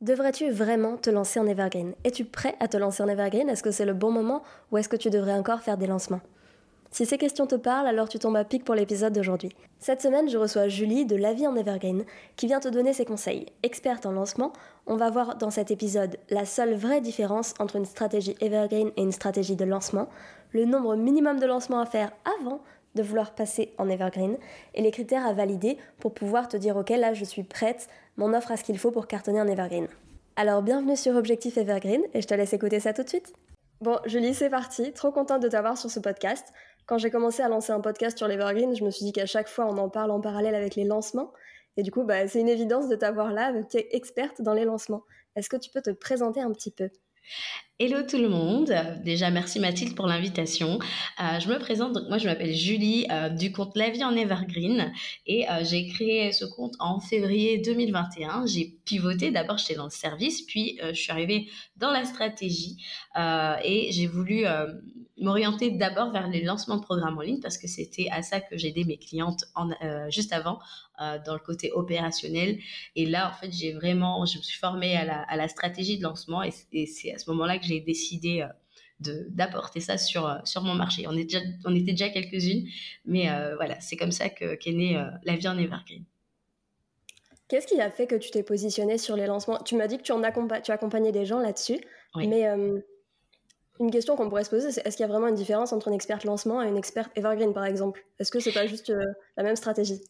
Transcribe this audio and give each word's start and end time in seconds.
Devrais-tu 0.00 0.50
vraiment 0.50 0.96
te 0.96 1.10
lancer 1.10 1.40
en 1.40 1.46
Evergreen? 1.48 1.92
Es-tu 2.04 2.24
prêt 2.24 2.54
à 2.60 2.68
te 2.68 2.76
lancer 2.76 3.02
en 3.02 3.08
Evergreen? 3.08 3.48
Est-ce 3.48 3.64
que 3.64 3.72
c'est 3.72 3.84
le 3.84 3.94
bon 3.94 4.12
moment 4.12 4.44
ou 4.70 4.78
est-ce 4.78 4.88
que 4.88 4.94
tu 4.94 5.10
devrais 5.10 5.32
encore 5.32 5.60
faire 5.60 5.76
des 5.76 5.88
lancements? 5.88 6.20
Si 6.92 7.04
ces 7.04 7.18
questions 7.18 7.48
te 7.48 7.56
parlent, 7.56 7.88
alors 7.88 8.08
tu 8.08 8.20
tombes 8.20 8.36
à 8.36 8.44
pic 8.44 8.64
pour 8.64 8.76
l'épisode 8.76 9.12
d'aujourd'hui. 9.12 9.50
Cette 9.80 10.00
semaine, 10.00 10.28
je 10.28 10.38
reçois 10.38 10.68
Julie 10.68 11.04
de 11.04 11.16
La 11.16 11.32
Vie 11.32 11.48
en 11.48 11.56
Evergreen 11.56 12.04
qui 12.36 12.46
vient 12.46 12.60
te 12.60 12.68
donner 12.68 12.92
ses 12.92 13.04
conseils. 13.04 13.46
Experte 13.64 14.06
en 14.06 14.12
lancement, 14.12 14.52
on 14.86 14.94
va 14.94 15.10
voir 15.10 15.36
dans 15.36 15.50
cet 15.50 15.72
épisode 15.72 16.16
la 16.30 16.44
seule 16.44 16.74
vraie 16.74 17.00
différence 17.00 17.54
entre 17.58 17.74
une 17.74 17.84
stratégie 17.84 18.36
Evergreen 18.40 18.92
et 18.96 19.02
une 19.02 19.10
stratégie 19.10 19.56
de 19.56 19.64
lancement, 19.64 20.08
le 20.52 20.64
nombre 20.64 20.94
minimum 20.94 21.40
de 21.40 21.46
lancements 21.46 21.80
à 21.80 21.86
faire 21.86 22.12
avant 22.38 22.60
de 22.94 23.02
vouloir 23.02 23.34
passer 23.34 23.72
en 23.78 23.88
Evergreen 23.88 24.36
et 24.74 24.82
les 24.82 24.90
critères 24.90 25.26
à 25.26 25.32
valider 25.32 25.78
pour 26.00 26.14
pouvoir 26.14 26.48
te 26.48 26.56
dire 26.56 26.76
ok 26.76 26.90
là 26.90 27.14
je 27.14 27.24
suis 27.24 27.42
prête, 27.42 27.88
mon 28.16 28.34
offre 28.34 28.52
a 28.52 28.56
ce 28.56 28.64
qu'il 28.64 28.78
faut 28.78 28.90
pour 28.90 29.06
cartonner 29.06 29.40
en 29.40 29.46
Evergreen. 29.46 29.88
Alors 30.36 30.62
bienvenue 30.62 30.96
sur 30.96 31.16
Objectif 31.16 31.56
Evergreen 31.56 32.02
et 32.14 32.22
je 32.22 32.26
te 32.26 32.34
laisse 32.34 32.52
écouter 32.52 32.80
ça 32.80 32.92
tout 32.92 33.02
de 33.02 33.08
suite. 33.08 33.32
Bon 33.80 33.98
Julie 34.06 34.34
c'est 34.34 34.50
parti, 34.50 34.92
trop 34.92 35.12
contente 35.12 35.42
de 35.42 35.48
t'avoir 35.48 35.76
sur 35.76 35.90
ce 35.90 36.00
podcast. 36.00 36.52
Quand 36.86 36.98
j'ai 36.98 37.10
commencé 37.10 37.42
à 37.42 37.48
lancer 37.48 37.72
un 37.72 37.80
podcast 37.80 38.16
sur 38.16 38.28
l'Evergreen, 38.28 38.74
je 38.74 38.84
me 38.84 38.90
suis 38.90 39.04
dit 39.04 39.12
qu'à 39.12 39.26
chaque 39.26 39.48
fois 39.48 39.66
on 39.66 39.76
en 39.78 39.88
parle 39.88 40.10
en 40.10 40.20
parallèle 40.20 40.54
avec 40.54 40.74
les 40.74 40.84
lancements 40.84 41.32
et 41.76 41.82
du 41.82 41.90
coup 41.90 42.04
bah, 42.04 42.26
c'est 42.26 42.40
une 42.40 42.48
évidence 42.48 42.88
de 42.88 42.96
t'avoir 42.96 43.32
là, 43.32 43.52
tu 43.70 43.78
es 43.78 43.88
experte 43.92 44.42
dans 44.42 44.54
les 44.54 44.64
lancements. 44.64 45.04
Est-ce 45.36 45.48
que 45.48 45.56
tu 45.56 45.70
peux 45.70 45.82
te 45.82 45.90
présenter 45.90 46.40
un 46.40 46.50
petit 46.50 46.72
peu? 46.72 46.90
Hello 47.80 48.02
tout 48.02 48.18
le 48.18 48.28
monde. 48.28 48.74
Déjà, 49.04 49.30
merci 49.30 49.60
Mathilde 49.60 49.94
pour 49.94 50.08
l'invitation. 50.08 50.80
Euh, 51.20 51.38
je 51.38 51.48
me 51.48 51.60
présente, 51.60 51.92
donc 51.92 52.08
moi 52.08 52.18
je 52.18 52.26
m'appelle 52.26 52.52
Julie 52.52 53.06
euh, 53.12 53.28
du 53.28 53.52
compte 53.52 53.76
La 53.76 53.88
vie 53.90 54.02
en 54.02 54.16
Evergreen 54.16 54.92
et 55.28 55.48
euh, 55.48 55.62
j'ai 55.62 55.86
créé 55.86 56.32
ce 56.32 56.44
compte 56.44 56.74
en 56.80 56.98
février 56.98 57.58
2021. 57.58 58.46
J'ai 58.46 58.80
pivoté, 58.84 59.30
d'abord 59.30 59.58
j'étais 59.58 59.76
dans 59.76 59.84
le 59.84 59.90
service, 59.90 60.42
puis 60.42 60.80
je 60.82 60.92
suis 60.92 61.12
arrivée 61.12 61.46
dans 61.76 61.92
la 61.92 62.04
stratégie 62.04 62.82
et 63.16 63.88
j'ai 63.92 64.06
voulu 64.08 64.44
m'orienter 65.20 65.70
d'abord 65.70 66.10
vers 66.10 66.28
les 66.28 66.42
lancements 66.42 66.76
de 66.76 66.82
programmes 66.82 67.18
en 67.18 67.20
ligne 67.20 67.40
parce 67.40 67.58
que 67.58 67.68
c'était 67.68 68.08
à 68.10 68.22
ça 68.22 68.40
que 68.40 68.56
j'aidais 68.56 68.84
mes 68.84 68.96
clientes 68.96 69.44
en, 69.54 69.68
juste 70.10 70.32
avant 70.32 70.58
dans 70.98 71.34
le 71.34 71.38
côté 71.38 71.70
opérationnel. 71.72 72.58
Et 72.96 73.06
là, 73.06 73.28
en 73.28 73.32
fait, 73.32 73.52
j'ai 73.52 73.72
vraiment, 73.72 74.24
je 74.24 74.38
me 74.38 74.42
suis 74.42 74.58
formée 74.58 74.96
à 74.96 75.04
la, 75.04 75.20
à 75.22 75.36
la 75.36 75.48
stratégie 75.48 75.98
de 75.98 76.02
lancement 76.02 76.42
et, 76.42 76.52
c'est 76.86 77.12
à 77.12 77.18
ce 77.18 77.28
moment-là 77.30 77.58
que 77.58 77.67
j'ai 77.68 77.80
décidé 77.80 78.42
euh, 79.06 79.24
d'apporter 79.28 79.78
ça 79.78 79.96
sur 79.96 80.26
euh, 80.26 80.38
sur 80.44 80.62
mon 80.62 80.74
marché. 80.74 81.06
On 81.06 81.16
est 81.16 81.24
déjà 81.24 81.38
on 81.64 81.74
était 81.74 81.92
déjà 81.92 82.08
quelques-unes, 82.08 82.66
mais 83.04 83.30
euh, 83.30 83.54
voilà, 83.54 83.78
c'est 83.80 83.96
comme 83.96 84.10
ça 84.10 84.28
que 84.28 84.56
qu'est 84.56 84.72
née 84.72 85.00
la 85.22 85.36
vie 85.36 85.46
en 85.46 85.56
evergreen. 85.56 86.04
Qu'est-ce 87.46 87.66
qui 87.66 87.80
a 87.80 87.90
fait 87.90 88.06
que 88.06 88.16
tu 88.16 88.30
t'es 88.30 88.42
positionné 88.42 88.98
sur 88.98 89.16
les 89.16 89.26
lancements? 89.26 89.58
Tu 89.58 89.76
m'as 89.76 89.86
dit 89.86 89.98
que 89.98 90.02
tu 90.02 90.12
en 90.12 90.20
tu 90.62 90.72
accompagnais 90.72 91.12
des 91.12 91.24
gens 91.24 91.38
là-dessus, 91.38 91.80
mais 92.16 92.44
une 93.80 93.90
question 93.92 94.16
qu'on 94.16 94.28
pourrait 94.28 94.42
se 94.42 94.50
poser, 94.50 94.72
c'est 94.72 94.84
est-ce 94.84 94.96
qu'il 94.96 95.06
y 95.06 95.08
a 95.08 95.12
vraiment 95.12 95.28
une 95.28 95.36
différence 95.36 95.72
entre 95.72 95.86
une 95.86 95.94
experte 95.94 96.24
lancement 96.24 96.60
et 96.60 96.68
une 96.68 96.76
experte 96.76 97.10
evergreen 97.16 97.54
par 97.54 97.64
exemple? 97.64 98.04
Est-ce 98.18 98.32
que 98.32 98.40
c'est 98.40 98.52
pas 98.52 98.66
juste 98.66 98.92
la 99.36 99.44
même 99.44 99.56
stratégie? 99.56 100.00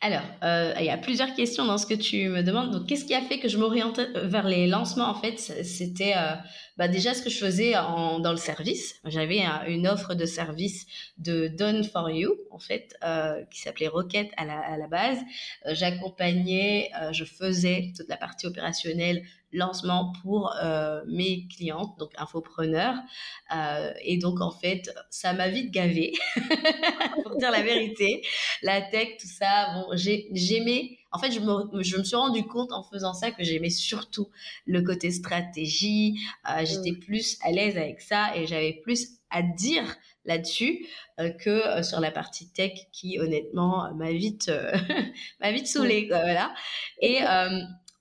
Alors, 0.00 0.22
euh, 0.42 0.74
il 0.78 0.84
y 0.84 0.90
a 0.90 0.96
plusieurs 0.96 1.34
questions 1.34 1.64
dans 1.64 1.78
ce 1.78 1.86
que 1.86 1.94
tu 1.94 2.28
me 2.28 2.42
demandes. 2.42 2.70
Donc, 2.70 2.86
qu'est-ce 2.86 3.04
qui 3.04 3.14
a 3.14 3.20
fait 3.20 3.38
que 3.38 3.48
je 3.48 3.58
m'oriente 3.58 4.00
vers 4.14 4.46
les 4.46 4.66
lancements? 4.66 5.08
En 5.08 5.14
fait, 5.14 5.38
c'était 5.38 6.14
euh, 6.16 6.34
bah, 6.78 6.86
déjà 6.86 7.12
ce 7.12 7.22
que 7.22 7.28
je 7.28 7.38
faisais 7.38 7.76
en, 7.76 8.20
dans 8.20 8.30
le 8.30 8.38
service. 8.38 8.94
J'avais 9.04 9.42
une 9.66 9.88
offre 9.88 10.14
de 10.14 10.24
service 10.24 10.86
de 11.18 11.48
Done 11.48 11.82
for 11.82 12.08
You, 12.08 12.36
en 12.52 12.60
fait, 12.60 12.94
euh, 13.02 13.44
qui 13.50 13.60
s'appelait 13.60 13.88
Rocket 13.88 14.30
à 14.36 14.44
la, 14.44 14.60
à 14.60 14.76
la 14.76 14.86
base. 14.86 15.18
Euh, 15.66 15.74
j'accompagnais, 15.74 16.90
euh, 17.02 17.12
je 17.12 17.24
faisais 17.24 17.92
toute 17.96 18.08
la 18.08 18.16
partie 18.16 18.46
opérationnelle 18.46 19.24
lancement 19.52 20.12
pour 20.22 20.54
euh, 20.62 21.02
mes 21.08 21.48
clientes, 21.48 21.98
donc 21.98 22.12
infopreneurs. 22.16 22.94
Euh, 23.54 23.92
et 24.02 24.18
donc, 24.18 24.40
en 24.40 24.50
fait, 24.52 24.94
ça 25.10 25.32
m'a 25.32 25.48
vite 25.48 25.72
gavé, 25.72 26.12
pour 27.24 27.36
dire 27.36 27.50
la 27.50 27.62
vérité. 27.62 28.22
La 28.62 28.82
tech, 28.82 29.16
tout 29.20 29.26
ça, 29.26 29.74
bon, 29.74 29.86
j'aimais... 29.94 30.97
En 31.10 31.18
fait, 31.18 31.30
je 31.30 31.40
me, 31.40 31.82
je 31.82 31.96
me 31.96 32.04
suis 32.04 32.16
rendu 32.16 32.44
compte 32.44 32.72
en 32.72 32.82
faisant 32.82 33.14
ça 33.14 33.30
que 33.30 33.42
j'aimais 33.42 33.70
surtout 33.70 34.28
le 34.66 34.82
côté 34.82 35.10
stratégie. 35.10 36.18
Euh, 36.50 36.64
J'étais 36.64 36.92
mmh. 36.92 37.00
plus 37.00 37.38
à 37.42 37.50
l'aise 37.50 37.76
avec 37.78 38.00
ça 38.00 38.36
et 38.36 38.46
j'avais 38.46 38.80
plus 38.82 39.18
à 39.30 39.42
dire 39.42 39.96
là-dessus 40.24 40.86
euh, 41.20 41.30
que 41.30 41.50
euh, 41.50 41.82
sur 41.82 42.00
la 42.00 42.10
partie 42.10 42.50
tech 42.50 42.72
qui 42.92 43.18
honnêtement 43.18 43.92
m'a 43.94 44.12
vite 44.12 44.50
m'a 45.40 45.52
vite 45.52 45.66
saoulée 45.66 46.04
mmh. 46.04 46.08
voilà 46.08 46.54
et 47.00 47.20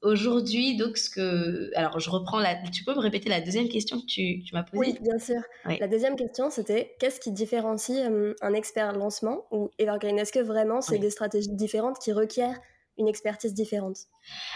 Aujourd'hui, 0.04 0.78
donc, 0.78 0.96
ce 0.96 1.10
que. 1.10 1.72
Alors, 1.76 2.00
je 2.00 2.12
reprends 2.12 2.38
la. 2.38 2.56
Tu 2.72 2.84
peux 2.84 2.94
me 2.94 3.00
répéter 3.00 3.30
la 3.30 3.42
deuxième 3.42 3.68
question 3.68 4.00
que 4.00 4.06
tu, 4.06 4.44
tu 4.44 4.54
m'as 4.54 4.62
posée? 4.62 4.78
Oui, 4.78 4.98
bien 5.02 5.18
sûr. 5.18 5.42
La 5.66 5.88
deuxième 5.88 6.16
question, 6.16 6.52
c'était 6.52 6.96
qu'est-ce 7.00 7.20
qui 7.20 7.32
différencie 7.32 8.08
un 8.42 8.54
expert 8.54 8.94
lancement 8.94 9.46
ou 9.50 9.72
Evergreen? 9.80 10.20
Est-ce 10.20 10.32
que 10.32 10.40
vraiment, 10.40 10.82
c'est 10.82 11.00
des 11.00 11.10
stratégies 11.10 11.52
différentes 11.52 11.98
qui 11.98 12.14
requièrent 12.14 12.60
expertise 13.06 13.54
différente 13.54 13.98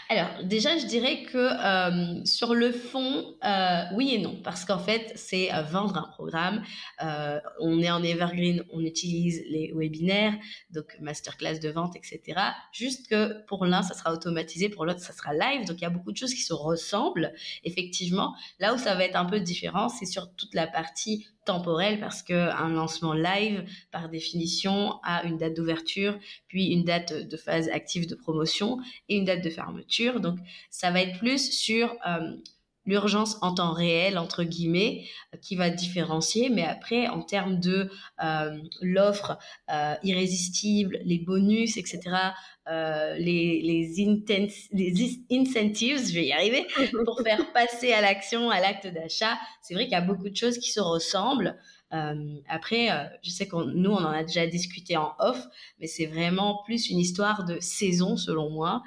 Alors 0.10 0.44
déjà, 0.44 0.78
je 0.78 0.86
dirais 0.88 1.24
que 1.24 1.38
euh, 1.38 2.26
sur 2.26 2.56
le 2.56 2.72
fond, 2.72 3.36
euh, 3.44 3.84
oui 3.96 4.16
et 4.16 4.20
non, 4.20 4.36
parce 4.44 4.66
qu'en 4.66 4.80
fait, 4.80 5.12
c'est 5.16 5.54
euh, 5.54 5.62
vendre 5.62 5.98
un 5.98 6.10
programme. 6.14 6.64
on 7.60 7.80
est 7.82 7.92
en 7.92 8.02
evergreen, 8.04 8.64
on 8.74 8.82
utilise 8.82 9.44
les 9.50 9.72
webinaires, 9.76 10.34
donc 10.72 10.86
masterclass 11.00 11.60
de 11.60 11.70
vente, 11.70 11.96
etc. 11.96 12.40
Juste 12.72 13.08
que 13.10 13.46
pour 13.46 13.66
l'un, 13.66 13.84
ça 13.84 13.94
sera 13.94 14.12
automatisé, 14.14 14.70
pour 14.70 14.86
l'autre, 14.86 15.02
ça 15.02 15.14
sera 15.14 15.34
live. 15.34 15.68
Donc 15.68 15.78
il 15.78 15.84
y 15.84 15.86
a 15.86 15.90
beaucoup 15.90 16.12
de 16.12 16.18
choses 16.18 16.34
qui 16.34 16.42
se 16.42 16.54
ressemblent, 16.54 17.34
effectivement. 17.64 18.34
Là 18.60 18.74
où 18.74 18.78
ça 18.78 18.96
va 18.96 19.04
être 19.06 19.16
un 19.16 19.26
peu 19.26 19.40
différent, 19.40 19.90
c'est 19.90 20.06
sur 20.06 20.34
toute 20.36 20.56
la 20.56 20.68
partie 20.68 21.28
temporel 21.46 22.00
parce 22.00 22.22
que 22.22 22.34
un 22.34 22.70
lancement 22.70 23.14
live, 23.14 23.66
par 23.92 24.10
définition, 24.10 25.00
a 25.04 25.24
une 25.24 25.38
date 25.38 25.56
d'ouverture, 25.56 26.18
puis 26.48 26.68
une 26.68 26.84
date 26.84 27.14
de 27.28 27.38
phase 27.38 27.70
active 27.70 28.08
de 28.08 28.16
promotion 28.16 28.78
et 29.10 29.18
une 29.18 29.26
date 29.26 29.44
de 29.44 29.50
fermeture. 29.50 30.20
Donc, 30.20 30.40
ça 30.70 30.92
va 30.92 31.02
être 31.02 31.18
plus 31.20 31.52
sur 31.52 31.96
euh, 32.08 32.36
l'urgence 32.86 33.38
en 33.42 33.54
temps 33.54 33.74
réel 33.74 34.18
entre 34.18 34.44
guillemets 34.44 35.06
qui 35.42 35.56
va 35.56 35.70
différencier 35.70 36.50
mais 36.50 36.64
après 36.64 37.08
en 37.08 37.22
termes 37.22 37.60
de 37.60 37.90
euh, 38.24 38.58
l'offre 38.82 39.38
euh, 39.72 39.96
irrésistible 40.04 41.00
les 41.04 41.20
bonus 41.20 41.78
etc 41.78 42.02
euh, 42.68 43.16
les 43.18 43.62
les, 43.62 44.08
intense, 44.08 44.68
les 44.72 45.20
incentives 45.32 46.00
je 46.00 46.14
vais 46.14 46.26
y 46.26 46.34
arriver 46.34 46.66
pour 47.06 47.22
faire 47.22 47.52
passer 47.54 47.94
à 47.94 48.02
l'action 48.02 48.50
à 48.50 48.60
l'acte 48.60 48.88
d'achat 48.88 49.38
c'est 49.62 49.76
vrai 49.76 49.84
qu'il 49.84 49.94
y 49.94 49.96
a 49.96 50.02
beaucoup 50.02 50.30
de 50.30 50.36
choses 50.36 50.58
qui 50.58 50.72
se 50.72 50.80
ressemblent. 50.80 51.58
Après, 52.48 52.88
je 53.22 53.30
sais 53.30 53.50
qu'on 53.50 53.66
nous 53.66 53.92
on 53.92 53.98
en 53.98 54.12
a 54.12 54.24
déjà 54.24 54.48
discuté 54.48 54.96
en 54.96 55.14
off, 55.20 55.46
mais 55.78 55.88
c'est 55.88 56.06
vraiment 56.06 56.62
plus 56.64 56.90
une 56.90 57.00
histoire 57.00 57.44
de 57.44 57.60
saison 57.60 58.16
selon 58.16 58.50
moi 58.50 58.82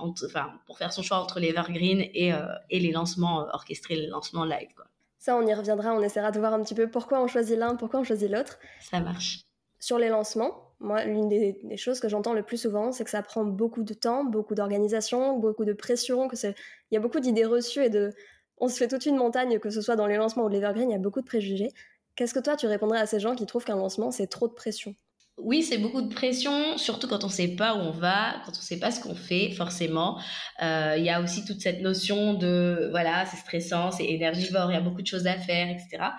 enfin, 0.00 0.52
pour 0.66 0.78
faire 0.78 0.92
son 0.92 1.02
choix 1.02 1.18
entre 1.18 1.40
les 1.40 1.48
evergreen 1.48 2.00
et, 2.14 2.32
euh, 2.32 2.46
et 2.70 2.80
les 2.80 2.92
lancements 2.92 3.42
euh, 3.42 3.50
orchestrés, 3.52 3.96
les 3.96 4.06
lancements 4.06 4.44
live. 4.44 4.68
Quoi. 4.76 4.86
Ça, 5.18 5.36
on 5.36 5.46
y 5.46 5.52
reviendra, 5.52 5.94
on 5.94 6.02
essaiera 6.02 6.30
de 6.30 6.38
voir 6.38 6.54
un 6.54 6.62
petit 6.62 6.74
peu 6.74 6.88
pourquoi 6.88 7.20
on 7.22 7.26
choisit 7.26 7.58
l'un, 7.58 7.74
pourquoi 7.76 8.00
on 8.00 8.04
choisit 8.04 8.30
l'autre. 8.30 8.58
Ça 8.80 9.00
marche. 9.00 9.40
Sur 9.80 9.98
les 9.98 10.08
lancements, 10.08 10.72
moi, 10.80 11.04
l'une 11.04 11.28
des, 11.28 11.76
choses 11.76 12.00
que 12.00 12.08
j'entends 12.08 12.34
le 12.34 12.42
plus 12.42 12.56
souvent, 12.56 12.92
c'est 12.92 13.04
que 13.04 13.10
ça 13.10 13.22
prend 13.22 13.44
beaucoup 13.44 13.82
de 13.82 13.94
temps, 13.94 14.24
beaucoup 14.24 14.54
d'organisation, 14.54 15.38
beaucoup 15.38 15.64
de 15.64 15.72
pression, 15.72 16.28
que 16.28 16.36
c'est, 16.36 16.54
il 16.90 16.94
y 16.94 16.96
a 16.96 17.00
beaucoup 17.00 17.20
d'idées 17.20 17.44
reçues 17.44 17.84
et 17.84 17.90
de, 17.90 18.12
on 18.58 18.68
se 18.68 18.76
fait 18.76 18.88
toute 18.88 19.06
une 19.06 19.16
montagne, 19.16 19.58
que 19.58 19.70
ce 19.70 19.80
soit 19.80 19.96
dans 19.96 20.06
les 20.06 20.16
lancements 20.16 20.44
ou 20.44 20.48
l'evergreen, 20.48 20.90
il 20.90 20.92
y 20.92 20.96
a 20.96 21.00
beaucoup 21.00 21.20
de 21.20 21.26
préjugés. 21.26 21.72
Qu'est-ce 22.14 22.34
que 22.34 22.40
toi, 22.40 22.56
tu 22.56 22.66
répondrais 22.66 23.00
à 23.00 23.06
ces 23.06 23.20
gens 23.20 23.34
qui 23.34 23.46
trouvent 23.46 23.64
qu'un 23.64 23.76
lancement, 23.76 24.10
c'est 24.10 24.26
trop 24.26 24.48
de 24.48 24.54
pression? 24.54 24.94
Oui, 25.40 25.62
c'est 25.62 25.78
beaucoup 25.78 26.02
de 26.02 26.12
pression, 26.12 26.76
surtout 26.78 27.06
quand 27.06 27.24
on 27.24 27.28
ne 27.28 27.32
sait 27.32 27.48
pas 27.48 27.74
où 27.74 27.78
on 27.78 27.90
va, 27.90 28.34
quand 28.44 28.52
on 28.52 28.58
ne 28.58 28.62
sait 28.62 28.78
pas 28.78 28.90
ce 28.90 29.00
qu'on 29.00 29.14
fait, 29.14 29.50
forcément. 29.52 30.20
Euh, 30.62 30.94
il 30.98 31.04
y 31.04 31.10
a 31.10 31.20
aussi 31.20 31.44
toute 31.44 31.60
cette 31.60 31.80
notion 31.80 32.34
de, 32.34 32.88
voilà, 32.90 33.24
c'est 33.26 33.36
stressant, 33.36 33.90
c'est 33.90 34.06
énergivore, 34.06 34.70
il 34.70 34.74
y 34.74 34.76
a 34.76 34.80
beaucoup 34.80 35.02
de 35.02 35.06
choses 35.06 35.26
à 35.26 35.34
faire, 35.34 35.68
etc. 35.68 36.10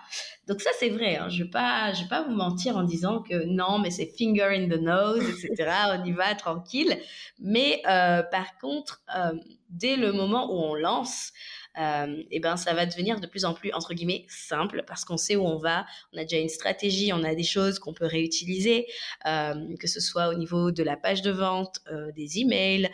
Donc 0.49 0.61
ça, 0.61 0.71
c'est 0.79 0.89
vrai. 0.89 1.15
Hein. 1.15 1.29
Je 1.29 1.39
ne 1.39 1.43
vais, 1.43 1.51
pas, 1.51 1.91
vais 1.91 2.07
pas 2.09 2.23
vous 2.23 2.33
mentir 2.33 2.75
en 2.75 2.81
disant 2.81 3.21
que 3.21 3.45
non, 3.45 3.77
mais 3.77 3.91
c'est 3.91 4.07
finger 4.17 4.49
in 4.55 4.67
the 4.67 4.81
nose, 4.81 5.23
etc. 5.29 5.69
on 5.99 6.03
y 6.03 6.11
va 6.11 6.33
tranquille. 6.33 6.97
Mais 7.39 7.83
euh, 7.87 8.23
par 8.23 8.57
contre, 8.57 9.03
euh, 9.15 9.33
dès 9.69 9.95
le 9.95 10.11
moment 10.11 10.51
où 10.51 10.57
on 10.57 10.73
lance, 10.73 11.31
euh, 11.79 12.23
et 12.31 12.39
ben 12.39 12.57
ça 12.57 12.73
va 12.73 12.87
devenir 12.87 13.19
de 13.19 13.27
plus 13.27 13.45
en 13.45 13.53
plus 13.53 13.71
entre 13.73 13.93
guillemets 13.93 14.25
simple 14.27 14.83
parce 14.87 15.05
qu'on 15.05 15.17
sait 15.17 15.35
où 15.35 15.45
on 15.45 15.59
va, 15.59 15.85
on 16.13 16.17
a 16.17 16.23
déjà 16.23 16.37
une 16.37 16.49
stratégie, 16.49 17.13
on 17.13 17.23
a 17.23 17.35
des 17.35 17.43
choses 17.43 17.77
qu'on 17.77 17.93
peut 17.93 18.07
réutiliser, 18.07 18.87
que 19.23 19.87
ce 19.87 19.99
soit 19.99 20.29
au 20.29 20.33
niveau 20.33 20.71
de 20.71 20.81
la 20.81 20.97
page 20.97 21.21
de 21.21 21.29
vente, 21.29 21.79
des 22.15 22.39
emails, 22.39 22.89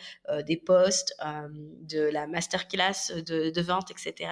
des 0.45 0.57
posts, 0.57 1.15
de 1.81 2.01
la 2.01 2.27
masterclass 2.27 3.13
de 3.25 3.61
vente, 3.61 3.91
etc. 3.91 4.29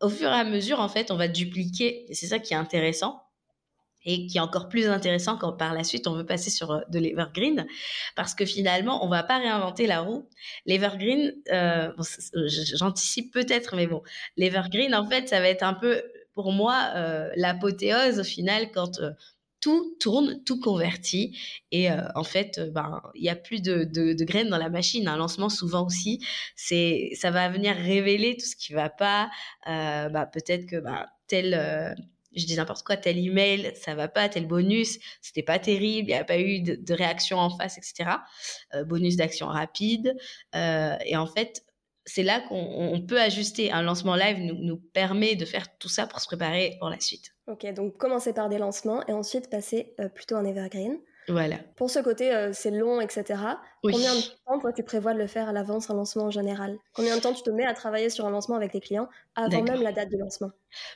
Au 0.00 0.08
fur 0.08 0.28
et 0.28 0.32
à 0.32 0.44
mesure, 0.44 0.80
en 0.80 0.88
fait, 0.88 1.10
on 1.10 1.16
va 1.16 1.28
dupliquer, 1.28 2.10
et 2.10 2.14
c'est 2.14 2.26
ça 2.26 2.38
qui 2.38 2.52
est 2.52 2.56
intéressant, 2.56 3.26
et 4.06 4.26
qui 4.26 4.38
est 4.38 4.40
encore 4.40 4.68
plus 4.68 4.86
intéressant 4.86 5.36
quand 5.36 5.52
par 5.52 5.74
la 5.74 5.84
suite 5.84 6.06
on 6.06 6.14
veut 6.14 6.24
passer 6.24 6.48
sur 6.48 6.70
euh, 6.70 6.80
de 6.88 6.98
l'evergreen 6.98 7.66
parce 8.14 8.34
que 8.34 8.46
finalement 8.46 9.04
on 9.04 9.08
va 9.08 9.22
pas 9.22 9.38
réinventer 9.38 9.86
la 9.86 10.00
roue. 10.00 10.28
L'evergreen, 10.64 11.34
euh, 11.52 11.92
j'anticipe 12.74 13.32
peut-être, 13.32 13.76
mais 13.76 13.86
bon, 13.86 14.02
l'evergreen 14.36 14.94
en 14.94 15.06
fait 15.06 15.28
ça 15.28 15.40
va 15.40 15.48
être 15.48 15.64
un 15.64 15.74
peu 15.74 16.02
pour 16.34 16.52
moi 16.52 16.92
euh, 16.94 17.30
l'apothéose 17.34 18.20
au 18.20 18.24
final 18.24 18.70
quand 18.70 19.00
tout 19.60 19.96
tourne, 20.00 20.42
tout 20.44 20.60
convertit. 20.60 21.38
Et 21.70 21.90
euh, 21.90 22.02
en 22.14 22.24
fait, 22.24 22.60
ben, 22.72 23.02
il 23.14 23.22
n'y 23.22 23.28
a 23.28 23.36
plus 23.36 23.62
de, 23.62 23.84
de, 23.84 24.24
graines 24.24 24.48
dans 24.48 24.58
la 24.58 24.70
machine. 24.70 25.08
Un 25.08 25.16
lancement, 25.16 25.48
souvent 25.48 25.86
aussi, 25.86 26.24
c'est, 26.54 27.10
ça 27.14 27.30
va 27.30 27.48
venir 27.48 27.74
révéler 27.74 28.36
tout 28.36 28.46
ce 28.46 28.56
qui 28.56 28.72
ne 28.72 28.78
va 28.78 28.90
pas. 28.90 29.30
bah, 29.66 30.26
peut-être 30.32 30.66
que 30.66 30.76
bah, 30.76 31.06
tel 31.26 31.96
je 32.34 32.44
dis 32.44 32.56
n'importe 32.56 32.82
quoi, 32.82 32.98
tel 32.98 33.16
email, 33.18 33.72
ça 33.76 33.94
va 33.94 34.08
pas, 34.08 34.28
tel 34.28 34.46
bonus, 34.46 34.98
c'était 35.22 35.42
pas 35.42 35.58
terrible, 35.58 36.10
il 36.10 36.12
n'y 36.12 36.20
a 36.20 36.24
pas 36.24 36.38
eu 36.38 36.60
de, 36.60 36.92
réaction 36.92 37.38
en 37.38 37.48
face, 37.48 37.78
etc. 37.78 38.18
bonus 38.84 39.16
d'action 39.16 39.46
rapide. 39.46 40.14
et 40.52 41.16
en 41.16 41.26
fait, 41.26 41.64
c'est 42.06 42.22
là 42.22 42.40
qu'on 42.40 43.04
peut 43.06 43.20
ajuster. 43.20 43.70
Un 43.72 43.82
lancement 43.82 44.14
live 44.14 44.38
nous, 44.38 44.54
nous, 44.54 44.76
permet 44.76 45.34
de 45.34 45.44
faire 45.44 45.76
tout 45.78 45.88
ça 45.88 46.06
pour 46.06 46.20
se 46.20 46.26
préparer 46.26 46.76
pour 46.78 46.88
la 46.88 47.00
suite. 47.00 47.34
Ok, 47.46 47.66
donc 47.74 47.96
commencer 47.96 48.32
par 48.32 48.48
des 48.48 48.58
lancements 48.58 49.06
et 49.06 49.12
ensuite 49.12 49.50
passer 49.50 49.94
plutôt 50.14 50.36
en 50.36 50.44
evergreen. 50.44 50.98
Voilà. 51.28 51.56
Pour 51.76 51.90
ce 51.90 51.98
côté, 51.98 52.32
euh, 52.32 52.52
c'est 52.52 52.70
long, 52.70 53.00
etc. 53.00 53.24
Combien 53.82 54.14
de 54.14 54.20
temps, 54.46 54.58
toi, 54.60 54.72
tu 54.72 54.82
prévois 54.82 55.12
de 55.12 55.18
le 55.18 55.26
faire 55.26 55.48
à 55.48 55.52
l'avance, 55.52 55.90
un 55.90 55.94
lancement 55.94 56.24
en 56.24 56.30
général? 56.30 56.78
Combien 56.94 57.16
de 57.16 57.20
temps 57.20 57.32
tu 57.32 57.42
te 57.42 57.50
mets 57.50 57.66
à 57.66 57.74
travailler 57.74 58.10
sur 58.10 58.26
un 58.26 58.30
lancement 58.30 58.56
avec 58.56 58.72
tes 58.72 58.80
clients 58.80 59.08
avant 59.34 59.62
même 59.62 59.82
la 59.82 59.92
date 59.92 60.08
du 60.08 60.16
lancement? 60.16 60.50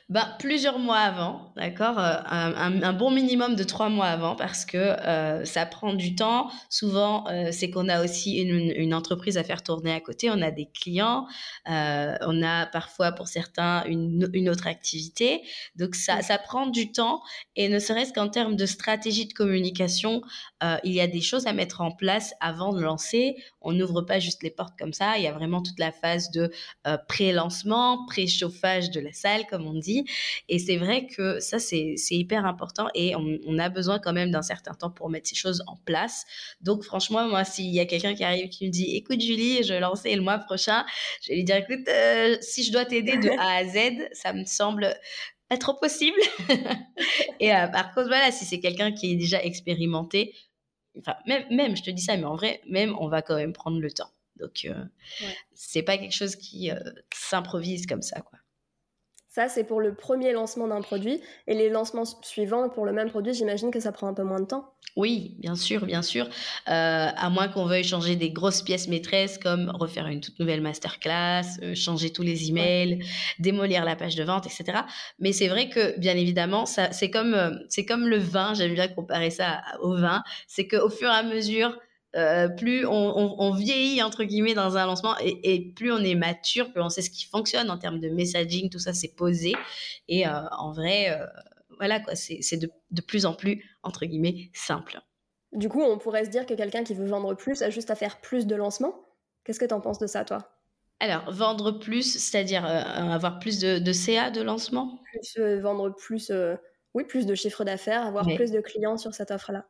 Bah, 0.09 0.35
Plusieurs 0.39 0.79
mois 0.79 0.99
avant, 0.99 1.53
d'accord 1.55 1.99
euh, 1.99 2.13
un, 2.31 2.93
bon 2.93 3.11
minimum 3.11 3.55
de 3.55 3.63
trois 3.63 3.89
mois 3.89 4.07
avant 4.07 4.35
parce 4.35 4.65
que 4.65 4.77
euh, 4.77 5.45
ça 5.45 5.65
prend 5.65 5.93
du 5.93 6.15
temps. 6.15 6.49
Souvent, 6.69 7.25
c'est 7.51 7.69
qu'on 7.69 7.89
a 7.89 8.03
aussi 8.03 8.37
une, 8.41 8.93
entreprise 8.93 9.37
à 9.37 9.43
faire 9.43 9.63
tourner 9.63 9.93
à 9.93 9.99
côté. 9.99 10.29
On 10.29 10.41
a 10.41 10.51
des 10.51 10.67
clients. 10.67 11.27
on 11.65 12.43
a 12.43 12.65
parfois, 12.65 13.11
pour 13.11 13.27
certains, 13.27 13.83
une, 13.85 14.49
autre 14.49 14.67
activité. 14.67 15.41
Donc, 15.75 15.95
ça, 15.95 16.21
ça 16.21 16.37
prend 16.37 16.67
du 16.67 16.91
temps. 16.91 17.21
Et 17.55 17.69
ne 17.69 17.79
serait-ce 17.79 18.13
qu'en 18.13 18.29
termes 18.29 18.55
de 18.55 18.65
stratégie 18.65 19.27
de 19.27 19.33
communication, 19.33 20.21
euh, 20.63 20.77
il 20.83 20.93
y 20.93 21.01
a 21.01 21.07
des 21.07 21.21
choses 21.21 21.47
à 21.47 21.53
mettre 21.53 21.81
en 21.81 21.91
place 21.91 22.33
avant 22.39 22.73
de 22.73 22.81
lancer. 22.81 23.35
On 23.61 23.73
n'ouvre 23.73 24.01
pas 24.01 24.19
juste 24.19 24.43
les 24.43 24.51
portes 24.51 24.77
comme 24.77 24.93
ça. 24.93 25.17
Il 25.17 25.23
y 25.23 25.27
a 25.27 25.31
vraiment 25.31 25.61
toute 25.61 25.79
la 25.79 25.91
phase 25.91 26.31
de 26.31 26.51
euh, 26.87 26.97
pré-lancement, 27.07 28.05
pré-chauffage 28.05 28.91
de 28.91 28.99
la 28.99 29.11
salle, 29.11 29.45
comme 29.47 29.65
on 29.65 29.70
dit. 29.73 30.05
Et 30.49 30.59
c'est 30.59 30.77
vrai 30.77 31.07
que 31.07 31.39
ça, 31.39 31.59
c'est 31.59 31.95
hyper 32.09 32.45
important 32.45 32.87
et 32.95 33.15
on, 33.15 33.59
a 33.59 33.69
besoin 33.69 33.99
quand 33.99 34.13
même 34.13 34.31
d'un 34.31 34.41
certain 34.41 34.73
temps 34.73 34.89
pour 34.89 35.09
mettre 35.09 35.29
ces 35.29 35.35
choses 35.35 35.63
en 35.67 35.75
place. 35.85 36.25
Donc, 36.61 36.83
franchement, 36.83 37.27
moi, 37.27 37.43
s'il 37.43 37.69
y 37.69 37.79
a 37.79 37.85
quelqu'un 37.85 38.15
qui 38.15 38.23
arrive 38.23 38.49
qui 38.49 38.65
me 38.65 38.71
dit, 38.71 38.95
écoute, 38.95 39.21
Julie, 39.21 39.63
je 39.63 39.73
vais 39.73 39.79
lancer 39.79 40.15
le 40.15 40.21
mois 40.21 40.39
prochain, 40.39 40.85
je 41.21 41.29
vais 41.29 41.35
lui 41.35 41.43
dire, 41.43 41.57
écoute, 41.57 41.87
euh, 41.87 42.37
si 42.41 42.63
je 42.63 42.71
dois 42.71 42.85
t'aider 42.85 43.17
de 43.17 43.29
A 43.29 43.57
à 43.57 43.65
Z, 43.65 44.09
ça 44.13 44.33
me 44.33 44.45
semble 44.45 44.95
pas 45.51 45.57
trop 45.57 45.73
possible. 45.73 46.17
et 47.39 47.53
euh, 47.53 47.67
par 47.67 47.93
contre, 47.93 48.07
voilà, 48.07 48.31
si 48.31 48.45
c'est 48.45 48.59
quelqu'un 48.59 48.93
qui 48.93 49.11
est 49.11 49.15
déjà 49.15 49.43
expérimenté, 49.43 50.33
enfin, 50.97 51.15
même, 51.27 51.43
même, 51.51 51.75
je 51.75 51.83
te 51.83 51.91
dis 51.91 52.01
ça, 52.01 52.15
mais 52.15 52.23
en 52.23 52.35
vrai, 52.35 52.61
même, 52.67 52.95
on 52.99 53.09
va 53.09 53.21
quand 53.21 53.35
même 53.35 53.53
prendre 53.53 53.79
le 53.79 53.91
temps. 53.91 54.11
Donc, 54.37 54.65
euh, 54.65 54.85
c'est 55.53 55.83
pas 55.83 55.97
quelque 55.97 56.15
chose 56.15 56.35
qui 56.35 56.71
euh, 56.71 56.79
s'improvise 57.13 57.85
comme 57.85 58.01
ça, 58.01 58.21
quoi. 58.21 58.39
Ça, 59.33 59.47
c'est 59.47 59.63
pour 59.63 59.79
le 59.79 59.93
premier 59.93 60.33
lancement 60.33 60.67
d'un 60.67 60.81
produit. 60.81 61.21
Et 61.47 61.53
les 61.53 61.69
lancements 61.69 62.03
suivants 62.21 62.67
pour 62.67 62.85
le 62.85 62.91
même 62.91 63.09
produit, 63.09 63.33
j'imagine 63.33 63.71
que 63.71 63.79
ça 63.79 63.93
prend 63.93 64.07
un 64.07 64.13
peu 64.13 64.23
moins 64.23 64.41
de 64.41 64.45
temps. 64.45 64.73
Oui, 64.97 65.37
bien 65.39 65.55
sûr, 65.55 65.85
bien 65.85 66.01
sûr. 66.01 66.25
Euh, 66.25 67.07
à 67.15 67.29
moins 67.29 67.47
qu'on 67.47 67.65
veuille 67.65 67.85
changer 67.85 68.17
des 68.17 68.29
grosses 68.31 68.61
pièces 68.61 68.89
maîtresses 68.89 69.37
comme 69.37 69.71
refaire 69.73 70.07
une 70.07 70.19
toute 70.19 70.37
nouvelle 70.37 70.59
masterclass, 70.59 71.61
euh, 71.63 71.73
changer 71.75 72.11
tous 72.11 72.23
les 72.23 72.49
emails, 72.49 72.99
démolir 73.39 73.85
la 73.85 73.95
page 73.95 74.17
de 74.17 74.23
vente, 74.25 74.47
etc. 74.47 74.79
Mais 75.19 75.31
c'est 75.31 75.47
vrai 75.47 75.69
que, 75.69 75.97
bien 75.97 76.17
évidemment, 76.17 76.65
ça, 76.65 76.91
c'est 76.91 77.09
comme, 77.09 77.33
euh, 77.33 77.51
c'est 77.69 77.85
comme 77.85 78.09
le 78.09 78.17
vin. 78.17 78.53
J'aime 78.53 78.73
bien 78.73 78.89
comparer 78.89 79.29
ça 79.29 79.61
au 79.79 79.95
vin. 79.95 80.23
C'est 80.47 80.67
qu'au 80.67 80.89
fur 80.89 81.07
et 81.07 81.15
à 81.15 81.23
mesure, 81.23 81.79
euh, 82.15 82.49
plus 82.49 82.85
on, 82.85 83.53
vieillit 83.53 84.03
entre 84.03 84.23
guillemets 84.25 84.53
dans 84.53 84.75
un 84.75 84.85
lancement 84.85 85.15
et, 85.21 85.71
plus 85.75 85.91
on 85.91 85.99
est 85.99 86.15
mature, 86.15 86.71
plus 86.71 86.81
on 86.81 86.89
sait 86.89 87.01
ce 87.01 87.09
qui 87.09 87.25
fonctionne 87.25 87.69
en 87.69 87.77
termes 87.77 87.99
de 87.99 88.09
messaging, 88.09 88.69
tout 88.69 88.79
ça 88.79 88.93
c'est 88.93 89.15
posé. 89.15 89.53
Et 90.09 90.27
euh, 90.27 90.31
en 90.57 90.73
vrai, 90.73 91.11
euh, 91.11 91.25
voilà 91.77 91.99
quoi, 91.99 92.15
c'est 92.15 92.57
de, 92.57 92.69
de, 92.91 93.01
plus 93.01 93.25
en 93.25 93.33
plus 93.33 93.63
entre 93.83 94.05
guillemets 94.05 94.49
simple. 94.53 94.99
Du 95.53 95.69
coup, 95.69 95.81
on 95.81 95.97
pourrait 95.97 96.25
se 96.25 96.29
dire 96.29 96.45
que 96.45 96.53
quelqu'un 96.53 96.83
qui 96.83 96.93
veut 96.93 97.07
vendre 97.07 97.33
plus 97.35 97.61
a 97.61 97.69
juste 97.69 97.91
à 97.91 97.95
faire 97.95 98.19
plus 98.19 98.45
de 98.45 98.55
lancements. 98.55 98.95
Qu'est-ce 99.43 99.59
que 99.59 99.65
tu 99.65 99.73
en 99.73 99.81
penses 99.81 99.99
de 99.99 100.07
ça, 100.07 100.23
toi? 100.25 100.49
Alors, 100.99 101.31
vendre 101.31 101.71
plus, 101.71 102.19
c'est-à-dire 102.19 102.63
avoir 102.63 103.39
plus 103.39 103.59
de, 103.59 103.79
de, 103.79 103.91
CA 103.91 104.29
de 104.29 104.41
lancement? 104.41 104.99
Vendre 105.35 105.95
plus, 105.95 106.31
oui, 106.93 107.03
plus 107.05 107.25
de 107.25 107.35
chiffre 107.35 107.63
d'affaires, 107.63 108.05
avoir 108.05 108.25
plus 108.25 108.51
de 108.51 108.61
clients 108.61 108.97
sur 108.97 109.13
cette 109.13 109.31
offre-là. 109.31 109.65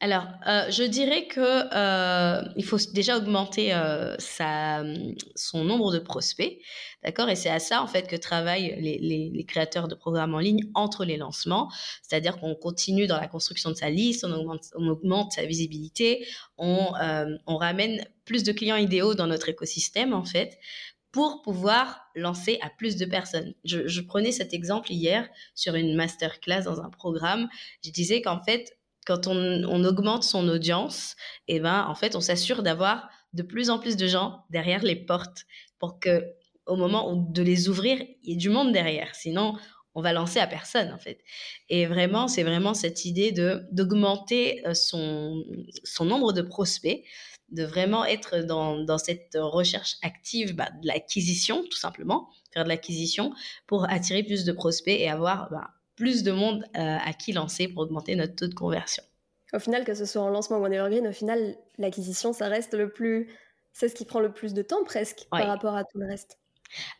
Alors, 0.00 0.26
euh, 0.46 0.70
je 0.70 0.82
dirais 0.82 1.28
que 1.28 1.40
euh, 1.40 2.42
il 2.56 2.64
faut 2.64 2.76
déjà 2.92 3.16
augmenter 3.16 3.72
euh, 3.72 4.16
son 4.18 5.64
nombre 5.64 5.92
de 5.92 5.98
prospects, 5.98 6.58
d'accord 7.02 7.30
Et 7.30 7.36
c'est 7.36 7.48
à 7.48 7.60
ça 7.60 7.80
en 7.80 7.86
fait 7.86 8.08
que 8.08 8.16
travaillent 8.16 8.76
les, 8.80 9.44
créateurs 9.46 9.88
de 9.88 9.94
programmes 9.94 10.34
en 10.34 10.40
ligne 10.40 10.68
entre 10.74 11.04
les 11.04 11.16
lancements, 11.16 11.70
c'est-à-dire 12.02 12.38
qu'on 12.38 12.54
continue 12.54 13.06
dans 13.06 13.18
la 13.18 13.28
construction 13.28 13.70
de 13.70 13.76
sa 13.76 13.88
liste, 13.88 14.24
on 14.24 14.88
augmente, 14.88 15.32
sa 15.32 15.46
visibilité, 15.46 16.26
on, 16.58 16.88
ramène 17.46 18.04
plus 18.24 18.42
de 18.42 18.52
clients 18.52 18.76
idéaux 18.76 19.14
dans 19.14 19.26
notre 19.26 19.48
écosystème 19.48 20.12
en 20.12 20.24
fait 20.24 20.58
pour 21.12 21.42
pouvoir 21.42 22.08
lancer 22.16 22.58
à 22.60 22.68
plus 22.68 22.96
de 22.96 23.06
personnes. 23.06 23.54
Je, 23.64 23.86
je 23.86 24.00
prenais 24.00 24.32
cet 24.32 24.52
exemple 24.52 24.90
hier 24.90 25.28
sur 25.54 25.76
une 25.76 25.94
masterclass 25.94 26.62
dans 26.62 26.80
un 26.80 26.90
programme. 26.90 27.48
Je 27.84 27.90
disais 27.90 28.20
qu'en 28.20 28.42
fait, 28.42 28.76
quand 29.06 29.26
on, 29.26 29.84
augmente 29.84 30.24
son 30.24 30.48
audience, 30.48 31.16
et 31.48 31.56
eh 31.56 31.60
ben, 31.60 31.86
en 31.88 31.94
fait, 31.94 32.16
on 32.16 32.20
s'assure 32.20 32.62
d'avoir 32.62 33.08
de 33.32 33.42
plus 33.42 33.70
en 33.70 33.78
plus 33.78 33.96
de 33.96 34.06
gens 34.06 34.44
derrière 34.50 34.82
les 34.82 34.96
portes 34.96 35.44
pour 35.78 35.98
que, 36.00 36.24
au 36.66 36.76
moment 36.76 37.14
de 37.14 37.42
les 37.42 37.68
ouvrir, 37.68 37.98
il 38.22 38.30
y 38.30 38.32
ait 38.34 38.36
du 38.36 38.48
monde 38.48 38.72
derrière. 38.72 39.14
Sinon, 39.14 39.54
on 39.94 40.02
va 40.02 40.12
lancer 40.12 40.40
à 40.40 40.46
personne, 40.46 40.92
en 40.92 40.98
fait. 40.98 41.20
Et 41.68 41.86
vraiment, 41.86 42.26
c'est 42.26 42.42
vraiment 42.42 42.74
cette 42.74 43.04
idée 43.04 43.32
de 43.32 43.62
d'augmenter 43.70 44.66
euh, 44.66 44.74
son, 44.74 45.44
son 45.84 46.04
nombre 46.04 46.32
de 46.32 46.42
prospects, 46.42 47.04
de 47.50 47.64
vraiment 47.64 48.04
être 48.04 48.38
dans, 48.38 48.82
dans 48.82 48.98
cette 48.98 49.36
recherche 49.36 49.96
active 50.02 50.54
bah, 50.56 50.70
de 50.82 50.86
l'acquisition, 50.88 51.62
tout 51.70 51.78
simplement, 51.78 52.28
faire 52.52 52.64
de 52.64 52.68
l'acquisition 52.68 53.32
pour 53.66 53.88
attirer 53.90 54.22
plus 54.22 54.44
de 54.44 54.52
prospects 54.52 54.98
et 54.98 55.08
avoir 55.08 55.48
bah, 55.50 55.70
plus 55.96 56.22
de 56.22 56.32
monde 56.32 56.64
euh, 56.76 56.96
à 57.04 57.12
qui 57.12 57.32
lancer 57.32 57.68
pour 57.68 57.82
augmenter 57.82 58.16
notre 58.16 58.34
taux 58.34 58.48
de 58.48 58.54
conversion. 58.54 59.02
Au 59.52 59.58
final, 59.58 59.84
que 59.84 59.94
ce 59.94 60.04
soit 60.04 60.22
en 60.22 60.30
lancement 60.30 60.58
ou 60.58 60.64
en 60.64 60.70
evergreen, 60.70 61.06
au 61.06 61.12
final, 61.12 61.56
l'acquisition, 61.78 62.32
ça 62.32 62.48
reste 62.48 62.74
le 62.74 62.90
plus... 62.90 63.30
C'est 63.72 63.88
ce 63.88 63.94
qui 63.94 64.04
prend 64.04 64.20
le 64.20 64.32
plus 64.32 64.54
de 64.54 64.62
temps 64.62 64.84
presque 64.84 65.26
par 65.30 65.46
rapport 65.46 65.74
à 65.76 65.84
tout 65.84 65.98
le 65.98 66.06
reste. 66.06 66.38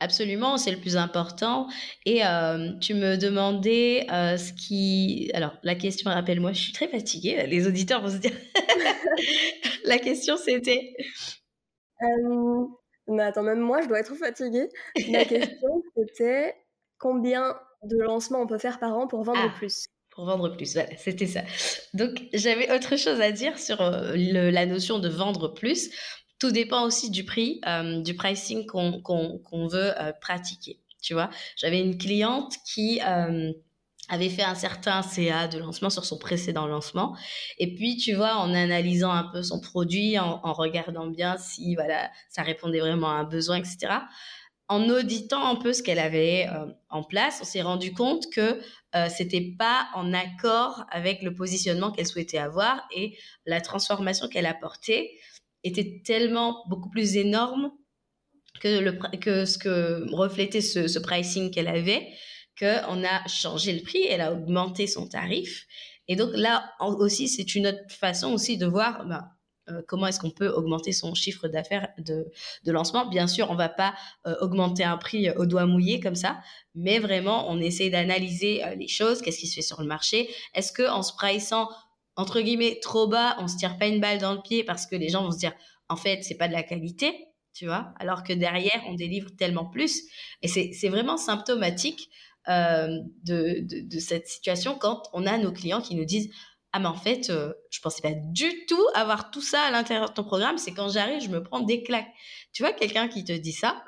Absolument, 0.00 0.56
c'est 0.56 0.70
le 0.70 0.78
plus 0.78 0.96
important. 0.96 1.68
Et 2.04 2.24
euh, 2.24 2.72
tu 2.80 2.94
me 2.94 3.16
demandais 3.16 4.06
euh, 4.12 4.36
ce 4.36 4.52
qui... 4.52 5.30
Alors, 5.34 5.56
la 5.62 5.74
question, 5.74 6.10
rappelle-moi, 6.10 6.52
je 6.52 6.60
suis 6.60 6.72
très 6.72 6.88
fatiguée, 6.88 7.46
les 7.46 7.66
auditeurs 7.66 8.02
vont 8.02 8.10
se 8.10 8.18
dire... 8.18 8.32
la 9.84 9.98
question, 9.98 10.36
c'était... 10.36 10.94
mais 13.08 13.22
attends, 13.22 13.42
même 13.42 13.60
moi, 13.60 13.82
je 13.82 13.88
dois 13.88 14.00
être 14.00 14.14
fatiguée. 14.14 14.68
La 15.10 15.24
question, 15.24 15.82
c'était 15.96 16.54
combien 16.98 17.54
de 17.84 17.98
lancement 17.98 18.40
on 18.42 18.46
peut 18.46 18.58
faire 18.58 18.78
par 18.78 18.96
an 18.96 19.06
pour 19.06 19.22
vendre 19.22 19.40
ah, 19.44 19.54
plus 19.56 19.86
pour 20.14 20.26
vendre 20.26 20.56
plus, 20.56 20.74
voilà, 20.74 20.90
c'était 20.96 21.26
ça. 21.26 21.42
Donc 21.92 22.22
j'avais 22.32 22.72
autre 22.72 22.96
chose 22.96 23.20
à 23.20 23.32
dire 23.32 23.58
sur 23.58 23.80
euh, 23.80 24.14
la 24.16 24.66
notion 24.66 24.98
de 24.98 25.08
vendre 25.08 25.48
plus. 25.48 25.90
Tout 26.38 26.52
dépend 26.52 26.84
aussi 26.84 27.10
du 27.10 27.24
prix, 27.24 27.60
euh, 27.66 28.00
du 28.00 28.14
pricing 28.14 28.66
qu'on 28.66 29.68
veut 29.68 30.00
euh, 30.00 30.12
pratiquer. 30.20 30.80
Tu 31.02 31.14
vois, 31.14 31.30
j'avais 31.56 31.80
une 31.80 31.98
cliente 31.98 32.54
qui 32.64 33.00
avait 34.08 34.28
fait 34.30 34.42
un 34.42 34.54
certain 34.54 35.02
CA 35.02 35.48
de 35.48 35.58
lancement 35.58 35.90
sur 35.90 36.04
son 36.04 36.18
précédent 36.18 36.66
lancement. 36.66 37.16
Et 37.58 37.74
puis, 37.74 37.96
tu 37.96 38.14
vois, 38.14 38.36
en 38.36 38.54
analysant 38.54 39.10
un 39.10 39.24
peu 39.24 39.42
son 39.42 39.60
produit, 39.60 40.18
en, 40.18 40.40
en 40.42 40.52
regardant 40.52 41.06
bien 41.08 41.36
si 41.36 41.74
voilà, 41.74 42.10
ça 42.30 42.42
répondait 42.42 42.80
vraiment 42.80 43.10
à 43.10 43.14
un 43.14 43.24
besoin, 43.24 43.56
etc 43.56 44.00
en 44.68 44.88
auditant 44.88 45.46
un 45.46 45.56
peu 45.56 45.72
ce 45.72 45.82
qu'elle 45.82 45.98
avait 45.98 46.48
euh, 46.48 46.66
en 46.88 47.02
place, 47.02 47.38
on 47.42 47.44
s'est 47.44 47.62
rendu 47.62 47.92
compte 47.92 48.30
que 48.32 48.60
euh, 48.94 49.08
c'était 49.08 49.54
pas 49.58 49.88
en 49.94 50.12
accord 50.12 50.84
avec 50.90 51.22
le 51.22 51.34
positionnement 51.34 51.92
qu'elle 51.92 52.06
souhaitait 52.06 52.38
avoir 52.38 52.86
et 52.94 53.18
la 53.46 53.60
transformation 53.60 54.28
qu'elle 54.28 54.46
apportait 54.46 55.10
était 55.64 56.00
tellement 56.04 56.64
beaucoup 56.68 56.90
plus 56.90 57.16
énorme 57.16 57.72
que, 58.60 58.78
le, 58.78 58.92
que 59.18 59.44
ce 59.44 59.58
que 59.58 60.04
reflétait 60.14 60.60
ce, 60.60 60.88
ce 60.88 60.98
pricing 60.98 61.50
qu'elle 61.50 61.68
avait 61.68 62.08
qu'on 62.58 63.04
a 63.04 63.26
changé 63.26 63.72
le 63.72 63.82
prix, 63.82 64.04
elle 64.04 64.20
a 64.20 64.32
augmenté 64.32 64.86
son 64.86 65.08
tarif. 65.08 65.66
Et 66.06 66.16
donc 66.16 66.30
là 66.34 66.72
aussi, 66.78 67.28
c'est 67.28 67.54
une 67.54 67.66
autre 67.66 67.82
façon 67.88 68.32
aussi 68.32 68.56
de 68.56 68.66
voir 68.66 69.06
bah, 69.06 69.33
euh, 69.68 69.82
comment 69.86 70.06
est-ce 70.06 70.20
qu'on 70.20 70.30
peut 70.30 70.48
augmenter 70.48 70.92
son 70.92 71.14
chiffre 71.14 71.48
d'affaires 71.48 71.88
de, 71.98 72.26
lancement. 72.66 73.06
Bien 73.06 73.26
sûr, 73.26 73.50
on 73.50 73.54
va 73.54 73.68
pas 73.68 73.94
euh, 74.26 74.34
augmenter 74.40 74.84
un 74.84 74.96
prix 74.96 75.30
au 75.30 75.46
doigt 75.46 75.66
mouillé 75.66 76.00
comme 76.00 76.14
ça, 76.14 76.40
mais 76.74 76.98
vraiment, 76.98 77.50
on 77.50 77.60
essaie 77.60 77.90
d'analyser 77.90 78.62
les 78.76 78.88
choses, 78.88 79.22
qu'est-ce 79.22 79.38
qui 79.38 79.46
se 79.46 79.54
fait 79.54 79.62
sur 79.62 79.80
le 79.80 79.86
marché. 79.86 80.28
Est-ce 80.54 80.72
que 80.72 80.88
en 80.88 81.02
se 81.02 81.12
priceant 81.14 81.68
entre 82.16 82.40
guillemets 82.40 82.78
trop 82.80 83.08
bas, 83.08 83.36
on 83.40 83.48
se 83.48 83.56
tire 83.56 83.76
pas 83.78 83.86
une 83.86 84.00
balle 84.00 84.18
dans 84.18 84.34
le 84.34 84.40
pied 84.40 84.62
parce 84.64 84.86
que 84.86 84.94
les 84.96 85.08
gens 85.08 85.24
vont 85.24 85.32
se 85.32 85.38
dire 85.38 85.52
en 85.88 85.96
fait, 85.96 86.22
c'est 86.22 86.36
pas 86.36 86.48
de 86.48 86.52
la 86.52 86.62
qualité, 86.62 87.12
tu 87.52 87.66
vois, 87.66 87.92
alors 87.98 88.22
que 88.22 88.32
derrière, 88.32 88.82
on 88.88 88.94
délivre 88.94 89.30
tellement 89.36 89.66
plus. 89.66 90.02
Et 90.42 90.48
c'est 90.48 90.88
vraiment 90.88 91.16
symptomatique 91.16 92.10
euh, 92.48 92.98
de, 93.22 93.60
de, 93.62 93.98
cette 93.98 94.26
situation 94.26 94.76
quand 94.78 95.04
on 95.12 95.26
a 95.26 95.38
nos 95.38 95.52
clients 95.52 95.80
qui 95.80 95.94
nous 95.94 96.04
disent 96.04 96.30
ah 96.76 96.80
mais 96.80 96.88
en 96.88 96.96
fait 96.96 97.30
euh, 97.30 97.52
je 97.70 97.80
pensais 97.80 98.02
pas 98.02 98.12
du 98.12 98.66
tout 98.66 98.84
avoir 98.94 99.30
tout 99.30 99.40
ça 99.40 99.62
à 99.62 99.70
l'intérieur 99.70 100.08
de 100.10 100.14
ton 100.14 100.24
programme. 100.24 100.58
C'est 100.58 100.72
quand 100.72 100.88
j'arrive 100.88 101.22
je 101.22 101.28
me 101.28 101.40
prends 101.40 101.60
des 101.60 101.84
claques. 101.84 102.12
Tu 102.52 102.64
vois 102.64 102.72
quelqu'un 102.72 103.06
qui 103.06 103.24
te 103.24 103.32
dit 103.32 103.52
ça 103.52 103.84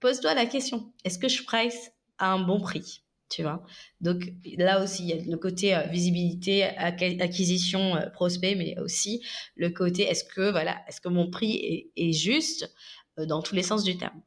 pose-toi 0.00 0.34
la 0.34 0.46
question. 0.46 0.92
Est-ce 1.04 1.20
que 1.20 1.28
je 1.28 1.44
price 1.44 1.92
à 2.18 2.32
un 2.32 2.40
bon 2.40 2.60
prix 2.60 3.04
tu 3.30 3.42
vois? 3.42 3.62
Donc 4.00 4.30
là 4.58 4.82
aussi, 4.82 5.04
il 5.04 5.08
y 5.08 5.12
a 5.12 5.22
le 5.24 5.38
côté 5.38 5.74
euh, 5.74 5.86
visibilité, 5.86 6.64
acquisition, 6.64 7.96
prospect, 8.12 8.56
mais 8.56 8.78
aussi 8.80 9.24
le 9.54 9.70
côté 9.70 10.02
est-ce 10.02 10.24
que 10.24 10.50
voilà, 10.50 10.82
est-ce 10.88 11.00
que 11.00 11.08
mon 11.08 11.30
prix 11.30 11.54
est, 11.54 11.92
est 11.96 12.12
juste 12.12 12.74
dans 13.16 13.42
tous 13.42 13.54
les 13.54 13.62
sens 13.62 13.84
du 13.84 13.96
terme? 13.96 14.20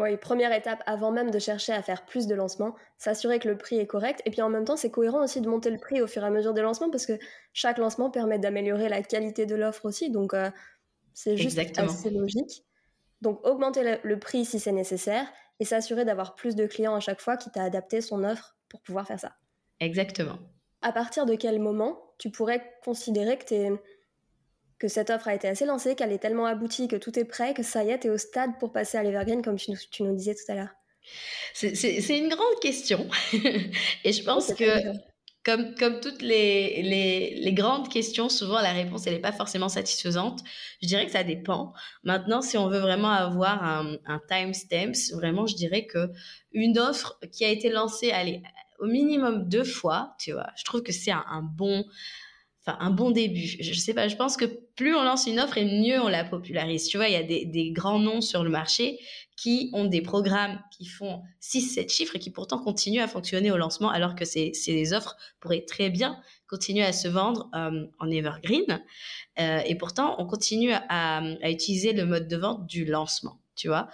Oui, 0.00 0.16
première 0.16 0.52
étape 0.52 0.82
avant 0.86 1.10
même 1.10 1.30
de 1.30 1.38
chercher 1.38 1.74
à 1.74 1.82
faire 1.82 2.06
plus 2.06 2.26
de 2.26 2.34
lancements, 2.34 2.74
s'assurer 2.96 3.38
que 3.38 3.48
le 3.48 3.58
prix 3.58 3.76
est 3.78 3.86
correct. 3.86 4.22
Et 4.24 4.30
puis 4.30 4.40
en 4.40 4.48
même 4.48 4.64
temps, 4.64 4.76
c'est 4.76 4.90
cohérent 4.90 5.22
aussi 5.22 5.42
de 5.42 5.48
monter 5.48 5.68
le 5.70 5.76
prix 5.76 6.00
au 6.00 6.06
fur 6.06 6.22
et 6.22 6.26
à 6.26 6.30
mesure 6.30 6.54
des 6.54 6.62
lancements 6.62 6.90
parce 6.90 7.04
que 7.04 7.18
chaque 7.52 7.76
lancement 7.76 8.10
permet 8.10 8.38
d'améliorer 8.38 8.88
la 8.88 9.02
qualité 9.02 9.44
de 9.44 9.54
l'offre 9.54 9.84
aussi. 9.84 10.10
Donc 10.10 10.32
euh, 10.32 10.50
c'est 11.12 11.36
juste 11.36 11.58
assez 11.58 12.08
logique. 12.08 12.64
Donc 13.20 13.46
augmenter 13.46 13.98
le, 14.02 14.18
prix 14.18 14.46
si 14.46 14.58
c'est 14.58 14.72
nécessaire 14.72 15.30
et 15.58 15.66
s'assurer 15.66 16.06
d'avoir 16.06 16.34
plus 16.34 16.56
de 16.56 16.64
clients 16.64 16.94
à 16.94 17.00
chaque 17.00 17.20
fois 17.20 17.36
qui 17.36 17.50
t'a 17.50 17.62
adapté 17.62 18.00
son 18.00 18.24
offre 18.24 18.56
pour 18.70 18.80
pouvoir 18.80 19.06
faire 19.06 19.20
ça. 19.20 19.32
Exactement. 19.80 20.38
À 20.80 20.92
partir 20.92 21.26
de 21.26 21.34
quel 21.34 21.60
moment 21.60 22.00
tu 22.16 22.30
pourrais 22.30 22.72
considérer 22.82 23.36
que 23.36 23.44
tu 23.44 23.54
es 23.54 23.70
que 24.80 24.88
cette 24.88 25.10
offre 25.10 25.28
a 25.28 25.34
été 25.34 25.46
assez 25.46 25.66
lancée, 25.66 25.94
qu'elle 25.94 26.10
est 26.10 26.18
tellement 26.18 26.46
aboutie, 26.46 26.88
que 26.88 26.96
tout 26.96 27.16
est 27.18 27.26
prêt, 27.26 27.52
que 27.52 27.62
ça 27.62 27.84
y 27.84 27.90
est, 27.90 28.00
tu 28.00 28.06
es 28.06 28.10
au 28.10 28.16
stade 28.16 28.58
pour 28.58 28.72
passer 28.72 28.96
à 28.96 29.02
l'Evergreen, 29.02 29.42
comme 29.42 29.56
tu 29.56 29.72
nous, 30.02 30.16
disais 30.16 30.34
tout 30.34 30.50
à 30.50 30.54
l'heure 30.54 30.70
C'est 31.52 32.18
une 32.18 32.30
grande 32.30 32.60
question. 32.62 33.06
Et 34.04 34.12
je 34.12 34.24
pense 34.24 34.54
que, 34.54 34.64
comme, 35.44 35.74
comme 35.74 36.00
toutes 36.00 36.22
les, 36.22 36.82
les, 36.82 37.52
grandes 37.52 37.90
questions, 37.90 38.30
souvent 38.30 38.58
la 38.62 38.72
réponse, 38.72 39.06
elle 39.06 39.14
n'est 39.14 39.20
pas 39.20 39.32
forcément 39.32 39.68
satisfaisante. 39.68 40.40
Je 40.82 40.88
dirais 40.88 41.04
que 41.04 41.12
ça 41.12 41.24
dépend. 41.24 41.74
Maintenant, 42.02 42.40
si 42.40 42.56
on 42.56 42.70
veut 42.70 42.80
vraiment 42.80 43.10
avoir 43.10 43.62
un, 43.62 43.98
un 44.06 44.20
timestamp, 44.28 44.92
vraiment, 45.12 45.46
je 45.46 45.56
dirais 45.56 45.84
que 45.84 46.08
une 46.52 46.78
offre 46.78 47.18
qui 47.30 47.44
a 47.44 47.50
été 47.50 47.68
lancée, 47.68 48.12
au 48.78 48.86
minimum 48.86 49.46
deux 49.46 49.64
fois, 49.64 50.14
tu 50.18 50.32
vois, 50.32 50.48
je 50.56 50.64
trouve 50.64 50.82
que 50.82 50.92
c'est 50.92 51.10
un 51.10 51.42
bon 51.42 51.84
enfin 52.64 52.76
un 52.80 52.90
bon 52.90 53.10
début. 53.10 53.46
Je, 53.60 53.74
sais 53.74 53.94
pas, 53.94 54.08
je 54.08 54.16
pense 54.16 54.36
que 54.36 54.44
plus 54.44 54.94
on 54.94 55.02
lance 55.02 55.26
une 55.26 55.40
offre 55.40 55.58
et 55.58 55.64
mieux 55.64 56.00
on 56.00 56.08
la 56.08 56.24
popularise. 56.24 56.88
Tu 56.88 56.96
vois, 56.96 57.08
il 57.08 57.12
y 57.12 57.16
a 57.16 57.22
des, 57.22 57.70
grands 57.72 57.98
noms 57.98 58.20
sur 58.20 58.44
le 58.44 58.50
marché 58.50 58.98
qui 59.36 59.70
ont 59.72 59.86
des 59.86 60.02
programmes 60.02 60.60
qui 60.70 60.84
font 60.84 61.22
6-7 61.40 61.90
chiffres 61.90 62.16
et 62.16 62.18
qui 62.18 62.30
pourtant 62.30 62.58
continuent 62.58 63.00
à 63.00 63.08
fonctionner 63.08 63.50
au 63.50 63.56
lancement 63.56 63.88
alors 63.88 64.14
que 64.14 64.26
ces, 64.26 64.52
ces 64.52 64.92
offres 64.92 65.16
pourraient 65.40 65.64
très 65.64 65.88
bien 65.88 66.20
continuer 66.46 66.84
à 66.84 66.92
se 66.92 67.08
vendre 67.08 67.48
euh, 67.54 67.86
en 67.98 68.10
evergreen. 68.10 68.82
Euh, 69.38 69.60
et 69.64 69.76
pourtant, 69.76 70.16
on 70.18 70.26
continue 70.26 70.72
à, 70.72 71.18
à 71.18 71.50
utiliser 71.50 71.92
le 71.92 72.04
mode 72.04 72.28
de 72.28 72.36
vente 72.36 72.66
du 72.66 72.84
lancement, 72.84 73.40
tu 73.54 73.68
vois. 73.68 73.88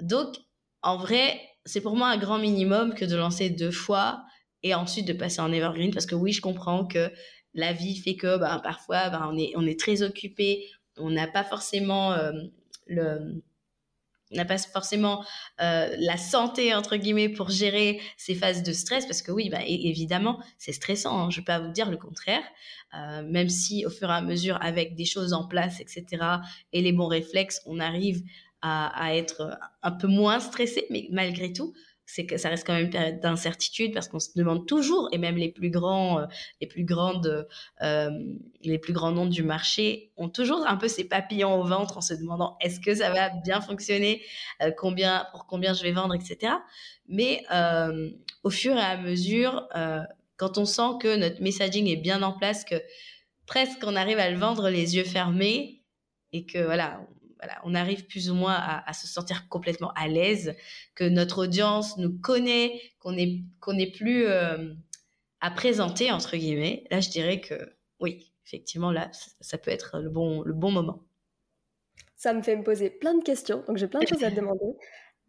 Donc, 0.00 0.36
en 0.82 0.96
vrai, 0.96 1.40
c'est 1.66 1.80
pour 1.80 1.96
moi 1.96 2.08
un 2.08 2.16
grand 2.16 2.38
minimum 2.38 2.94
que 2.94 3.04
de 3.04 3.16
lancer 3.16 3.50
deux 3.50 3.72
fois 3.72 4.24
et 4.62 4.74
ensuite 4.74 5.06
de 5.06 5.12
passer 5.12 5.40
en 5.40 5.52
evergreen 5.52 5.92
parce 5.92 6.06
que 6.06 6.14
oui, 6.14 6.32
je 6.32 6.40
comprends 6.40 6.86
que 6.86 7.10
la 7.56 7.72
vie 7.72 7.96
fait 7.96 8.14
que 8.14 8.36
ben, 8.36 8.60
parfois 8.60 9.08
ben, 9.10 9.28
on, 9.32 9.66
est, 9.66 9.80
très 9.80 10.02
occupé, 10.02 10.68
on 10.98 11.10
n'a 11.10 11.26
pas 11.26 11.42
forcément 11.42 12.12
euh, 12.12 12.32
euh, 12.90 13.18
la 15.98 16.16
santé 16.16 16.74
entre 16.74 16.96
guillemets 16.96 17.30
pour 17.30 17.48
gérer 17.48 18.00
ces 18.16 18.34
phases 18.34 18.62
de 18.62 18.72
stress 18.72 19.06
parce 19.06 19.22
que 19.22 19.32
oui 19.32 19.48
bah, 19.48 19.60
évidemment 19.66 20.40
c'est 20.58 20.72
stressant 20.72 21.18
hein, 21.18 21.30
je 21.30 21.36
ne 21.36 21.40
vais 21.40 21.44
pas 21.44 21.60
vous 21.60 21.72
dire 21.72 21.90
le 21.90 21.96
contraire 21.96 22.42
euh, 22.94 23.22
même 23.22 23.48
si 23.48 23.86
au 23.86 23.90
fur 23.90 24.10
et 24.10 24.14
à 24.14 24.20
mesure 24.20 24.58
avec 24.62 24.96
des 24.96 25.04
choses 25.04 25.32
en 25.32 25.46
place 25.46 25.80
etc 25.80 26.06
et 26.72 26.82
les 26.82 26.92
bons 26.92 27.06
réflexes 27.06 27.62
on 27.66 27.80
arrive 27.80 28.22
à 28.62 29.14
être 29.14 29.56
un 29.82 29.92
peu 29.92 30.08
moins 30.08 30.40
stressé 30.40 30.86
mais 30.90 31.06
malgré 31.12 31.52
tout 31.52 31.72
c'est 32.06 32.24
que 32.24 32.36
ça 32.36 32.48
reste 32.48 32.64
quand 32.64 32.72
même 32.72 32.84
une 32.84 32.90
période 32.90 33.20
d'incertitude 33.20 33.92
parce 33.92 34.08
qu'on 34.08 34.20
se 34.20 34.30
demande 34.36 34.66
toujours, 34.66 35.08
et 35.12 35.18
même 35.18 35.36
les 35.36 35.50
plus 35.50 35.70
grands, 35.70 36.20
euh, 36.20 36.26
les 36.60 36.68
plus 36.68 36.84
grandes, 36.84 37.48
euh, 37.82 38.10
les 38.62 38.78
plus 38.78 38.92
grands 38.92 39.10
noms 39.10 39.26
du 39.26 39.42
marché 39.42 40.12
ont 40.16 40.28
toujours 40.28 40.66
un 40.66 40.76
peu 40.76 40.86
ces 40.86 41.04
papillons 41.04 41.60
au 41.60 41.64
ventre 41.64 41.98
en 41.98 42.00
se 42.00 42.14
demandant 42.14 42.56
est-ce 42.60 42.78
que 42.78 42.94
ça 42.94 43.10
va 43.10 43.30
bien 43.30 43.60
fonctionner, 43.60 44.22
euh, 44.62 44.70
combien, 44.70 45.26
pour 45.32 45.46
combien 45.46 45.74
je 45.74 45.82
vais 45.82 45.92
vendre, 45.92 46.14
etc. 46.14 46.54
Mais 47.08 47.44
au 48.42 48.50
fur 48.50 48.76
et 48.76 48.80
à 48.80 48.96
mesure, 48.96 49.68
quand 50.36 50.58
on 50.58 50.64
sent 50.64 50.98
que 51.00 51.16
notre 51.16 51.40
messaging 51.40 51.86
est 51.88 51.96
bien 51.96 52.22
en 52.22 52.32
place, 52.32 52.64
que 52.64 52.76
presque 53.46 53.78
on 53.84 53.94
arrive 53.94 54.18
à 54.18 54.30
le 54.30 54.36
vendre 54.36 54.68
les 54.70 54.96
yeux 54.96 55.04
fermés 55.04 55.82
et 56.32 56.46
que 56.46 56.58
voilà, 56.58 57.00
on 57.64 57.74
arrive 57.74 58.06
plus 58.06 58.30
ou 58.30 58.34
moins 58.34 58.54
à, 58.54 58.92
se 58.92 59.06
sentir 59.06 59.48
complètement 59.48 59.92
à 59.94 60.08
l'aise, 60.08 60.54
que 60.94 61.04
notre 61.04 61.44
audience 61.44 61.96
nous 61.98 62.18
connaît, 62.18 62.80
qu'on 62.98 63.12
n'est 63.12 63.42
qu'on 63.60 63.78
est 63.78 63.90
plus 63.94 64.26
euh, 64.26 64.72
à 65.40 65.50
présenter 65.50 66.10
entre 66.10 66.36
guillemets. 66.36 66.84
Là, 66.90 67.00
je 67.00 67.10
dirais 67.10 67.40
que 67.40 67.54
oui, 68.00 68.32
effectivement, 68.46 68.92
là, 68.92 69.10
ça, 69.40 69.58
peut 69.58 69.70
être 69.70 69.98
le 69.98 70.10
bon, 70.10 70.42
le 70.42 70.52
bon 70.52 70.70
moment. 70.70 71.02
Ça 72.16 72.32
me 72.32 72.42
fait 72.42 72.56
me 72.56 72.62
poser 72.62 72.90
plein 72.90 73.14
de 73.14 73.22
questions, 73.22 73.62
donc 73.66 73.76
j'ai 73.76 73.88
plein 73.88 74.00
de 74.00 74.06
choses 74.06 74.24
à 74.24 74.30
te 74.30 74.36
demander. 74.36 74.76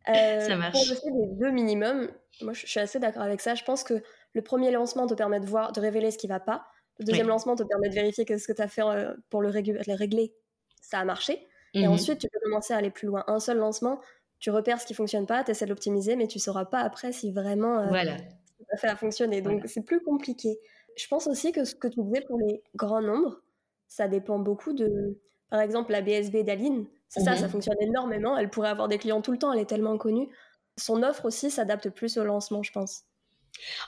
Euh, 0.09 0.39
ça 0.39 0.55
marche. 0.55 0.73
Pour 0.73 1.09
le 1.09 1.39
deux 1.39 1.51
minimums, 1.51 2.09
moi 2.41 2.53
je 2.53 2.65
suis 2.65 2.79
assez 2.79 2.99
d'accord 2.99 3.23
avec 3.23 3.41
ça. 3.41 3.55
Je 3.55 3.63
pense 3.63 3.83
que 3.83 4.01
le 4.33 4.41
premier 4.41 4.71
lancement 4.71 5.07
te 5.07 5.13
permet 5.13 5.39
de 5.39 5.45
voir, 5.45 5.71
de 5.73 5.81
révéler 5.81 6.11
ce 6.11 6.17
qui 6.17 6.27
va 6.27 6.39
pas. 6.39 6.67
Le 6.99 7.05
deuxième 7.05 7.27
lancement 7.27 7.55
te 7.55 7.63
permet 7.63 7.89
de 7.89 7.93
vérifier 7.93 8.25
que 8.25 8.37
ce 8.37 8.47
que 8.47 8.53
tu 8.53 8.61
as 8.61 8.67
fait 8.67 8.81
euh, 8.81 9.13
pour 9.29 9.41
le 9.41 9.49
régler, 9.49 10.33
ça 10.81 10.99
a 10.99 11.05
marché. 11.05 11.47
Et 11.73 11.87
mmh 11.87 11.91
ensuite, 11.91 12.19
tu 12.19 12.27
peux 12.27 12.39
commencer 12.43 12.73
à 12.73 12.77
aller 12.77 12.89
plus 12.89 13.07
loin. 13.07 13.23
Un 13.27 13.39
seul 13.39 13.57
lancement, 13.57 13.99
tu 14.39 14.51
repères 14.51 14.79
ce 14.79 14.85
qui 14.85 14.93
fonctionne 14.93 15.25
pas, 15.25 15.43
tu 15.43 15.51
essaies 15.51 15.65
de 15.65 15.69
l'optimiser, 15.69 16.15
mais 16.15 16.27
tu 16.27 16.39
sauras 16.39 16.65
pas 16.65 16.79
après 16.79 17.11
si 17.11 17.31
vraiment 17.31 17.79
euh, 17.79 17.87
voilà. 17.87 18.17
ça 18.17 18.77
fait 18.77 18.87
à 18.87 18.95
fonctionner. 18.95 19.41
Donc, 19.41 19.63
c'est 19.65 19.83
plus 19.83 20.01
compliqué. 20.01 20.59
Je 20.95 21.07
pense 21.07 21.27
aussi 21.27 21.51
que 21.51 21.63
ce 21.63 21.75
que 21.75 21.87
tu 21.87 22.01
disais 22.01 22.21
pour 22.21 22.39
les 22.39 22.63
grands 22.75 23.01
nombres, 23.01 23.41
ça 23.87 24.07
dépend 24.07 24.39
beaucoup 24.39 24.73
de. 24.73 25.19
Par 25.49 25.61
exemple, 25.61 25.91
la 25.91 26.01
BSB 26.01 26.43
d'Aline, 26.43 26.87
c'est 27.07 27.21
ça, 27.21 27.35
ça 27.35 27.47
mmh 27.47 27.49
fonctionne 27.49 27.77
énormément. 27.81 28.37
Elle 28.37 28.49
pourrait 28.49 28.69
avoir 28.69 28.87
des 28.87 28.97
clients 28.97 29.21
tout 29.21 29.31
le 29.31 29.37
temps, 29.37 29.53
elle 29.53 29.59
est 29.59 29.65
tellement 29.65 29.97
connue. 29.97 30.29
Son 30.77 31.03
offre 31.03 31.25
aussi 31.25 31.49
s'adapte 31.49 31.89
plus 31.89 32.17
au 32.17 32.23
lancement, 32.23 32.63
je 32.63 32.71
pense. 32.71 33.03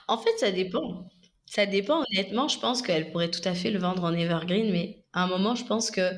En 0.08 0.18
fait, 0.18 0.36
ça 0.38 0.52
dépend. 0.52 1.10
Ça 1.46 1.66
dépend, 1.66 2.04
honnêtement. 2.12 2.48
Je 2.48 2.60
pense 2.60 2.82
qu'elle 2.82 3.12
pourrait 3.12 3.32
tout 3.32 3.42
à 3.44 3.54
fait 3.54 3.72
le 3.72 3.80
vendre 3.80 4.04
en 4.04 4.14
evergreen, 4.14 4.72
mais 4.72 5.04
à 5.14 5.24
un 5.24 5.28
moment, 5.28 5.56
je 5.56 5.66
pense 5.66 5.92
que 5.92 6.12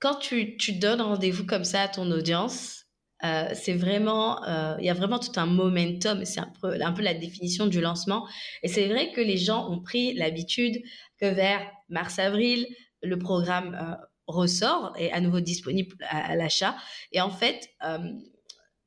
quand 0.00 0.16
tu, 0.16 0.56
donnes 0.72 1.00
rendez-vous 1.00 1.44
comme 1.44 1.64
ça 1.64 1.82
à 1.82 1.88
ton 1.88 2.10
audience, 2.10 2.84
euh, 3.24 3.48
c'est 3.52 3.74
vraiment, 3.74 4.44
euh, 4.44 4.76
il 4.78 4.86
y 4.86 4.90
a 4.90 4.94
vraiment 4.94 5.18
tout 5.18 5.32
un 5.36 5.46
momentum. 5.46 6.24
C'est 6.24 6.40
un 6.40 6.52
peu, 6.60 7.02
la 7.02 7.14
définition 7.14 7.66
du 7.66 7.80
lancement. 7.80 8.28
Et 8.62 8.68
c'est 8.68 8.86
vrai 8.86 9.12
que 9.12 9.20
les 9.20 9.36
gens 9.36 9.68
ont 9.70 9.80
pris 9.80 10.14
l'habitude 10.14 10.80
que 11.20 11.26
vers 11.26 11.60
mars-avril, 11.88 12.66
le 13.02 13.18
programme 13.18 13.74
euh, 13.74 13.96
ressort 14.26 14.94
et 14.98 15.10
à 15.12 15.20
nouveau 15.20 15.40
disponible 15.40 15.96
à, 16.08 16.36
l'achat. 16.36 16.76
Et 17.12 17.20
en 17.20 17.30
fait, 17.30 17.70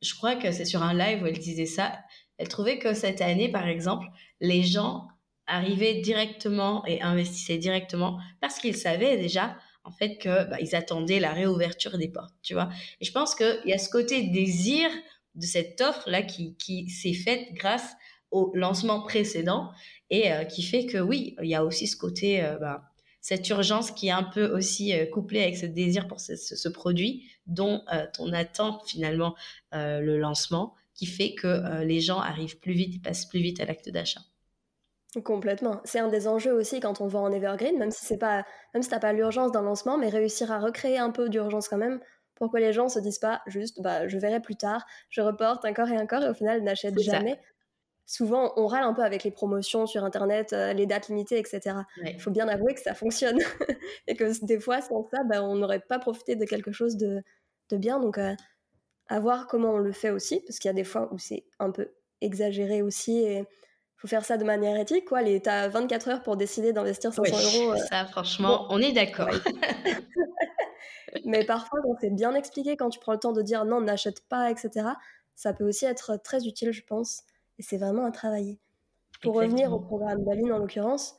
je 0.02 0.14
crois 0.16 0.36
que 0.36 0.52
c'est 0.52 0.66
sur 0.66 0.84
un 0.84 0.94
live 0.94 1.24
où 1.24 1.26
elle 1.26 1.40
disait 1.40 1.66
ça. 1.66 2.00
Elle 2.38 2.48
trouvait 2.48 2.78
que 2.78 2.94
cette 2.94 3.22
année, 3.22 3.50
par 3.50 3.68
exemple, 3.68 4.06
les 4.40 4.62
gens 4.64 5.08
arrivaient 5.48 5.96
directement 5.96 6.86
et 6.86 7.02
investissaient 7.02 7.58
directement 7.58 8.20
parce 8.40 8.60
qu'ils 8.60 8.78
savaient 8.78 9.18
déjà 9.18 9.58
en 9.84 9.92
fait 9.92 10.18
que 10.18 10.50
bah, 10.50 10.58
ils 10.60 10.76
attendaient 10.76 11.20
la 11.20 11.34
réouverture 11.34 11.98
des 11.98 12.08
portes, 12.08 12.36
tu 12.42 12.54
vois. 12.54 12.70
Et 13.00 13.06
je 13.06 13.12
pense 13.12 13.36
qu'il 13.36 13.62
y 13.66 13.74
a 13.74 13.78
ce 13.78 13.90
côté 13.90 14.24
désir 14.24 14.90
de 15.36 15.46
cette 15.46 15.82
offre 15.82 16.10
là 16.10 16.22
qui, 16.22 16.90
s'est 16.90 17.14
faite 17.14 17.54
grâce 17.54 17.94
au 18.32 18.52
lancement 18.56 19.02
précédent 19.02 19.72
et 20.10 20.32
euh, 20.32 20.44
qui 20.44 20.64
fait 20.64 20.86
que 20.86 20.98
oui, 20.98 21.36
il 21.42 21.50
y 21.50 21.56
a 21.56 21.64
aussi 21.66 21.88
ce 21.88 21.98
côté 21.98 22.44
euh, 22.44 22.58
bah, 22.58 22.84
cette 23.22 23.48
urgence 23.50 23.92
qui 23.92 24.08
est 24.08 24.12
un 24.12 24.24
peu 24.24 24.46
aussi 24.56 24.94
euh, 24.94 25.06
couplée 25.06 25.42
avec 25.42 25.58
ce 25.58 25.66
désir 25.66 26.08
pour 26.08 26.20
ce, 26.20 26.36
ce, 26.36 26.70
produit 26.70 27.30
dont 27.48 27.84
on 28.20 28.32
attend 28.34 28.82
finalement 28.86 29.36
le 29.74 30.18
lancement 30.18 30.76
qui 30.94 31.06
fait 31.06 31.34
que 31.34 31.84
les 31.84 32.00
gens 32.00 32.20
arrivent 32.20 32.60
plus 32.60 32.74
vite, 32.74 33.04
passent 33.04 33.26
plus 33.26 33.42
vite 33.42 33.60
à 33.60 33.66
l'acte 33.66 33.90
d'achat. 33.90 34.22
Complètement. 35.26 35.82
C'est 35.84 36.00
un 36.00 36.08
des 36.08 36.28
enjeux 36.28 36.54
aussi 36.54 36.80
quand 36.80 37.02
on 37.02 37.08
vend 37.08 37.24
en 37.24 37.32
evergreen, 37.34 37.78
même 37.78 37.92
si 37.92 38.06
c'est 38.06 38.18
pas, 38.18 38.46
même 38.74 38.82
si 38.82 38.90
t'as 38.90 39.00
pas 39.00 39.12
l'urgence 39.12 39.52
d'un 39.52 39.62
lancement, 39.62 39.98
mais 39.98 40.08
réussir 40.08 40.52
à 40.54 40.60
recréer 40.60 40.98
un 41.00 41.12
peu 41.12 41.28
d'urgence 41.28 41.68
quand 41.68 41.78
même 41.78 42.00
pour 42.36 42.50
que 42.50 42.58
les 42.58 42.72
gens 42.72 42.88
se 42.88 42.98
disent 43.00 43.20
pas 43.20 43.42
juste, 43.46 43.82
bah, 43.82 44.08
je 44.08 44.18
verrai 44.18 44.40
plus 44.40 44.56
tard, 44.56 44.86
je 45.10 45.22
reporte 45.22 45.66
encore 45.66 45.90
et 45.90 45.98
encore 45.98 46.24
et 46.24 46.30
au 46.30 46.34
final 46.34 46.64
n'achètent 46.64 47.00
jamais. 47.00 47.40
Souvent, 48.06 48.54
on 48.56 48.68
râle 48.68 48.84
un 48.84 48.94
peu 48.94 49.04
avec 49.04 49.24
les 49.24 49.32
promotions 49.32 49.86
sur 49.86 50.04
Internet, 50.06 50.54
euh, 50.54 50.74
les 50.74 50.86
dates 50.86 51.10
limitées, 51.10 51.38
etc. 51.38 51.78
Il 52.04 52.20
faut 52.20 52.32
bien 52.32 52.48
avouer 52.48 52.74
que 52.74 52.82
ça 52.82 52.94
fonctionne 52.94 53.38
et 54.08 54.16
que 54.16 54.46
des 54.46 54.60
fois, 54.60 54.82
sans 54.82 55.08
ça, 55.12 55.24
bah, 55.26 55.44
on 55.44 55.56
n'aurait 55.56 55.82
pas 55.82 56.00
profité 56.00 56.36
de 56.36 56.46
quelque 56.46 56.72
chose 56.72 56.98
de, 56.98 57.22
de 57.70 57.78
bien. 57.78 58.00
Donc, 58.00 58.18
euh, 58.18 58.34
à 59.08 59.20
voir 59.20 59.48
comment 59.48 59.74
on 59.74 59.78
le 59.78 59.92
fait 59.92 60.10
aussi, 60.10 60.42
parce 60.42 60.58
qu'il 60.60 60.70
y 60.70 60.72
a 60.72 60.74
des 60.74 60.84
fois 60.84 61.10
où 61.14 61.20
c'est 61.20 61.44
un 61.60 61.72
peu 61.72 61.92
exagéré 62.22 62.82
aussi 62.82 63.20
et 63.20 63.46
faut 64.02 64.08
faire 64.08 64.26
ça 64.26 64.38
de 64.38 64.44
manière 64.44 64.80
éthique, 64.80 65.06
quoi. 65.06 65.22
Les, 65.22 65.40
t'as 65.40 65.68
24 65.68 66.08
heures 66.10 66.24
pour 66.24 66.36
décider 66.36 66.74
d'investir 66.74 67.14
500 67.14 67.60
euros. 67.60 67.74
Euh. 67.74 67.78
Ça, 67.78 68.06
franchement, 68.06 68.66
on 68.70 68.80
est 68.80 68.94
d'accord. 68.94 69.30
Mais 71.26 71.46
parfois, 71.46 71.80
quand 71.84 71.96
c'est 72.02 72.10
bien 72.10 72.34
expliqué, 72.34 72.78
quand 72.78 72.90
tu 72.90 73.00
prends 73.00 73.12
le 73.12 73.20
temps 73.20 73.32
de 73.32 73.44
dire 73.44 73.64
non, 73.64 73.80
n'achète 73.80 74.28
pas, 74.28 74.50
etc., 74.50 74.88
ça 75.36 75.54
peut 75.54 75.68
aussi 75.68 75.86
être 75.86 76.18
très 76.18 76.48
utile, 76.48 76.72
je 76.72 76.82
pense. 76.84 77.24
Et 77.60 77.62
c'est 77.62 77.78
vraiment 77.78 78.06
à 78.06 78.12
travailler. 78.12 78.60
Pour 79.22 79.36
revenir 79.36 79.72
au 79.72 79.80
programme 79.80 80.24
Baline, 80.24 80.52
en 80.52 80.58
l'occurrence, 80.58 81.16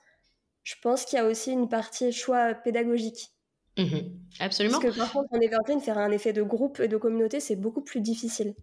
je 0.64 0.74
pense 0.82 1.04
qu'il 1.04 1.18
y 1.18 1.22
a 1.22 1.26
aussi 1.26 1.52
une 1.52 1.68
partie 1.68 2.10
choix 2.10 2.52
pédagogique. 2.54 3.30
Mmh 3.78 4.00
absolument. 4.40 4.80
Parce 4.80 4.94
que 4.94 4.98
par 4.98 5.12
contre, 5.12 5.28
en 5.32 5.40
Evergreen, 5.40 5.80
faire 5.80 5.98
un 5.98 6.10
effet 6.10 6.32
de 6.32 6.42
groupe 6.42 6.80
et 6.80 6.88
de 6.88 6.96
communauté, 6.96 7.38
c'est 7.38 7.56
beaucoup 7.56 7.82
plus 7.82 8.00
difficile. 8.00 8.54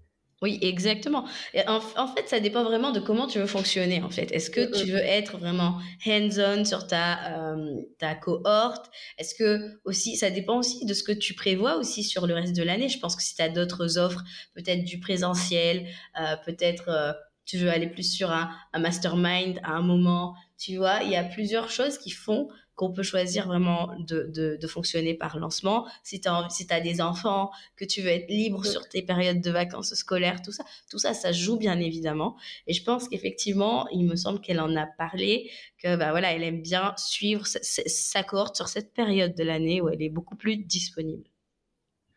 Oui, 0.42 0.58
exactement. 0.62 1.26
en, 1.68 2.08
fait, 2.08 2.30
ça 2.30 2.40
dépend 2.40 2.64
vraiment 2.64 2.92
de 2.92 3.02
comment 3.02 3.28
tu 3.28 3.40
veux 3.40 3.46
fonctionner, 3.46 4.02
en 4.02 4.10
fait. 4.10 4.32
Est-ce 4.32 4.50
que 4.50 4.72
tu 4.72 4.90
veux 4.90 5.00
être 5.00 5.38
vraiment 5.38 5.80
hands-on 6.08 6.64
sur 6.64 6.88
ta, 6.88 7.52
euh, 7.52 7.82
ta 7.98 8.16
cohorte? 8.16 8.90
Est-ce 9.18 9.36
que 9.36 9.80
aussi, 9.84 10.16
ça 10.16 10.30
dépend 10.30 10.58
aussi 10.60 10.86
de 10.86 10.94
ce 10.94 11.04
que 11.04 11.12
tu 11.12 11.34
prévois 11.34 11.76
aussi 11.76 12.04
sur 12.04 12.26
le 12.26 12.36
reste 12.36 12.56
de 12.56 12.64
l'année? 12.64 12.88
Je 12.88 13.00
pense 13.00 13.18
que 13.18 13.22
si 13.22 13.36
tu 13.36 13.42
as 13.42 13.50
d'autres 13.50 13.98
offres, 13.98 14.24
peut-être 14.56 14.86
du 14.86 15.02
présentiel, 15.02 15.88
euh, 16.18 16.38
peut-être 16.46 16.88
euh, 16.88 17.12
tu 17.44 17.58
veux 17.58 17.70
aller 17.70 17.88
plus 17.88 18.10
sur 18.10 18.32
un, 18.32 18.50
un 18.72 18.80
mastermind 18.80 19.60
à 19.64 19.72
un 19.72 19.82
moment, 19.82 20.36
tu 20.58 20.78
vois, 20.78 21.04
il 21.04 21.10
y 21.12 21.18
a 21.18 21.24
plusieurs 21.24 21.70
choses 21.70 21.98
qui 21.98 22.12
font 22.12 22.48
qu'on 22.80 22.94
peut 22.94 23.04
choisir 23.04 23.46
vraiment 23.46 23.94
de, 24.00 24.32
de, 24.58 24.68
fonctionner 24.68 25.14
par 25.14 25.38
lancement. 25.38 25.86
Si 26.02 26.22
tu 26.22 26.30
as, 26.30 26.48
si 26.50 26.66
as 26.70 26.80
des 26.80 27.02
enfants, 27.02 27.52
que 27.76 27.84
tu 27.84 28.02
veux 28.02 28.08
être 28.08 28.30
libre 28.30 28.66
sur 28.66 28.88
tes 28.88 29.02
périodes 29.02 29.42
de 29.42 29.52
vacances 29.52 29.94
scolaires, 29.96 30.42
tout 30.42 30.54
ça, 30.54 30.64
tout 30.90 30.98
ça, 30.98 31.14
ça 31.14 31.34
joue 31.34 31.58
bien 31.58 31.78
évidemment. 31.82 32.38
Et 32.68 32.74
je 32.74 32.82
pense 32.82 33.10
qu'effectivement, 33.10 33.86
il 33.90 34.06
me 34.06 34.16
semble 34.16 34.40
qu'elle 34.40 34.62
en 34.62 34.74
a 34.78 34.86
parlé, 34.86 35.52
que 35.84 35.98
bah 35.98 36.12
voilà, 36.12 36.32
elle 36.32 36.42
aime 36.42 36.62
bien 36.62 36.94
suivre 36.96 37.46
sa, 37.46 37.60
sa 37.62 38.24
cohorte 38.24 38.56
sur 38.56 38.70
cette 38.70 38.94
période 38.94 39.36
de 39.36 39.44
l'année 39.44 39.82
où 39.82 39.90
elle 39.90 40.02
est 40.02 40.08
beaucoup 40.08 40.38
plus 40.38 40.56
disponible. 40.56 41.26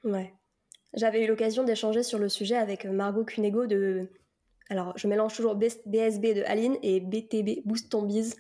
Ouais. 0.05 0.33
J'avais 0.95 1.25
eu 1.25 1.27
l'occasion 1.27 1.65
d'échanger 1.65 2.05
sur 2.05 2.21
le 2.21 2.29
sujet 2.29 2.57
avec 2.57 2.85
Margot 2.85 3.25
Cunego 3.25 3.67
de. 3.67 4.11
Alors, 4.71 4.97
je 4.97 5.09
mélange 5.09 5.35
toujours 5.35 5.57
BSB 5.57 6.35
de 6.35 6.45
Aline 6.47 6.77
et 6.85 7.01
BTB, 7.01 7.63
Boost 7.65 7.91
Ton 7.91 8.03
Biz 8.03 8.37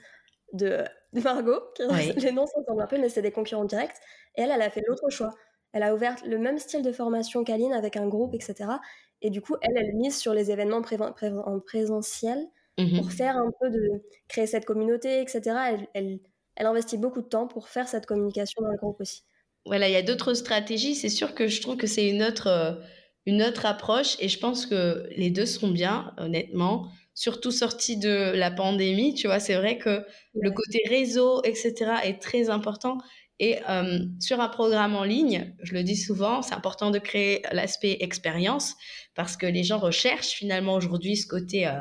de 0.52 0.84
Margot, 1.24 1.60
les 2.16 2.32
noms 2.32 2.46
s'entendent 2.46 2.80
un 2.80 2.86
peu, 2.86 2.98
mais 2.98 3.08
c'est 3.08 3.22
des 3.22 3.32
concurrents 3.32 3.64
directs. 3.64 3.96
Et 4.36 4.42
elle, 4.42 4.50
elle 4.50 4.62
a 4.62 4.70
fait 4.70 4.82
l'autre 4.86 5.10
choix. 5.10 5.34
Elle 5.72 5.82
a 5.82 5.94
ouvert 5.94 6.16
le 6.26 6.38
même 6.38 6.58
style 6.58 6.82
de 6.82 6.92
formation 6.92 7.44
qu'Aline 7.44 7.72
avec 7.72 7.96
un 7.96 8.06
groupe, 8.06 8.34
etc. 8.34 8.70
Et 9.22 9.30
du 9.30 9.40
coup, 9.40 9.56
elle, 9.62 9.76
elle 9.76 9.94
mise 9.94 10.18
sur 10.18 10.34
les 10.34 10.50
événements 10.50 10.82
en 10.82 11.60
présentiel 11.60 12.38
mmh 12.78 12.96
pour 12.96 13.12
faire 13.12 13.36
un 13.36 13.50
peu 13.60 13.70
de 13.70 14.02
créer 14.28 14.46
cette 14.46 14.64
communauté, 14.64 15.20
etc. 15.20 15.40
Elle, 15.94 16.18
elle, 16.56 16.66
investit 16.66 16.96
beaucoup 16.96 17.20
de 17.20 17.28
temps 17.28 17.46
pour 17.46 17.68
faire 17.68 17.86
cette 17.86 18.06
communication 18.06 18.62
dans 18.62 18.70
le 18.70 18.78
groupe 18.78 19.00
aussi. 19.00 19.22
Voilà, 19.66 19.88
il 19.88 19.92
y 19.92 19.96
a 19.96 20.02
d'autres 20.02 20.34
stratégies. 20.34 20.94
C'est 20.94 21.10
sûr 21.10 21.34
que 21.34 21.48
je 21.48 21.60
trouve 21.60 21.76
que 21.76 21.86
c'est 21.86 22.08
une 22.08 22.22
autre, 22.22 22.46
euh, 22.46 22.72
une 23.26 23.42
autre 23.42 23.66
approche 23.66 24.16
et 24.20 24.28
je 24.28 24.38
pense 24.38 24.66
que 24.66 25.06
les 25.16 25.30
deux 25.30 25.46
seront 25.46 25.70
bien, 25.70 26.14
honnêtement 26.16 26.88
surtout 27.14 27.50
sorti 27.50 27.96
de 27.98 28.32
la 28.34 28.50
pandémie, 28.50 29.14
tu 29.14 29.26
vois, 29.26 29.40
c'est 29.40 29.54
vrai 29.54 29.78
que 29.78 30.04
le 30.34 30.50
côté 30.50 30.82
réseau, 30.88 31.42
etc., 31.44 31.74
est 32.04 32.20
très 32.20 32.50
important. 32.50 32.98
Et 33.38 33.58
euh, 33.68 33.98
sur 34.20 34.40
un 34.40 34.48
programme 34.48 34.94
en 34.94 35.04
ligne, 35.04 35.54
je 35.62 35.74
le 35.74 35.82
dis 35.82 35.96
souvent, 35.96 36.42
c'est 36.42 36.54
important 36.54 36.90
de 36.90 36.98
créer 36.98 37.42
l'aspect 37.50 37.96
expérience 38.00 38.74
parce 39.14 39.36
que 39.36 39.46
les 39.46 39.64
gens 39.64 39.78
recherchent 39.78 40.34
finalement 40.34 40.74
aujourd'hui 40.74 41.16
ce 41.16 41.26
côté 41.26 41.66
euh, 41.66 41.80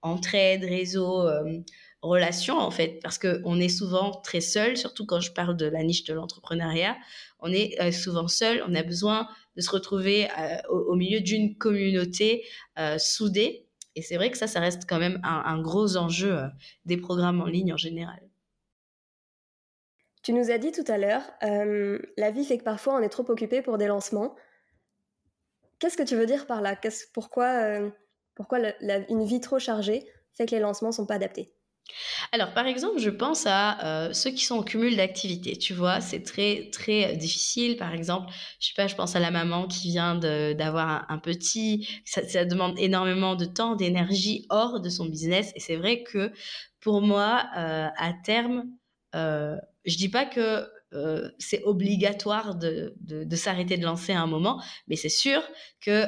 entraide, 0.00 0.64
réseau, 0.64 1.28
euh, 1.28 1.58
relation 2.00 2.58
en 2.58 2.70
fait, 2.70 2.98
parce 3.02 3.18
qu'on 3.18 3.60
est 3.60 3.68
souvent 3.68 4.12
très 4.22 4.40
seul, 4.40 4.76
surtout 4.76 5.04
quand 5.04 5.20
je 5.20 5.32
parle 5.32 5.56
de 5.56 5.66
la 5.66 5.82
niche 5.82 6.04
de 6.04 6.14
l'entrepreneuriat. 6.14 6.96
On 7.40 7.52
est 7.52 7.92
souvent 7.92 8.26
seul, 8.26 8.64
on 8.66 8.74
a 8.74 8.82
besoin 8.82 9.28
de 9.56 9.60
se 9.60 9.70
retrouver 9.70 10.28
au, 10.68 10.94
milieu 10.94 11.20
d'une 11.20 11.56
communauté 11.56 12.44
soudée 12.98 13.66
et 13.94 14.02
c'est 14.02 14.16
vrai 14.16 14.30
que 14.30 14.38
ça, 14.38 14.46
ça 14.46 14.60
reste 14.60 14.88
quand 14.88 14.98
même 14.98 15.20
un, 15.22 15.60
gros 15.60 15.96
enjeu 15.96 16.36
euh, 16.36 16.48
des 16.84 16.96
programmes 16.96 17.40
en 17.40 17.46
ligne 17.46 17.72
en 17.72 17.76
général. 17.76 18.20
Tu 20.22 20.32
nous 20.32 20.50
as 20.50 20.58
dit 20.58 20.72
tout 20.72 20.84
à 20.86 20.98
l'heure, 20.98 21.22
euh, 21.42 21.98
la 22.16 22.30
vie 22.30 22.44
fait 22.44 22.58
que 22.58 22.64
parfois 22.64 22.94
on 22.94 23.00
est 23.00 23.08
trop 23.08 23.28
occupé 23.28 23.60
pour 23.60 23.76
des 23.76 23.86
lancements. 23.86 24.36
Qu'est-ce 25.78 25.96
que 25.96 26.04
tu 26.04 26.14
veux 26.14 26.26
dire 26.26 26.46
par 26.46 26.62
là? 26.62 26.76
Pourquoi, 27.12 27.64
euh, 27.64 27.90
pourquoi 28.34 28.60
une 29.08 29.24
vie 29.24 29.40
trop 29.40 29.58
chargée 29.58 30.06
fait 30.32 30.46
que 30.46 30.52
les 30.52 30.60
lancements 30.60 30.90
ne 30.90 30.94
sont 30.94 31.06
pas 31.06 31.16
adaptés? 31.16 31.52
Alors, 32.32 32.52
par 32.54 32.66
exemple, 32.66 32.98
je 32.98 33.10
pense 33.10 33.46
à 33.46 33.84
euh, 33.84 34.12
ceux 34.12 34.30
qui 34.30 34.44
sont 34.44 34.56
en 34.56 34.62
cumul 34.62 34.96
d'activités. 34.96 35.56
Tu 35.56 35.74
vois, 35.74 36.00
c'est 36.00 36.22
très, 36.22 36.70
très 36.72 37.16
difficile. 37.16 37.76
Par 37.76 37.92
exemple, 37.92 38.32
je 38.60 38.68
sais 38.68 38.74
pas, 38.74 38.86
je 38.86 38.94
pense 38.94 39.16
à 39.16 39.20
la 39.20 39.30
maman 39.30 39.66
qui 39.66 39.88
vient 39.88 40.14
d'avoir 40.16 41.10
un, 41.10 41.18
petit. 41.18 41.86
Ça, 42.04 42.44
demande 42.44 42.78
énormément 42.78 43.36
de 43.36 43.44
temps, 43.44 43.76
d'énergie 43.76 44.46
hors 44.50 44.80
de 44.80 44.88
son 44.88 45.06
business. 45.06 45.52
Et 45.54 45.60
c'est 45.60 45.76
vrai 45.76 46.02
que 46.02 46.32
pour 46.80 47.02
moi, 47.02 47.44
euh, 47.56 47.88
à 47.96 48.12
terme, 48.24 48.64
euh, 49.14 49.56
je 49.84 49.96
dis 49.96 50.08
pas 50.08 50.24
que 50.24 50.66
euh, 50.94 51.30
c'est 51.38 51.62
obligatoire 51.64 52.54
de, 52.54 52.94
de, 53.00 53.24
de 53.24 53.36
s'arrêter 53.36 53.76
de 53.76 53.84
lancer 53.84 54.12
à 54.12 54.20
un 54.20 54.26
moment, 54.26 54.62
mais 54.88 54.96
c'est 54.96 55.08
sûr 55.08 55.42
que 55.80 56.06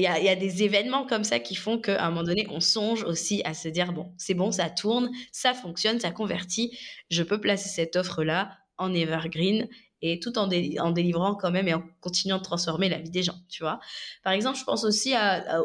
il 0.00 0.24
y 0.24 0.28
a, 0.28 0.36
des 0.36 0.62
événements 0.62 1.06
comme 1.06 1.24
ça 1.24 1.38
qui 1.38 1.54
font 1.54 1.78
qu'à 1.78 2.04
un 2.04 2.10
moment 2.10 2.22
donné, 2.22 2.46
on 2.50 2.60
songe 2.60 3.04
aussi 3.04 3.42
à 3.44 3.54
se 3.54 3.68
dire, 3.68 3.92
bon, 3.92 4.12
c'est 4.16 4.34
bon, 4.34 4.50
ça 4.50 4.70
tourne, 4.70 5.10
ça 5.32 5.54
fonctionne, 5.54 6.00
ça 6.00 6.10
convertit, 6.10 6.76
je 7.10 7.22
peux 7.22 7.40
placer 7.40 7.68
cette 7.68 7.96
offre-là 7.96 8.58
en 8.78 8.94
evergreen 8.94 9.68
et 10.02 10.18
tout 10.18 10.38
en, 10.38 10.46
délivrant 10.46 11.34
quand 11.34 11.50
même 11.50 11.68
et 11.68 11.74
en 11.74 11.82
continuant 12.00 12.38
de 12.38 12.42
transformer 12.42 12.88
la 12.88 12.98
vie 12.98 13.10
des 13.10 13.22
gens, 13.22 13.36
tu 13.48 13.62
vois. 13.62 13.80
Par 14.24 14.32
exemple, 14.32 14.58
je 14.58 14.64
pense 14.64 14.84
aussi 14.84 15.12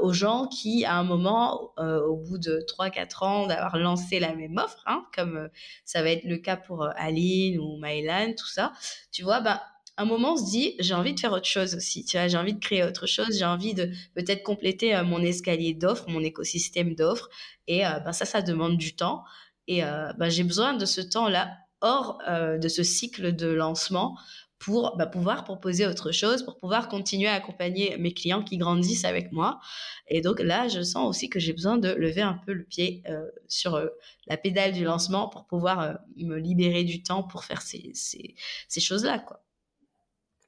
aux 0.01 0.11
gens 0.11 0.47
qui, 0.47 0.83
à 0.83 0.95
un 0.95 1.03
moment, 1.03 1.71
euh, 1.79 2.01
au 2.01 2.17
bout 2.17 2.37
de 2.37 2.65
3-4 2.67 3.23
ans 3.23 3.47
d'avoir 3.47 3.77
lancé 3.77 4.19
la 4.19 4.35
même 4.35 4.57
offre, 4.57 4.83
hein, 4.85 5.05
comme 5.15 5.37
euh, 5.37 5.47
ça 5.85 6.03
va 6.03 6.09
être 6.09 6.25
le 6.25 6.37
cas 6.37 6.57
pour 6.57 6.83
euh, 6.83 6.89
Aline 6.97 7.59
ou 7.59 7.77
Mylan, 7.81 8.33
tout 8.37 8.47
ça, 8.47 8.73
tu 9.11 9.23
vois, 9.23 9.39
bah, 9.39 9.63
un 9.97 10.05
moment, 10.05 10.33
on 10.33 10.37
se 10.37 10.45
dit, 10.45 10.75
j'ai 10.79 10.93
envie 10.93 11.13
de 11.13 11.19
faire 11.19 11.31
autre 11.31 11.47
chose 11.47 11.75
aussi. 11.75 12.03
Tu 12.03 12.17
vois, 12.17 12.27
j'ai 12.27 12.37
envie 12.37 12.53
de 12.53 12.59
créer 12.59 12.83
autre 12.83 13.07
chose. 13.07 13.37
J'ai 13.37 13.45
envie 13.45 13.73
de 13.73 13.91
peut-être 14.13 14.43
compléter 14.43 14.95
euh, 14.95 15.03
mon 15.03 15.21
escalier 15.21 15.73
d'offres, 15.73 16.09
mon 16.09 16.21
écosystème 16.21 16.95
d'offres. 16.95 17.29
Et 17.67 17.85
euh, 17.85 17.99
ben, 17.99 18.11
ça, 18.11 18.25
ça 18.25 18.41
demande 18.41 18.77
du 18.77 18.95
temps. 18.95 19.23
Et 19.67 19.83
euh, 19.83 20.11
ben, 20.17 20.29
j'ai 20.29 20.43
besoin 20.43 20.73
de 20.73 20.85
ce 20.85 21.01
temps-là 21.01 21.57
hors 21.81 22.19
de 22.27 22.67
ce 22.67 22.81
cycle 22.81 23.35
de 23.35 23.47
lancement 23.47 24.17
pour 24.57 24.97
ben, 24.97 25.05
pouvoir 25.05 25.43
proposer 25.43 25.85
autre 25.85 26.11
chose, 26.11 26.43
pour 26.43 26.57
pouvoir 26.57 26.87
continuer 26.89 27.27
à 27.27 27.33
accompagner 27.33 27.95
mes 27.97 28.11
clients 28.11 28.43
qui 28.43 28.57
grandissent 28.57 29.05
avec 29.05 29.31
moi. 29.31 29.59
Et 30.07 30.21
donc 30.21 30.39
là, 30.39 30.67
je 30.67 30.81
sens 30.81 31.07
aussi 31.07 31.29
que 31.29 31.39
j'ai 31.39 31.53
besoin 31.53 31.77
de 31.77 31.89
lever 31.89 32.21
un 32.21 32.39
peu 32.45 32.53
le 32.53 32.63
pied 32.63 33.03
sur 33.47 33.79
la 34.25 34.37
pédale 34.37 34.71
du 34.71 34.83
lancement 34.83 35.29
pour 35.29 35.45
pouvoir 35.45 35.99
me 36.17 36.37
libérer 36.37 36.83
du 36.85 37.03
temps 37.03 37.21
pour 37.21 37.43
faire 37.43 37.61
ces, 37.61 37.91
ces, 37.93 38.33
ces 38.67 38.79
choses-là, 38.79 39.19
quoi. 39.19 39.45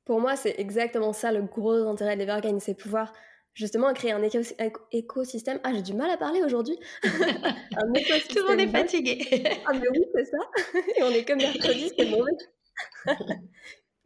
Pour 0.07 0.21
moi, 0.21 0.37
c'est 0.37 0.55
exactement 0.57 1.11
ça 1.11 1.33
le 1.33 1.41
gros 1.41 1.85
intérêt 1.85 2.15
des 2.15 2.25
d'Evergreen, 2.25 2.61
c'est 2.61 2.75
pouvoir 2.75 3.11
justement 3.53 3.93
créer 3.93 4.13
un 4.13 4.23
écosystème. 4.93 5.59
Ah, 5.65 5.73
j'ai 5.73 5.81
du 5.81 5.93
mal 5.93 6.09
à 6.09 6.15
parler 6.15 6.41
aujourd'hui. 6.43 6.79
Tout 7.03 7.09
le 7.09 8.47
monde 8.47 8.61
est 8.61 8.67
fatigué. 8.69 9.43
ah, 9.65 9.73
mais 9.73 9.89
oui, 9.91 10.05
c'est 10.15 10.23
ça. 10.23 10.37
Et 10.95 11.03
on 11.03 11.09
est 11.09 11.25
comme 11.25 11.39
mercredi, 11.39 11.91
c'est 11.97 12.05
mauvais. 12.05 12.31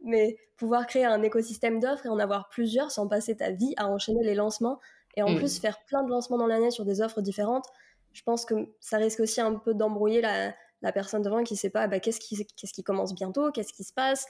mais 0.00 0.36
pouvoir 0.56 0.88
créer 0.88 1.04
un 1.04 1.22
écosystème 1.22 1.78
d'offres 1.78 2.06
et 2.06 2.08
en 2.08 2.18
avoir 2.18 2.48
plusieurs 2.48 2.90
sans 2.90 3.06
passer 3.06 3.36
ta 3.36 3.52
vie 3.52 3.74
à 3.76 3.86
enchaîner 3.86 4.24
les 4.24 4.34
lancements 4.34 4.80
et 5.16 5.22
en 5.22 5.30
mm. 5.30 5.36
plus 5.36 5.60
faire 5.60 5.84
plein 5.84 6.02
de 6.02 6.10
lancements 6.10 6.38
dans 6.38 6.48
l'année 6.48 6.72
sur 6.72 6.84
des 6.84 7.00
offres 7.00 7.22
différentes, 7.22 7.66
je 8.12 8.22
pense 8.24 8.44
que 8.44 8.54
ça 8.80 8.96
risque 8.96 9.20
aussi 9.20 9.40
un 9.40 9.54
peu 9.54 9.72
d'embrouiller 9.72 10.20
la, 10.20 10.92
personne 10.92 11.22
devant 11.22 11.44
qui 11.44 11.54
ne 11.54 11.58
sait 11.58 11.70
pas 11.70 11.86
bah, 11.86 12.00
qu'est-ce 12.00 12.18
qui, 12.18 12.44
qu'est-ce 12.56 12.72
qui 12.72 12.82
commence 12.82 13.14
bientôt, 13.14 13.52
qu'est-ce 13.52 13.72
qui 13.72 13.84
se 13.84 13.92
passe, 13.92 14.26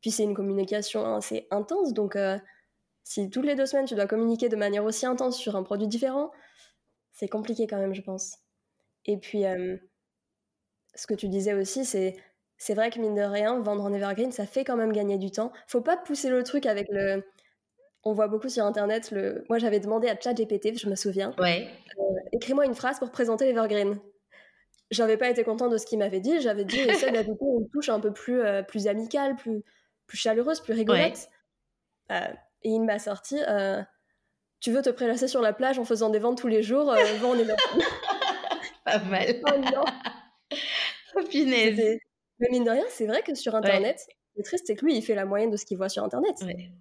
puis 0.00 0.10
c'est 0.10 0.24
une 0.24 0.34
communication 0.34 1.14
assez 1.14 1.46
intense, 1.50 1.92
donc 1.92 2.16
euh, 2.16 2.38
si 3.04 3.30
toutes 3.30 3.46
les 3.46 3.54
deux 3.54 3.66
semaines 3.66 3.86
tu 3.86 3.94
dois 3.94 4.06
communiquer 4.06 4.48
de 4.48 4.56
manière 4.56 4.84
aussi 4.84 5.06
intense 5.06 5.38
sur 5.38 5.56
un 5.56 5.62
produit 5.62 5.88
différent, 5.88 6.32
c'est 7.12 7.28
compliqué 7.28 7.66
quand 7.66 7.78
même, 7.78 7.94
je 7.94 8.02
pense. 8.02 8.38
Et 9.06 9.16
puis, 9.16 9.46
euh, 9.46 9.76
ce 10.94 11.06
que 11.06 11.14
tu 11.14 11.28
disais 11.28 11.54
aussi, 11.54 11.84
c'est 11.84 12.16
c'est 12.58 12.74
vrai 12.74 12.90
que 12.90 12.98
mine 12.98 13.14
de 13.14 13.22
rien, 13.22 13.60
vendre 13.60 13.84
en 13.84 13.92
evergreen, 13.92 14.32
ça 14.32 14.46
fait 14.46 14.64
quand 14.64 14.76
même 14.76 14.92
gagner 14.92 15.18
du 15.18 15.30
temps. 15.30 15.52
Faut 15.66 15.82
pas 15.82 15.96
pousser 15.96 16.30
le 16.30 16.42
truc 16.42 16.66
avec 16.66 16.86
le. 16.90 17.22
On 18.02 18.12
voit 18.12 18.28
beaucoup 18.28 18.48
sur 18.48 18.64
internet. 18.64 19.10
Le... 19.10 19.44
Moi, 19.48 19.58
j'avais 19.58 19.80
demandé 19.80 20.08
à 20.08 20.18
ChatGPT, 20.18 20.78
je 20.78 20.88
me 20.88 20.94
souviens. 20.94 21.34
Ouais. 21.38 21.68
Euh, 21.98 22.02
écris-moi 22.32 22.64
une 22.64 22.74
phrase 22.74 22.98
pour 22.98 23.10
présenter 23.10 23.46
l'evergreen. 23.46 23.98
J'avais 24.90 25.16
pas 25.16 25.28
été 25.28 25.42
content 25.42 25.68
de 25.68 25.76
ce 25.76 25.86
qu'il 25.86 25.98
m'avait 25.98 26.20
dit. 26.20 26.40
J'avais 26.40 26.64
dit 26.64 26.78
essaie 26.78 27.10
d'ajouter 27.10 27.44
une 27.44 27.68
touche 27.70 27.88
un 27.88 28.00
peu 28.00 28.12
plus, 28.12 28.40
euh, 28.40 28.62
plus 28.62 28.86
amicale, 28.86 29.36
plus, 29.36 29.62
plus 30.06 30.18
chaleureuse, 30.18 30.60
plus 30.60 30.74
rigolote. 30.74 31.28
Euh, 32.10 32.28
et 32.62 32.70
il 32.70 32.80
m'a 32.80 32.98
sorti 32.98 33.38
Tu 34.60 34.72
veux 34.72 34.82
te 34.82 34.90
prélasser 34.90 35.28
sur 35.28 35.40
la 35.40 35.52
plage 35.52 35.78
en 35.78 35.84
faisant 35.84 36.10
des 36.10 36.18
ventes 36.18 36.38
tous 36.38 36.48
les 36.48 36.62
jours 36.62 36.94
Vends 37.20 37.30
en 37.30 37.38
evergreen. 37.38 37.82
pas 38.84 38.98
mal. 39.00 39.42
oh. 39.76 39.84
Oh, 41.16 41.20
mais 42.38 42.50
mine 42.50 42.64
de 42.64 42.70
rien, 42.70 42.84
c'est 42.90 43.06
vrai 43.06 43.22
que 43.22 43.34
sur 43.34 43.54
Internet, 43.54 44.06
le 44.36 44.42
triste, 44.42 44.64
c'est 44.66 44.76
que 44.76 44.84
lui, 44.84 44.96
il 44.96 45.02
fait 45.02 45.14
la 45.14 45.24
moyenne 45.24 45.50
de 45.50 45.56
ce 45.56 45.64
qu'il 45.64 45.78
voit 45.78 45.88
sur 45.88 46.04
Internet. 46.04 46.36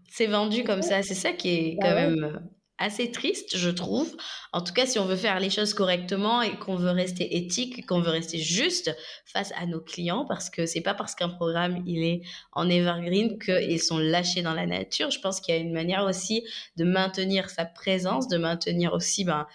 C'est 0.09 0.27
vendu 0.27 0.63
comme 0.63 0.81
ça. 0.81 1.01
C'est 1.01 1.15
ça 1.15 1.31
qui 1.31 1.49
est 1.49 1.77
bah 1.79 1.87
quand 1.87 1.95
même 1.95 2.23
euh, 2.23 2.39
assez 2.77 3.11
triste, 3.11 3.57
je 3.57 3.69
trouve. 3.69 4.15
En 4.51 4.61
tout 4.61 4.73
cas, 4.73 4.85
si 4.85 4.99
on 4.99 5.05
veut 5.05 5.15
faire 5.15 5.39
les 5.39 5.49
choses 5.49 5.73
correctement 5.73 6.41
et 6.41 6.57
qu'on 6.57 6.75
veut 6.75 6.91
rester 6.91 7.37
éthique, 7.37 7.85
qu'on 7.85 8.01
veut 8.01 8.09
rester 8.09 8.37
juste 8.37 8.95
face 9.25 9.53
à 9.57 9.65
nos 9.65 9.81
clients, 9.81 10.25
parce 10.25 10.49
que 10.49 10.65
c'est 10.65 10.81
pas 10.81 10.93
parce 10.93 11.15
qu'un 11.15 11.29
programme 11.29 11.83
il 11.85 12.03
est 12.03 12.21
en 12.51 12.69
evergreen 12.69 13.39
qu'ils 13.39 13.81
sont 13.81 13.97
lâchés 13.97 14.41
dans 14.41 14.53
la 14.53 14.65
nature. 14.65 15.11
Je 15.11 15.19
pense 15.19 15.39
qu'il 15.39 15.55
y 15.55 15.57
a 15.57 15.61
une 15.61 15.73
manière 15.73 16.03
aussi 16.03 16.43
de 16.75 16.83
maintenir 16.83 17.49
sa 17.49 17.65
présence, 17.65 18.27
de 18.27 18.37
maintenir 18.37 18.93
aussi 18.93 19.23
ben, 19.23 19.47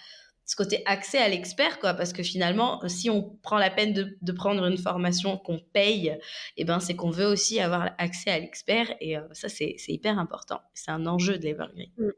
ce 0.51 0.55
côté 0.55 0.81
accès 0.85 1.19
à 1.19 1.29
l'expert, 1.29 1.79
quoi, 1.79 1.93
parce 1.93 2.11
que 2.11 2.23
finalement, 2.23 2.81
si 2.87 3.09
on 3.09 3.37
prend 3.41 3.57
la 3.57 3.69
peine 3.69 3.93
de, 3.93 4.31
prendre 4.33 4.65
une 4.65 4.77
formation 4.77 5.37
qu'on 5.37 5.59
paye, 5.59 6.17
eh 6.57 6.65
ben, 6.65 6.79
c'est 6.79 6.95
qu'on 6.95 7.09
veut 7.09 7.27
aussi 7.27 7.61
avoir 7.61 7.91
accès 7.97 8.31
à 8.31 8.39
l'expert, 8.39 8.93
et 8.99 9.17
euh, 9.17 9.21
ça, 9.31 9.47
c'est 9.47 9.77
hyper 9.87 10.19
important. 10.19 10.59
C'est 10.73 10.91
un 10.91 11.05
enjeu 11.05 11.37
de 11.37 11.43
l'Evergreen. 11.43 11.91
Mm. 11.97 12.09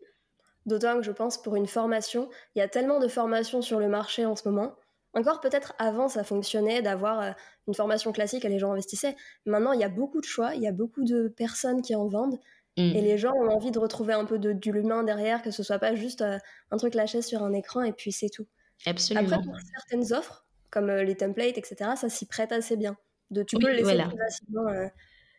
D'autant 0.66 0.98
que 0.98 1.04
je 1.04 1.12
pense 1.12 1.42
pour 1.42 1.56
une 1.56 1.68
formation, 1.68 2.30
il 2.56 2.60
y 2.60 2.62
a 2.62 2.68
tellement 2.68 3.00
de 3.00 3.08
formations 3.08 3.62
sur 3.62 3.80
le 3.80 3.90
marché 3.90 4.26
en 4.26 4.36
ce 4.36 4.48
moment. 4.48 4.76
Encore 5.14 5.42
peut-être 5.42 5.74
avant, 5.78 6.08
ça 6.08 6.24
fonctionnait 6.24 6.82
d'avoir 6.82 7.22
euh, 7.22 7.32
une 7.68 7.74
formation 7.74 8.12
classique 8.12 8.46
et 8.46 8.50
les 8.50 8.60
gens 8.60 8.72
investissaient. 8.72 9.16
Maintenant, 9.46 9.74
il 9.74 9.80
y 9.80 9.84
a 9.84 9.90
beaucoup 9.90 10.20
de 10.22 10.26
choix, 10.26 10.56
il 10.56 10.62
y 10.62 10.68
a 10.68 10.72
beaucoup 10.72 11.04
de 11.04 11.28
personnes 11.28 11.82
qui 11.82 11.96
en 11.96 12.08
vendent. 12.08 12.40
Et 12.76 12.90
mmh. 12.90 13.06
les 13.06 13.18
gens 13.20 13.34
ont 13.34 13.50
envie 13.50 13.70
de 13.70 13.78
retrouver 13.78 14.14
un 14.14 14.26
peu 14.26 14.40
de, 14.40 14.58
l'humain 14.72 15.04
derrière, 15.04 15.44
que 15.44 15.52
ce 15.52 15.62
soit 15.62 15.78
pas 15.78 15.94
juste 15.94 16.22
euh, 16.22 16.40
un 16.72 16.78
truc 16.78 16.96
lâché 16.96 17.22
sur 17.22 17.44
un 17.44 17.54
écran 17.54 17.84
et 17.84 17.94
puis 17.94 18.12
c'est 18.12 18.30
tout. 18.30 18.48
Absolument. 18.88 19.28
Après, 19.28 19.46
pour 19.46 19.56
certaines 19.60 20.12
offres, 20.14 20.48
comme 20.72 20.90
euh, 20.90 21.04
les 21.04 21.16
templates, 21.16 21.60
etc., 21.60 21.92
ça 21.96 22.10
s'y 22.10 22.26
prête 22.26 22.52
assez 22.52 22.76
bien. 22.76 22.98
De, 23.30 23.44
tu 23.44 23.58
peux 23.58 23.68
le 23.68 23.74
laisser 23.74 23.96
plus 23.96 24.18
facilement 24.18 24.90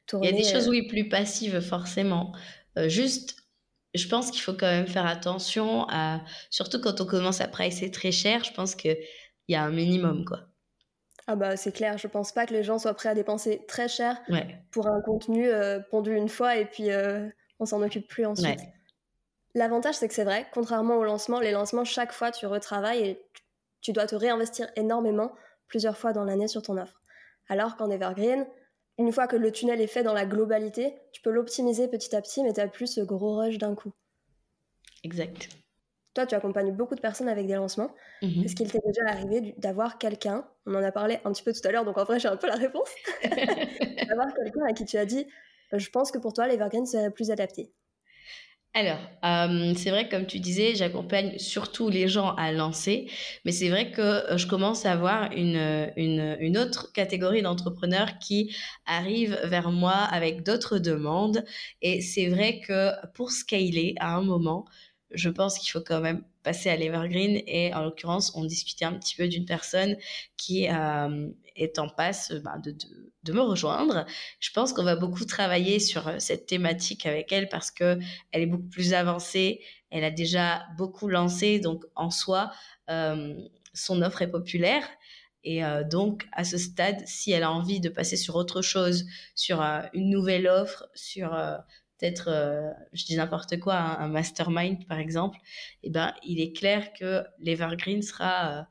tourner. 0.07 0.29
Il 0.29 0.31
y 0.31 0.35
a 0.35 0.43
des 0.45 0.49
choses, 0.49 0.69
oui, 0.69 0.87
plus 0.87 1.09
passives, 1.09 1.61
forcément. 1.61 2.33
juste, 2.87 3.44
je 3.95 4.09
pense 4.09 4.31
qu'il 4.31 4.43
faut 4.43 4.53
quand 4.53 4.67
même 4.67 4.87
faire 4.87 5.07
attention 5.07 5.87
à. 5.89 6.21
Surtout 6.51 6.81
quand 6.81 7.01
on 7.01 7.07
commence 7.07 7.41
à 7.41 7.49
pricer 7.49 7.91
très 7.91 8.13
cher, 8.13 8.45
je 8.45 8.53
pense 8.53 8.75
qu'il 8.75 8.99
y 9.49 9.55
a 9.55 9.63
un 9.63 9.71
minimum, 9.71 10.25
quoi. 10.25 10.41
Ah 11.27 11.37
bah 11.37 11.57
c'est 11.57 11.73
clair, 11.73 11.97
je 11.97 12.07
pense 12.07 12.33
pas 12.33 12.45
que 12.45 12.53
les 12.53 12.63
gens 12.63 12.79
soient 12.79 12.93
prêts 12.93 13.09
à 13.09 13.15
dépenser 13.15 13.65
très 13.67 13.89
cher 13.89 14.21
pour 14.71 14.89
un 14.89 15.01
contenu 15.01 15.49
euh, 15.49 15.81
pondu 15.91 16.15
une 16.15 16.29
fois 16.29 16.57
et 16.57 16.67
puis 16.67 16.91
euh, 16.91 17.27
on 17.59 17.65
s'en 17.65 17.81
occupe 17.81 18.07
plus 18.07 18.27
ensuite. 18.27 18.61
L'avantage 19.55 19.95
c'est 19.95 20.09
que 20.09 20.13
c'est 20.13 20.25
vrai, 20.25 20.47
contrairement 20.53 20.97
au 20.99 21.05
lancement, 21.05 21.41
les 21.41 21.53
lancements 21.53 21.87
chaque 21.87 22.13
fois 22.13 22.31
tu 22.31 22.45
retravailles 22.45 23.03
et 23.03 23.23
tu 23.81 23.93
dois 23.93 24.07
te 24.07 24.15
réinvestir 24.15 24.69
énormément 24.77 25.33
plusieurs 25.67 25.97
fois 25.97 26.13
dans 26.13 26.25
l'année 26.25 26.49
sur 26.49 26.61
ton 26.61 26.77
offre. 26.77 27.01
Alors 27.49 27.77
qu'en 27.77 27.91
Evergreen, 27.91 28.47
une 28.99 29.13
fois 29.13 29.27
que 29.27 29.37
le 29.37 29.51
tunnel 29.51 29.81
est 29.81 29.87
fait 29.87 30.03
dans 30.03 30.13
la 30.13 30.27
globalité, 30.27 30.95
tu 31.13 31.21
peux 31.23 31.31
l'optimiser 31.31 31.89
petit 31.89 32.15
à 32.15 32.23
petit 32.23 32.43
mais 32.43 32.53
tu 32.53 32.61
n'as 32.61 32.69
plus 32.69 32.87
ce 32.87 33.01
gros 33.01 33.37
rush 33.37 33.59
d'un 33.59 33.75
coup. 33.75 33.93
Exact. 35.03 35.49
Toi, 36.15 36.27
tu 36.27 36.35
accompagnes 36.37 36.73
beaucoup 36.73 36.95
de 36.95 37.01
personnes 37.01 37.29
avec 37.29 37.47
des 37.47 37.55
lancements. 37.55 37.93
Mmh 38.23 38.45
Est-ce 38.45 38.55
qu'il 38.55 38.71
t'est 38.71 38.81
déjà 38.87 39.03
arrivé 39.09 39.55
d'avoir 39.59 39.99
quelqu'un, 39.99 40.49
on 40.65 40.75
en 40.75 40.83
a 40.83 40.93
parlé 40.93 41.19
un 41.25 41.33
petit 41.33 41.43
peu 41.43 41.53
tout 41.53 41.67
à 41.67 41.73
l'heure, 41.73 41.85
donc 41.85 41.99
en 41.99 42.05
vrai, 42.05 42.21
j'ai 42.21 42.29
un 42.29 42.37
peu 42.37 42.47
la 42.47 42.55
réponse, 42.55 42.89
d'avoir 44.09 44.33
quelqu'un 44.33 44.65
à 44.69 44.73
qui 44.73 44.85
tu 44.85 44.97
as 44.97 45.07
dit, 45.07 45.27
je 45.73 45.91
pense 45.91 46.13
que 46.13 46.19
pour 46.19 46.33
toi, 46.33 46.47
l'Evergreen 46.47 46.87
serait 46.87 47.11
plus 47.11 47.33
adapté 47.33 47.73
alors, 48.77 48.99
euh, 49.25 49.73
c'est 49.77 49.91
vrai 49.91 50.09
que 50.09 50.11
comme 50.17 50.27
tu 50.27 50.41
disais, 50.41 50.75
j'accompagne 50.75 51.39
surtout 51.39 51.91
les 51.91 52.09
gens 52.09 52.35
à 52.35 52.51
lancer, 52.51 53.09
mais 53.45 53.53
c'est 53.53 53.69
vrai 53.69 53.93
que 53.93 54.01
euh, 54.01 54.37
je 54.37 54.49
commence 54.49 54.85
à 54.85 54.91
avoir 54.93 55.31
une, 55.31 55.93
une, 55.97 56.37
une 56.41 56.59
autre 56.59 56.91
catégorie 56.93 57.41
d'entrepreneurs 57.43 58.19
qui 58.19 58.53
arrivent 58.85 59.39
vers 59.45 59.71
moi 59.71 59.93
avec 59.93 60.43
d'autres 60.43 60.79
demandes. 60.79 61.45
Et 61.83 62.01
c'est 62.01 62.27
vrai 62.27 62.59
que 62.67 62.91
pour 63.15 63.31
scaler 63.31 63.95
à 64.01 64.17
un 64.17 64.23
moment, 64.23 64.65
je 65.15 65.29
pense 65.29 65.59
qu'il 65.59 65.71
faut 65.71 65.81
quand 65.81 66.01
même 66.01 66.25
passer 66.43 66.69
à 66.69 66.77
l'Evergreen 66.77 67.43
et 67.47 67.75
en 67.75 67.83
l'occurrence, 67.83 68.33
on 68.37 68.45
discutait 68.45 68.85
un 68.85 68.93
petit 68.93 69.17
peu 69.17 69.29
d'une 69.29 69.47
personne 69.47 69.97
qui 70.37 70.69
euh, 70.69 71.29
est 71.57 71.79
en 71.79 71.89
passe 71.89 72.33
bah, 72.45 72.59
de, 72.63 72.77
de, 73.23 73.33
me 73.33 73.41
rejoindre. 73.41 74.05
Je 74.41 74.51
pense 74.51 74.73
qu'on 74.73 74.85
va 74.85 74.97
beaucoup 74.97 75.25
travailler 75.25 75.81
sur 75.81 76.07
euh, 76.09 76.19
cette 76.19 76.47
thématique 76.47 77.07
avec 77.07 77.33
elle 77.33 77.49
parce 77.49 77.71
que 77.71 77.99
elle 78.31 78.43
est 78.43 78.47
beaucoup 78.47 78.69
plus 78.69 78.93
avancée, 78.93 79.61
elle 79.91 80.05
a 80.05 80.11
déjà 80.11 80.67
beaucoup 80.77 81.09
lancé, 81.09 81.59
donc 81.59 81.85
en 81.95 82.11
soi, 82.11 82.53
euh, 82.91 83.35
son 83.73 84.03
offre 84.03 84.23
est 84.23 84.31
populaire. 84.31 84.87
Et 85.47 85.61
donc, 85.91 86.27
à 86.33 86.43
ce 86.43 86.57
stade, 86.57 87.07
si 87.07 87.31
elle 87.31 87.43
a 87.43 87.53
envie 87.53 87.79
de 87.79 87.91
passer 87.91 88.17
sur 88.17 88.35
autre 88.35 88.63
chose, 88.63 89.05
sur 89.35 89.61
une 89.93 90.09
nouvelle 90.09 90.47
offre, 90.47 90.89
sur 90.95 91.37
peut-être, 92.05 92.29
euh, 92.29 92.71
je 92.93 93.05
dis 93.05 93.17
n'importe 93.17 93.59
quoi, 93.61 93.75
un, 93.75 94.09
mastermind 94.09 94.87
par 94.87 94.99
exemple, 94.99 95.39
eh 95.83 95.91
ben, 95.91 96.13
il 96.23 96.41
est 96.41 96.53
clair 96.53 96.93
que 96.93 97.25
l'Evergreen 97.41 98.03
sera 98.03 98.51
euh, 98.51 98.63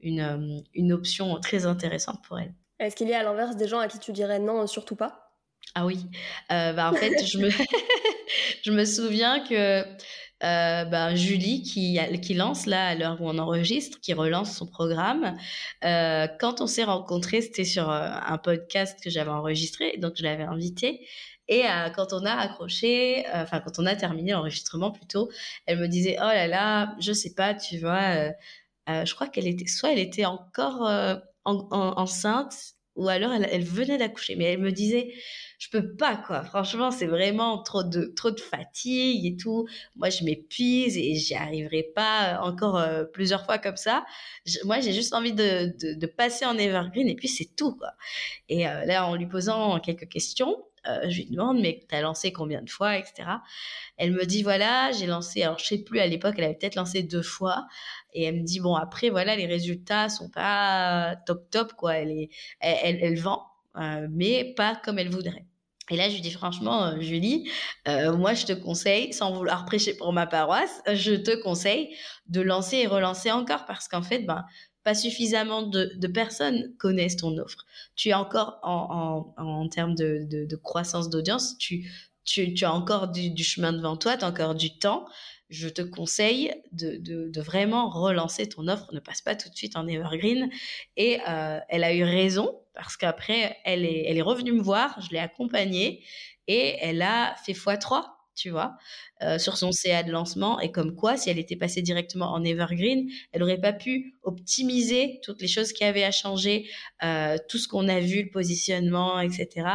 une, 0.00 0.20
euh, 0.20 0.60
une 0.74 0.92
option 0.92 1.38
très 1.40 1.64
intéressante 1.64 2.22
pour 2.26 2.38
elle. 2.38 2.54
Est-ce 2.78 2.96
qu'il 2.96 3.08
y 3.08 3.14
a 3.14 3.20
à 3.20 3.22
l'inverse 3.22 3.56
des 3.56 3.68
gens 3.68 3.78
à 3.78 3.88
qui 3.88 3.98
tu 3.98 4.12
dirais 4.12 4.38
non, 4.38 4.66
surtout 4.66 4.96
pas? 4.96 5.30
Ah 5.74 5.86
oui, 5.86 6.04
bah, 6.50 6.90
en 6.90 6.94
fait, 6.94 7.24
je, 7.24 7.38
me 7.38 7.48
je 8.62 8.70
me 8.72 8.84
souviens 8.84 9.40
que 9.40 9.84
bah, 10.40 11.14
Julie 11.14 11.62
qui, 11.62 11.98
qui 12.20 12.34
lance 12.34 12.66
là 12.66 12.88
à 12.88 12.94
l'heure 12.96 13.22
où 13.22 13.28
on 13.28 13.38
enregistre, 13.38 14.00
qui 14.00 14.12
relance 14.12 14.54
son 14.56 14.66
programme. 14.66 15.36
quand 15.80 16.60
on 16.60 16.66
s'est 16.66 16.84
rencontrés, 16.84 17.40
c'était 17.40 17.64
sur 17.64 17.88
un 17.88 18.38
podcast 18.38 18.98
que 19.02 19.08
j'avais 19.08 19.30
enregistré, 19.30 19.96
donc 19.98 20.14
je 20.16 20.24
l'avais 20.24 20.42
invitée. 20.42 21.06
Et 21.52 21.66
euh, 21.66 21.90
quand 21.90 22.14
on 22.14 22.24
a 22.24 22.32
accroché, 22.32 23.26
euh, 23.26 23.42
enfin 23.42 23.60
quand 23.60 23.78
on 23.78 23.84
a 23.84 23.94
terminé 23.94 24.32
l'enregistrement 24.32 24.90
plutôt, 24.90 25.30
elle 25.66 25.78
me 25.80 25.86
disait 25.86 26.16
oh 26.18 26.24
là 26.24 26.46
là, 26.46 26.96
je 26.98 27.12
sais 27.12 27.34
pas, 27.34 27.52
tu 27.52 27.76
vois, 27.76 28.32
euh, 28.88 29.04
je 29.04 29.14
crois 29.14 29.28
qu'elle 29.28 29.46
était 29.46 29.66
soit 29.66 29.92
elle 29.92 29.98
était 29.98 30.24
encore 30.24 30.80
enceinte 31.44 32.54
ou 32.96 33.08
alors 33.08 33.32
elle, 33.32 33.64
venait 33.64 33.98
d'accoucher, 33.98 34.34
mais 34.36 34.44
elle 34.44 34.60
me 34.60 34.72
disait 34.72 35.12
je 35.58 35.68
peux 35.68 35.94
pas 35.94 36.16
quoi. 36.16 36.42
Franchement, 36.42 36.90
c'est 36.90 37.06
vraiment 37.06 37.62
trop 37.62 37.82
de 37.82 38.12
trop 38.16 38.30
de 38.30 38.40
fatigue 38.40 39.26
et 39.26 39.36
tout. 39.36 39.66
Moi, 39.96 40.08
je 40.08 40.24
m'épuise 40.24 40.96
et 40.96 41.14
j'y 41.16 41.34
arriverai 41.34 41.82
pas 41.94 42.40
encore 42.42 42.82
plusieurs 43.12 43.44
fois 43.44 43.58
comme 43.58 43.76
ça. 43.76 44.06
moi, 44.64 44.80
j'ai 44.80 44.94
juste 44.94 45.12
envie 45.12 45.34
de, 45.34 45.74
de, 45.78 45.94
de, 45.98 46.06
passer 46.06 46.46
en 46.46 46.56
evergreen 46.56 47.08
et 47.08 47.14
puis 47.14 47.28
c'est 47.28 47.54
tout 47.56 47.76
quoi. 47.76 47.90
Et 48.48 48.64
là, 48.64 49.06
en 49.06 49.16
lui 49.16 49.26
posant 49.26 49.78
quelques 49.80 50.08
questions, 50.08 50.56
euh, 50.88 51.08
je 51.08 51.18
lui 51.18 51.30
demande, 51.30 51.60
mais 51.60 51.84
tu 51.88 51.94
as 51.94 52.00
lancé 52.00 52.32
combien 52.32 52.62
de 52.62 52.70
fois, 52.70 52.96
etc. 52.96 53.28
Elle 53.96 54.12
me 54.12 54.24
dit, 54.24 54.42
voilà, 54.42 54.90
j'ai 54.92 55.06
lancé, 55.06 55.42
alors 55.42 55.58
je 55.58 55.66
sais 55.66 55.78
plus, 55.78 56.00
à 56.00 56.06
l'époque, 56.06 56.34
elle 56.38 56.44
avait 56.44 56.54
peut-être 56.54 56.74
lancé 56.74 57.02
deux 57.02 57.22
fois. 57.22 57.66
Et 58.12 58.24
elle 58.24 58.40
me 58.40 58.44
dit, 58.44 58.60
bon, 58.60 58.74
après, 58.74 59.10
voilà, 59.10 59.36
les 59.36 59.46
résultats 59.46 60.08
sont 60.08 60.28
pas 60.28 61.16
top, 61.26 61.50
top, 61.50 61.72
quoi. 61.74 61.96
Elle, 61.96 62.10
est, 62.10 62.30
elle, 62.60 62.98
elle, 63.02 63.18
vend, 63.18 63.46
euh, 63.76 64.06
mais 64.10 64.54
pas 64.56 64.76
comme 64.76 64.98
elle 64.98 65.10
voudrait. 65.10 65.46
Et 65.90 65.96
là, 65.96 66.08
je 66.08 66.14
lui 66.14 66.20
dis 66.20 66.30
franchement, 66.30 66.84
euh, 66.84 67.00
Julie, 67.00 67.50
moi, 67.86 68.34
je 68.34 68.46
te 68.46 68.52
conseille, 68.52 69.12
sans 69.12 69.32
vouloir 69.32 69.64
prêcher 69.66 69.94
pour 69.96 70.12
ma 70.12 70.26
paroisse, 70.26 70.80
je 70.86 71.14
te 71.14 71.42
conseille 71.42 71.94
de 72.26 72.40
lancer 72.40 72.76
et 72.78 72.86
relancer 72.86 73.30
encore 73.30 73.66
parce 73.66 73.88
qu'en 73.88 74.02
fait, 74.02 74.20
ben, 74.20 74.44
pas 74.84 74.94
suffisamment 74.94 75.62
de, 75.62 75.92
de, 75.96 76.06
personnes 76.08 76.74
connaissent 76.78 77.16
ton 77.16 77.36
offre. 77.38 77.66
Tu 77.94 78.08
es 78.08 78.14
encore 78.14 78.58
en, 78.62 79.32
en, 79.36 79.44
en 79.44 79.68
termes 79.68 79.94
de, 79.94 80.26
de, 80.28 80.44
de 80.44 80.56
croissance 80.56 81.08
d'audience, 81.08 81.56
tu, 81.58 81.90
tu, 82.24 82.54
tu, 82.54 82.64
as 82.64 82.72
encore 82.72 83.08
du, 83.08 83.30
du 83.30 83.44
chemin 83.44 83.72
devant 83.72 83.96
toi, 83.96 84.16
tu 84.16 84.24
as 84.24 84.28
encore 84.28 84.54
du 84.54 84.78
temps. 84.78 85.06
Je 85.50 85.68
te 85.68 85.82
conseille 85.82 86.54
de, 86.72 86.96
de, 86.96 87.40
vraiment 87.42 87.90
relancer 87.90 88.48
ton 88.48 88.68
offre. 88.68 88.92
Ne 88.94 89.00
passe 89.00 89.20
pas 89.20 89.36
tout 89.36 89.50
de 89.50 89.54
suite 89.54 89.76
en 89.76 89.86
evergreen. 89.86 90.48
Et 90.96 91.20
euh, 91.28 91.58
elle 91.68 91.84
a 91.84 91.92
eu 91.92 92.04
raison 92.04 92.58
parce 92.74 92.96
qu'après, 92.96 93.58
elle 93.64 93.84
est, 93.84 94.04
elle 94.06 94.16
est 94.16 94.22
revenue 94.22 94.52
me 94.52 94.62
voir, 94.62 94.98
je 95.02 95.10
l'ai 95.10 95.18
accompagnée 95.18 96.02
et 96.46 96.76
elle 96.80 97.02
a 97.02 97.34
fait 97.44 97.52
x3 97.52 98.04
tu 98.34 98.50
vois, 98.50 98.76
euh, 99.22 99.38
sur 99.38 99.56
son 99.56 99.72
CA 99.72 100.02
de 100.02 100.10
lancement. 100.10 100.60
Et 100.60 100.70
comme 100.70 100.94
quoi, 100.94 101.16
si 101.16 101.30
elle 101.30 101.38
était 101.38 101.56
passée 101.56 101.82
directement 101.82 102.32
en 102.32 102.42
Evergreen, 102.44 103.08
elle 103.32 103.40
n'aurait 103.40 103.60
pas 103.60 103.72
pu 103.72 104.14
optimiser 104.22 105.20
toutes 105.22 105.40
les 105.40 105.48
choses 105.48 105.72
qui 105.72 105.84
avaient 105.84 106.04
à 106.04 106.10
changer, 106.10 106.68
euh, 107.02 107.36
tout 107.48 107.58
ce 107.58 107.68
qu'on 107.68 107.88
a 107.88 108.00
vu, 108.00 108.22
le 108.22 108.30
positionnement, 108.30 109.20
etc., 109.20 109.68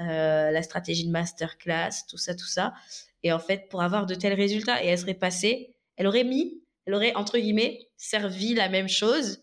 euh, 0.00 0.50
la 0.50 0.62
stratégie 0.62 1.06
de 1.06 1.10
masterclass, 1.10 2.06
tout 2.08 2.18
ça, 2.18 2.34
tout 2.34 2.46
ça. 2.46 2.74
Et 3.22 3.32
en 3.32 3.38
fait, 3.38 3.68
pour 3.68 3.82
avoir 3.82 4.06
de 4.06 4.14
tels 4.14 4.34
résultats, 4.34 4.82
et 4.84 4.88
elle 4.88 4.98
serait 4.98 5.14
passée, 5.14 5.74
elle 5.96 6.06
aurait 6.06 6.24
mis, 6.24 6.62
elle 6.86 6.94
aurait, 6.94 7.14
entre 7.14 7.38
guillemets, 7.38 7.88
servi 7.96 8.54
la 8.54 8.68
même 8.68 8.88
chose 8.88 9.42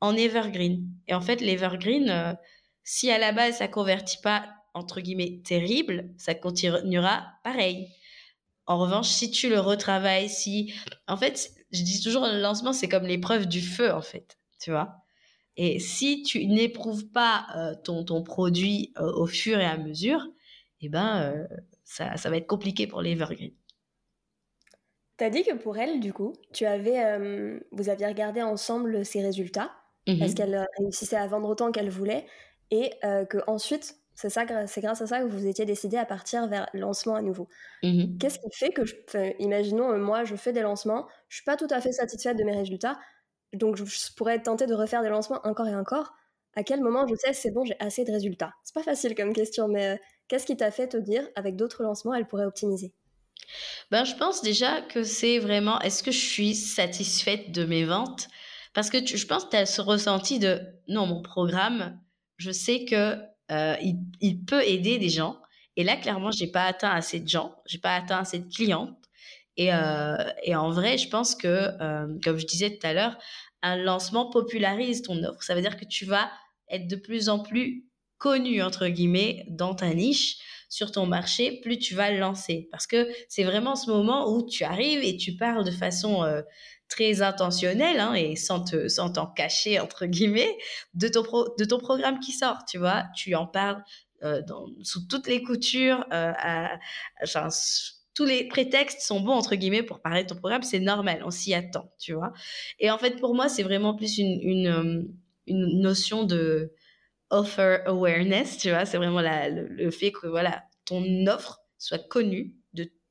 en 0.00 0.16
Evergreen. 0.16 0.86
Et 1.08 1.14
en 1.14 1.20
fait, 1.20 1.40
l'Evergreen, 1.40 2.38
si 2.84 3.10
à 3.10 3.18
la 3.18 3.32
base, 3.32 3.56
ça 3.58 3.68
convertit 3.68 4.20
pas 4.22 4.46
entre 4.78 5.00
guillemets 5.00 5.40
terrible, 5.44 6.10
ça 6.16 6.34
continuera 6.34 7.26
pareil. 7.44 7.88
En 8.68 8.78
revanche, 8.78 9.08
si 9.08 9.30
tu 9.30 9.48
le 9.48 9.58
retravailles, 9.60 10.28
si. 10.28 10.74
En 11.08 11.16
fait, 11.16 11.52
je 11.72 11.82
dis 11.82 12.02
toujours, 12.02 12.26
le 12.26 12.38
lancement, 12.38 12.74
c'est 12.74 12.86
comme 12.88 13.06
l'épreuve 13.06 13.46
du 13.46 13.62
feu, 13.62 13.90
en 13.90 14.02
fait. 14.02 14.38
Tu 14.60 14.70
vois 14.70 15.02
Et 15.56 15.78
si 15.78 16.22
tu 16.22 16.46
n'éprouves 16.46 17.08
pas 17.10 17.46
euh, 17.56 17.74
ton, 17.82 18.04
ton 18.04 18.22
produit 18.22 18.92
euh, 18.98 19.10
au 19.14 19.26
fur 19.26 19.58
et 19.58 19.64
à 19.64 19.78
mesure, 19.78 20.22
eh 20.82 20.90
ben, 20.90 21.22
euh, 21.22 21.56
ça, 21.84 22.18
ça, 22.18 22.28
va 22.28 22.36
être 22.36 22.46
compliqué 22.46 22.86
pour 22.86 23.00
l'Evergreen. 23.00 23.54
Tu 25.16 25.24
as 25.24 25.30
dit 25.30 25.44
que 25.44 25.54
pour 25.54 25.78
elle, 25.78 25.98
du 25.98 26.12
coup, 26.12 26.34
tu 26.52 26.66
avais, 26.66 27.58
vous 27.72 27.88
aviez 27.88 28.06
regardé 28.06 28.42
ensemble 28.42 29.04
ses 29.04 29.22
résultats. 29.22 29.72
Est-ce 30.06 30.32
mmh 30.32 30.34
qu'elle 30.34 30.66
réussissait 30.78 31.16
à 31.16 31.26
vendre 31.26 31.48
autant 31.48 31.72
qu'elle 31.72 31.90
voulait 31.90 32.24
Et 32.70 32.92
que 33.02 33.38
ensuite, 33.48 33.98
c'est 34.20 34.30
ça, 34.30 34.44
c'est 34.66 34.80
grâce 34.80 35.00
à 35.00 35.06
ça 35.06 35.20
que 35.20 35.26
vous 35.26 35.46
étiez 35.46 35.64
décidé 35.64 35.96
à 35.96 36.04
partir 36.04 36.48
vers 36.48 36.68
lancement 36.74 37.14
à 37.14 37.22
nouveau. 37.22 37.48
Mmh 37.84 38.18
Qu'est-ce 38.18 38.40
qui 38.40 38.50
fait 38.50 38.70
que, 38.70 38.84
je, 38.84 38.96
imaginons, 39.38 39.92
euh, 39.92 39.98
moi, 39.98 40.24
je 40.24 40.34
fais 40.34 40.52
des 40.52 40.62
lancements, 40.62 41.06
je 41.28 41.36
suis 41.36 41.44
pas 41.44 41.56
tout 41.56 41.68
à 41.70 41.80
fait 41.80 41.92
satisfaite 41.92 42.36
de 42.36 42.42
mes 42.42 42.56
résultats, 42.56 42.98
donc 43.52 43.76
je, 43.76 43.84
pourrais 44.16 44.34
être 44.34 44.42
tentée 44.42 44.66
de 44.66 44.74
refaire 44.74 45.02
des 45.02 45.08
lancements 45.08 45.40
encore 45.44 45.68
et 45.68 45.76
encore. 45.76 46.14
À 46.56 46.64
quel 46.64 46.80
moment 46.80 47.06
je 47.06 47.14
sais 47.14 47.32
c'est 47.32 47.52
bon, 47.52 47.64
j'ai 47.64 47.76
assez 47.78 48.04
de 48.04 48.10
résultats? 48.10 48.52
C'est 48.64 48.74
pas 48.74 48.82
facile 48.82 49.14
comme 49.14 49.32
question, 49.32 49.68
mais 49.68 49.86
euh, 49.86 49.96
qu'est-ce 50.26 50.46
qui 50.46 50.56
t'a 50.56 50.72
fait 50.72 50.88
te 50.88 50.96
dire, 50.96 51.22
avec 51.36 51.54
d'autres 51.54 51.84
lancements, 51.84 52.12
elle 52.12 52.26
pourrait 52.26 52.46
optimiser? 52.46 52.92
Ben, 53.92 54.02
je 54.02 54.16
pense 54.16 54.42
déjà 54.42 54.82
que 54.82 55.04
c'est 55.04 55.38
vraiment, 55.38 55.78
est-ce 55.82 56.02
que 56.02 56.10
je 56.10 56.18
suis 56.18 56.56
satisfaite 56.56 57.52
de 57.52 57.64
mes 57.64 57.84
ventes? 57.84 58.26
Parce 58.74 58.90
que 58.90 58.98
je 59.06 59.26
pense 59.28 59.44
que 59.44 59.50
tu 59.50 59.56
as 59.56 59.66
ce 59.66 59.80
ressenti 59.80 60.40
de, 60.40 60.60
non, 60.88 61.06
mon 61.06 61.22
programme, 61.22 62.00
je 62.36 62.50
sais 62.50 62.84
que 62.84 63.16
euh, 63.50 63.76
il, 64.20 64.44
peut 64.44 64.62
aider 64.62 64.98
des 64.98 65.08
gens. 65.08 65.40
Et 65.76 65.84
là, 65.84 65.96
clairement, 65.96 66.30
j'ai 66.30 66.48
pas 66.48 66.64
atteint 66.64 66.90
assez 66.90 67.20
de 67.20 67.28
gens, 67.28 67.54
j'ai 67.66 67.78
pas 67.78 67.94
atteint 67.94 68.18
assez 68.18 68.38
de 68.38 68.52
clientes. 68.52 68.96
Et, 69.56 69.72
euh, 69.72 70.16
et 70.44 70.54
en 70.54 70.70
vrai, 70.70 70.98
je 70.98 71.08
pense 71.08 71.34
que, 71.34 71.48
euh, 71.48 72.06
comme 72.22 72.38
je 72.38 72.46
disais 72.46 72.76
tout 72.76 72.86
à 72.86 72.92
l'heure, 72.92 73.18
un 73.62 73.76
lancement 73.76 74.30
popularise 74.30 75.02
ton 75.02 75.22
offre. 75.24 75.42
Ça 75.42 75.54
veut 75.54 75.62
dire 75.62 75.76
que 75.76 75.84
tu 75.84 76.04
vas 76.04 76.30
être 76.70 76.86
de 76.86 76.96
plus 76.96 77.28
en 77.28 77.40
plus 77.40 77.84
connu, 78.18 78.62
entre 78.62 78.88
guillemets, 78.88 79.46
dans 79.48 79.74
ta 79.74 79.92
niche, 79.94 80.38
sur 80.68 80.92
ton 80.92 81.06
marché, 81.06 81.60
plus 81.62 81.78
tu 81.78 81.94
vas 81.94 82.10
le 82.10 82.18
lancer. 82.18 82.68
Parce 82.70 82.86
que 82.86 83.08
c'est 83.28 83.44
vraiment 83.44 83.76
ce 83.76 83.90
moment 83.90 84.30
où 84.32 84.46
tu 84.46 84.64
arrives 84.64 85.02
et 85.02 85.16
tu 85.16 85.36
parles 85.36 85.64
de 85.64 85.70
façon 85.70 86.24
très 86.88 87.22
intentionnel 87.22 88.00
hein, 88.00 88.14
et 88.14 88.34
sans 88.34 88.64
te 88.64 88.88
sans 88.88 89.10
t'en 89.10 89.26
cacher 89.26 89.78
entre 89.78 90.06
guillemets 90.06 90.56
de 90.94 91.08
ton 91.08 91.22
de 91.58 91.64
ton 91.64 91.78
programme 91.78 92.18
qui 92.20 92.32
sort 92.32 92.64
tu 92.66 92.78
vois. 92.78 93.04
Tu 93.14 93.34
en 93.34 93.46
parles 93.46 93.82
euh, 94.24 94.42
sous 94.82 95.06
toutes 95.06 95.28
les 95.28 95.42
coutures 95.42 96.04
euh, 96.12 96.32
à, 96.36 96.78
enfin, 97.22 97.48
tous 98.14 98.24
les 98.24 98.48
prétextes 98.48 99.02
sont 99.02 99.20
bons 99.20 99.34
entre 99.34 99.54
guillemets 99.54 99.82
pour 99.82 100.00
parler 100.00 100.24
de 100.24 100.28
ton 100.28 100.36
programme. 100.36 100.62
C'est 100.62 100.80
normal 100.80 101.22
on 101.24 101.30
s'y 101.30 101.54
attend 101.54 101.92
tu 101.98 102.14
vois. 102.14 102.32
Et 102.78 102.90
en 102.90 102.98
fait 102.98 103.20
pour 103.20 103.34
moi 103.34 103.48
c'est 103.48 103.62
vraiment 103.62 103.94
plus 103.94 104.18
une 104.18 104.66
euh, 104.66 105.02
une 105.46 105.80
notion 105.80 106.24
de 106.24 106.72
offer 107.30 107.78
awareness 107.86 108.58
tu 108.58 108.70
vois 108.70 108.84
c'est 108.84 108.96
vraiment 108.96 109.20
le 109.22 109.90
fait 109.90 110.12
que 110.12 110.26
voilà 110.26 110.64
ton 110.84 111.26
offre 111.26 111.60
soit 111.78 112.08
connue 112.08 112.58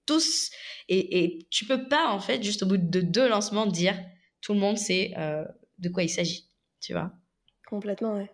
tous. 0.07 0.49
Et, 0.89 1.45
tu 1.51 1.65
peux 1.65 1.87
pas, 1.87 2.07
en 2.07 2.19
fait, 2.19 2.41
juste 2.41 2.63
au 2.63 2.65
bout 2.65 2.77
de 2.77 3.01
deux 3.01 3.29
lancements, 3.29 3.67
dire 3.67 3.95
tout 4.41 4.53
le 4.53 4.59
monde 4.59 4.77
sait 4.77 5.13
euh, 5.17 5.45
de 5.77 5.89
quoi 5.89 6.01
il 6.01 6.09
s'agit. 6.09 6.49
Tu 6.79 6.93
vois 6.93 7.11
Complètement, 7.67 8.15
ouais. 8.15 8.31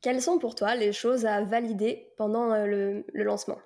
Quelles 0.00 0.22
sont 0.22 0.38
pour 0.38 0.54
toi 0.54 0.74
les 0.74 0.92
choses 0.92 1.26
à 1.26 1.42
valider 1.42 2.08
pendant 2.16 2.52
euh, 2.52 2.66
le, 2.66 3.04
le, 3.12 3.24
lancement? 3.24 3.58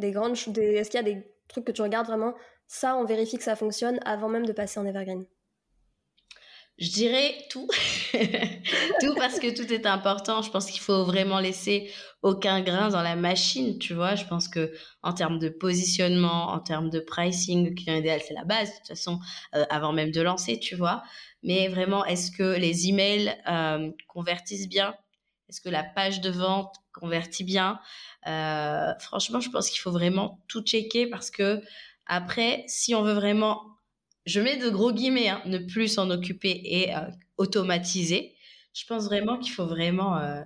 Des 0.00 0.10
grandes 0.10 0.36
des... 0.48 0.74
Est-ce 0.74 0.90
qu'il 0.90 0.98
y 0.98 1.02
a 1.02 1.14
des 1.14 1.24
trucs 1.48 1.64
que 1.64 1.72
tu 1.72 1.82
regardes 1.82 2.06
vraiment? 2.06 2.34
Ça, 2.66 2.96
on 2.96 3.04
vérifie 3.04 3.38
que 3.38 3.44
ça 3.44 3.56
fonctionne 3.56 4.00
avant 4.04 4.28
même 4.28 4.46
de 4.46 4.52
passer 4.52 4.80
en 4.80 4.86
evergreen 4.86 5.24
je 6.78 6.90
dirais 6.90 7.36
tout. 7.50 7.68
tout 9.00 9.14
parce 9.14 9.38
que 9.38 9.54
tout 9.54 9.72
est 9.72 9.86
important. 9.86 10.42
Je 10.42 10.50
pense 10.50 10.70
qu'il 10.70 10.80
faut 10.80 11.04
vraiment 11.04 11.38
laisser 11.38 11.90
aucun 12.22 12.62
grain 12.62 12.88
dans 12.88 13.02
la 13.02 13.14
machine, 13.14 13.78
tu 13.78 13.94
vois. 13.94 14.16
Je 14.16 14.24
pense 14.24 14.48
que 14.48 14.72
en 15.02 15.12
termes 15.12 15.38
de 15.38 15.48
positionnement, 15.48 16.48
en 16.48 16.58
termes 16.58 16.90
de 16.90 16.98
pricing, 16.98 17.68
le 17.68 17.74
client 17.74 17.96
idéal, 17.96 18.20
c'est 18.26 18.34
la 18.34 18.44
base, 18.44 18.70
de 18.70 18.76
toute 18.78 18.88
façon, 18.88 19.20
euh, 19.54 19.64
avant 19.70 19.92
même 19.92 20.10
de 20.10 20.20
lancer, 20.20 20.58
tu 20.58 20.74
vois. 20.74 21.04
Mais 21.44 21.68
vraiment, 21.68 22.04
est-ce 22.04 22.32
que 22.32 22.56
les 22.58 22.88
emails 22.88 23.36
euh, 23.48 23.90
convertissent 24.08 24.68
bien? 24.68 24.96
Est-ce 25.48 25.60
que 25.60 25.68
la 25.68 25.84
page 25.84 26.20
de 26.22 26.30
vente 26.30 26.74
convertit 26.92 27.44
bien? 27.44 27.78
Euh, 28.26 28.92
Franchement, 28.98 29.40
je 29.40 29.50
pense 29.50 29.70
qu'il 29.70 29.80
faut 29.80 29.92
vraiment 29.92 30.40
tout 30.48 30.62
checker 30.62 31.06
parce 31.06 31.30
que 31.30 31.62
après, 32.06 32.64
si 32.66 32.94
on 32.94 33.02
veut 33.02 33.12
vraiment 33.12 33.73
je 34.26 34.40
mets 34.40 34.56
de 34.56 34.70
gros 34.70 34.92
guillemets, 34.92 35.28
hein, 35.28 35.42
ne 35.46 35.58
plus 35.58 35.88
s'en 35.88 36.10
occuper 36.10 36.60
et 36.64 36.94
euh, 36.94 37.00
automatiser. 37.36 38.34
Je 38.72 38.84
pense 38.86 39.04
vraiment 39.04 39.38
qu'il 39.38 39.52
faut 39.52 39.66
vraiment 39.66 40.18
euh, 40.18 40.42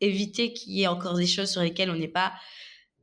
éviter 0.00 0.52
qu'il 0.52 0.72
y 0.72 0.82
ait 0.82 0.86
encore 0.86 1.14
des 1.14 1.26
choses 1.26 1.50
sur 1.50 1.60
lesquelles 1.60 1.90
on 1.90 1.96
n'est 1.96 2.08
pas 2.08 2.32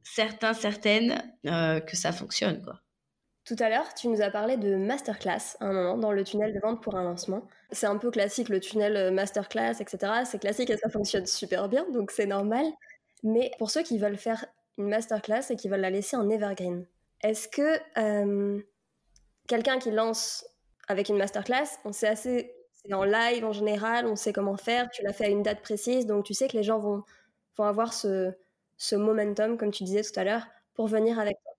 certain, 0.04 0.54
certaine 0.54 1.24
euh, 1.46 1.80
que 1.80 1.96
ça 1.96 2.12
fonctionne. 2.12 2.64
Tout 3.46 3.56
à 3.60 3.70
l'heure, 3.70 3.94
tu 3.94 4.10
nous 4.10 4.22
as 4.22 4.30
parlé 4.30 4.58
de 4.58 4.76
masterclass 4.76 5.56
à 5.62 5.66
un 5.66 5.74
moment 5.74 5.98
dans 5.98 6.12
le 6.12 6.24
tunnel 6.24 6.54
de 6.54 6.60
vente 6.60 6.82
pour 6.82 6.96
un 6.96 7.04
lancement. 7.04 7.48
C'est 7.72 7.86
un 7.86 7.98
peu 7.98 8.12
classique 8.12 8.50
le 8.50 8.60
tunnel 8.60 9.14
masterclass, 9.14 9.80
etc. 9.80 10.24
C'est 10.26 10.40
classique 10.40 10.70
et 10.70 10.78
ça 10.78 10.90
fonctionne 10.90 11.26
super 11.26 11.70
bien, 11.70 11.86
donc 11.92 12.12
c'est 12.12 12.26
normal. 12.26 12.66
Mais 13.24 13.52
pour 13.58 13.70
ceux 13.72 13.84
qui 13.84 14.00
veulent 14.00 14.18
faire 14.18 14.46
une 14.78 14.90
masterclass 14.90 15.44
et 15.50 15.56
qui 15.56 15.70
veulent 15.70 15.80
la 15.80 15.90
laisser 15.90 16.18
en 16.18 16.30
evergreen, 16.30 16.86
est-ce 17.24 17.48
que 17.48 17.80
quelqu'un 19.48 19.80
qui 19.80 19.92
lance 19.92 20.46
avec 20.88 21.10
une 21.10 21.18
masterclass, 21.18 21.68
on 21.86 21.92
sait 21.92 22.08
assez, 22.08 22.54
c'est 22.72 22.94
en 22.94 23.04
live 23.04 23.44
en 23.44 23.52
général, 23.52 24.06
on 24.06 24.16
sait 24.16 24.34
comment 24.34 24.58
faire, 24.58 24.90
tu 24.90 25.04
l'as 25.04 25.14
fait 25.14 25.26
à 25.26 25.30
une 25.30 25.44
date 25.44 25.62
précise, 25.62 26.06
donc 26.06 26.26
tu 26.26 26.34
sais 26.34 26.48
que 26.48 26.56
les 26.56 26.64
gens 26.64 26.80
vont, 26.80 27.04
vont 27.58 27.66
avoir 27.66 27.94
ce, 27.94 28.32
ce 28.78 28.96
momentum, 28.96 29.58
comme 29.58 29.72
tu 29.72 29.84
disais 29.84 30.04
tout 30.04 30.18
à 30.20 30.24
l'heure, 30.24 30.48
pour 30.74 30.88
venir 30.88 31.20
avec 31.20 31.38
toi. 31.42 31.54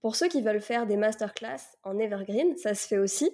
Pour 0.00 0.16
ceux 0.16 0.28
qui 0.28 0.42
veulent 0.42 0.60
faire 0.60 0.86
des 0.86 0.96
masterclass 0.96 1.60
en 1.82 1.98
evergreen, 1.98 2.56
ça 2.56 2.74
se 2.74 2.86
fait 2.86 2.98
aussi. 2.98 3.30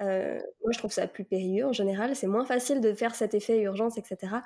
Euh, 0.00 0.38
moi, 0.62 0.72
je 0.72 0.78
trouve 0.78 0.92
ça 0.92 1.06
plus 1.06 1.24
périlleux 1.24 1.66
en 1.66 1.72
général. 1.72 2.14
C'est 2.16 2.26
moins 2.26 2.44
facile 2.44 2.80
de 2.80 2.92
faire 2.92 3.14
cet 3.14 3.34
effet 3.34 3.60
urgence, 3.60 3.96
etc. 3.96 4.36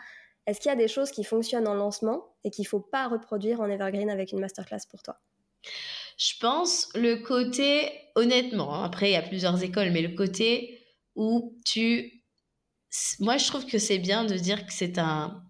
Est-ce 0.47 0.61
qu'il 0.61 0.69
y 0.69 0.73
a 0.73 0.77
des 0.77 0.89
choses 0.89 1.11
qui 1.11 1.25
fonctionnent 1.25 1.69
en 1.69 1.75
lancement 1.75 2.35
et 2.45 2.51
qu'il 2.51 2.63
ne 2.63 2.69
faut 2.69 2.81
pas 2.81 3.09
reproduire 3.09 3.61
en 3.61 3.69
evergreen 3.69 4.11
avec 4.11 4.33
une 4.33 4.41
masterclass 4.41 4.87
pour 4.91 5.03
toi? 5.03 5.19
Je 6.19 6.33
pense 6.41 6.89
le 6.95 7.17
côté, 7.17 7.91
honnêtement, 8.17 8.75
hein, 8.75 8.85
après 8.85 9.11
il 9.11 9.13
y 9.13 9.17
a 9.17 9.23
plusieurs 9.23 9.63
écoles, 9.63 9.91
mais 9.93 10.03
le 10.03 10.15
côté 10.15 10.85
où 11.15 11.59
tu... 11.65 12.25
Moi, 13.21 13.37
je 13.37 13.47
trouve 13.47 13.67
que 13.67 13.79
c'est 13.79 13.99
bien 13.99 14.25
de 14.25 14.35
dire 14.35 14.67
que 14.67 14.73
c'est 14.73 14.99
un... 14.99 15.43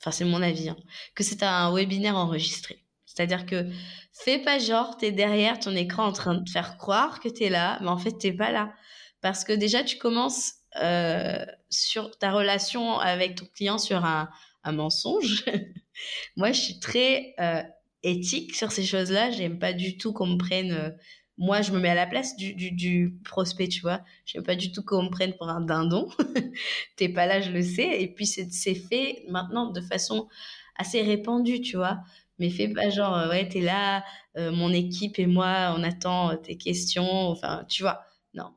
Enfin, 0.00 0.10
c'est 0.10 0.24
mon 0.24 0.42
avis, 0.42 0.68
hein, 0.68 0.76
que 1.14 1.22
c'est 1.22 1.42
un 1.42 1.72
webinaire 1.72 2.16
enregistré. 2.16 2.84
C'est-à-dire 3.06 3.46
que 3.46 3.70
fais 4.12 4.38
pas 4.38 4.58
genre, 4.58 4.96
tu 4.98 5.06
es 5.06 5.12
derrière 5.12 5.58
ton 5.60 5.74
écran 5.74 6.04
en 6.04 6.12
train 6.12 6.34
de 6.34 6.48
faire 6.48 6.76
croire 6.76 7.20
que 7.20 7.28
tu 7.28 7.44
es 7.44 7.48
là, 7.48 7.78
mais 7.80 7.88
en 7.88 7.96
fait, 7.96 8.12
t'es 8.12 8.32
pas 8.32 8.50
là. 8.50 8.74
Parce 9.20 9.44
que 9.44 9.52
déjà, 9.52 9.84
tu 9.84 9.96
commences 9.96 10.54
euh, 10.82 11.44
sur 11.70 12.18
ta 12.18 12.32
relation 12.32 12.98
avec 12.98 13.36
ton 13.36 13.46
client 13.46 13.78
sur 13.78 14.04
un, 14.04 14.28
un 14.64 14.72
mensonge. 14.72 15.44
Moi, 16.36 16.52
je 16.52 16.60
suis 16.60 16.80
très 16.80 17.34
euh, 17.40 17.62
éthique 18.06 18.54
sur 18.54 18.72
ces 18.72 18.84
choses-là. 18.84 19.30
J'aime 19.30 19.58
pas 19.58 19.72
du 19.72 19.98
tout 19.98 20.12
qu'on 20.12 20.26
me 20.26 20.38
prenne. 20.38 20.72
Euh, 20.72 20.90
moi, 21.38 21.60
je 21.60 21.72
me 21.72 21.78
mets 21.78 21.90
à 21.90 21.94
la 21.94 22.06
place 22.06 22.36
du, 22.36 23.18
prospect, 23.24 23.68
tu 23.68 23.82
vois. 23.82 24.00
J'aime 24.24 24.42
pas 24.42 24.56
du 24.56 24.72
tout 24.72 24.82
qu'on 24.82 25.02
me 25.02 25.10
prenne 25.10 25.34
pour 25.34 25.48
un 25.48 25.60
dindon. 25.60 26.08
T'es 26.96 27.10
pas 27.10 27.26
là, 27.26 27.40
je 27.40 27.50
le 27.50 27.62
sais. 27.62 28.00
Et 28.00 28.08
puis, 28.08 28.26
c'est 28.26 28.74
fait 28.74 29.24
maintenant 29.28 29.70
de 29.70 29.80
façon 29.82 30.28
assez 30.76 31.02
répandue, 31.02 31.60
tu 31.60 31.76
vois. 31.76 31.98
Mais 32.38 32.50
fais 32.50 32.68
pas 32.68 32.90
genre, 32.90 33.16
euh, 33.16 33.28
ouais, 33.30 33.48
t'es 33.48 33.60
là, 33.60 34.04
euh, 34.36 34.52
mon 34.52 34.72
équipe 34.72 35.18
et 35.18 35.26
moi, 35.26 35.74
on 35.76 35.82
attend 35.82 36.36
tes 36.36 36.56
questions. 36.56 37.28
Enfin, 37.28 37.64
tu 37.68 37.82
vois. 37.82 38.02
Non. 38.34 38.54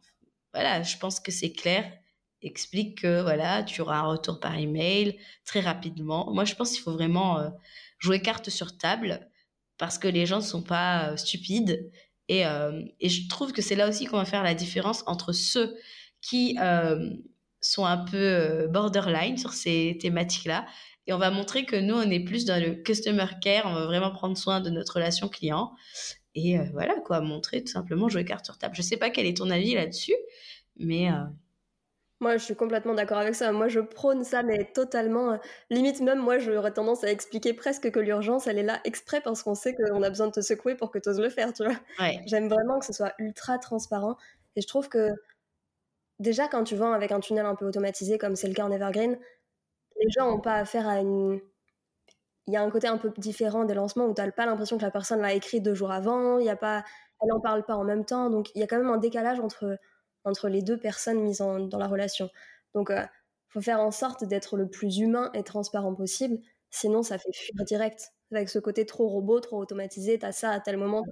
Voilà, 0.54 0.84
je 0.84 0.98
pense 0.98 1.20
que 1.20 1.32
c'est 1.32 1.52
clair. 1.52 1.92
Explique 2.42 3.02
que, 3.02 3.22
voilà, 3.22 3.64
tu 3.64 3.82
auras 3.82 4.00
un 4.00 4.08
retour 4.08 4.40
par 4.40 4.58
email 4.58 5.18
très 5.46 5.60
rapidement. 5.60 6.32
Moi, 6.34 6.46
je 6.46 6.56
pense 6.56 6.72
qu'il 6.72 6.82
faut 6.82 6.94
vraiment 6.94 7.52
jouer 8.00 8.22
carte 8.22 8.50
sur 8.50 8.78
table 8.78 9.30
parce 9.80 9.98
que 9.98 10.08
les 10.08 10.28
gens 10.28 10.38
ne 10.38 10.44
sont 10.44 10.62
pas 10.62 11.10
euh, 11.10 11.18
stupides 11.18 11.92
Et, 12.28 12.44
et 13.00 13.10
je 13.10 13.28
trouve 13.28 13.54
que 13.54 13.64
c'est 13.64 13.76
là 13.76 13.90
aussi 13.90 14.06
qu'on 14.06 14.18
va 14.18 14.26
faire 14.26 14.44
la 14.44 14.54
différence 14.54 15.04
entre 15.08 15.32
ceux 15.32 15.76
qui 16.22 16.58
sont 17.62 17.86
un 17.86 17.98
peu 17.98 18.68
borderline 18.68 19.38
sur 19.38 19.54
ces 19.54 19.98
thématiques-là 20.00 20.68
et 21.10 21.14
on 21.14 21.18
va 21.18 21.32
montrer 21.32 21.66
que 21.66 21.76
nous, 21.76 21.96
on 21.96 22.08
est 22.12 22.20
plus 22.20 22.46
dans 22.46 22.64
le 22.64 22.76
customer 22.76 23.26
care, 23.42 23.66
on 23.66 23.74
va 23.74 23.88
vraiment 23.88 24.12
prendre 24.12 24.38
soin 24.38 24.62
de 24.62 24.70
notre 24.70 24.94
relation 24.94 25.28
client. 25.28 25.74
Et 26.36 26.60
euh, 26.60 26.66
voilà, 26.72 26.94
quoi, 27.04 27.20
montrer 27.20 27.64
tout 27.64 27.72
simplement 27.72 28.10
jouer 28.10 28.26
carte 28.26 28.46
sur 28.46 28.60
table. 28.60 28.76
Je 28.76 28.84
sais 28.84 28.96
pas 28.96 29.10
quel 29.10 29.26
est 29.26 29.38
ton 29.38 29.50
avis 29.50 29.74
là-dessus, 29.74 30.16
mais. 30.78 31.12
Euh, 31.12 31.16
moi, 32.22 32.36
je 32.36 32.44
suis 32.44 32.56
complètement 32.56 32.94
d'accord 32.94 33.18
avec 33.20 33.34
ça. 33.34 33.52
Moi, 33.54 33.70
je 33.70 33.80
prône 33.80 34.26
ça, 34.26 34.44
mais 34.44 34.66
totalement. 34.74 35.32
Euh, 35.34 35.38
limite, 35.70 36.02
même 36.02 36.20
moi, 36.20 36.38
j'aurais 36.38 36.74
tendance 36.74 37.04
à 37.06 37.12
expliquer 37.12 37.54
presque 37.54 37.92
que 37.92 38.00
l'urgence, 38.00 38.48
elle 38.48 38.58
est 38.58 38.64
là 38.64 38.82
exprès 38.84 39.22
parce 39.22 39.42
qu'on 39.42 39.56
sait 39.56 39.74
qu'on 39.74 40.04
a 40.04 40.10
besoin 40.10 40.28
de 40.28 40.34
te 40.34 40.42
secouer 40.42 40.76
pour 40.76 40.92
que 40.92 41.00
tu 41.00 41.08
oses 41.10 41.20
le 41.22 41.30
faire, 41.30 41.54
tu 41.54 41.64
vois. 41.64 41.76
J'aime 42.26 42.50
vraiment 42.50 42.80
que 42.80 42.86
ce 42.86 42.94
soit 42.94 43.14
ultra 43.20 43.58
transparent. 43.58 44.18
Et 44.58 44.62
je 44.62 44.68
trouve 44.68 44.90
que 44.90 45.12
déjà, 46.20 46.50
quand 46.50 46.66
tu 46.66 46.76
vends 46.76 46.92
avec 46.92 47.12
un 47.14 47.22
tunnel 47.22 47.46
un 47.46 47.56
peu 47.56 47.66
automatisé, 47.66 48.18
comme 48.18 48.36
c'est 48.36 48.48
le 48.50 48.54
cas 48.54 48.66
en 48.66 48.72
Evergreen, 48.72 49.18
les 50.02 50.10
gens 50.12 50.30
n'ont 50.30 50.42
pas 50.42 50.56
affaire 50.56 50.88
à 50.90 51.00
une. 51.00 51.40
Il 52.48 52.54
y 52.54 52.58
a 52.58 52.64
un 52.64 52.70
côté 52.70 52.88
un 52.88 52.98
peu 52.98 53.14
différent 53.18 53.64
des 53.64 53.76
lancements 53.76 54.08
où 54.08 54.14
tu 54.14 54.22
n'as 54.22 54.32
pas 54.32 54.46
l'impression 54.46 54.78
que 54.78 54.84
la 54.84 54.92
personne 54.92 55.22
l'a 55.22 55.34
écrit 55.34 55.62
deux 55.62 55.76
jours 55.76 55.92
avant, 55.92 56.40
y 56.40 56.50
a 56.50 56.56
pas... 56.56 56.84
elle 57.22 57.30
n'en 57.30 57.40
parle 57.40 57.64
pas 57.64 57.76
en 57.76 57.84
même 57.84 58.06
temps, 58.06 58.30
donc 58.30 58.50
il 58.56 58.62
y 58.62 58.64
a 58.64 58.68
quand 58.68 58.78
même 58.78 58.90
un 58.90 58.98
décalage 58.98 59.40
entre, 59.40 59.78
entre 60.24 60.50
les 60.50 60.62
deux 60.62 60.78
personnes 60.78 61.22
mises 61.22 61.42
en, 61.42 61.60
dans 61.60 61.78
la 61.78 61.88
relation. 61.88 62.30
Donc 62.74 62.90
il 62.90 62.98
euh, 62.98 63.06
faut 63.50 63.62
faire 63.62 63.80
en 63.80 63.92
sorte 63.92 64.24
d'être 64.24 64.58
le 64.58 64.70
plus 64.70 65.00
humain 65.00 65.32
et 65.34 65.44
transparent 65.44 65.94
possible, 65.96 66.40
sinon 66.70 67.04
ça 67.04 67.18
fait 67.18 67.34
fuir 67.34 67.64
direct. 67.66 68.12
Avec 68.32 68.50
ce 68.50 68.60
côté 68.60 68.86
trop 68.86 69.08
robot, 69.08 69.40
trop 69.40 69.58
automatisé, 69.58 70.20
tu 70.20 70.26
as 70.26 70.32
ça 70.32 70.52
à 70.52 70.60
tel 70.60 70.78
moment. 70.78 71.04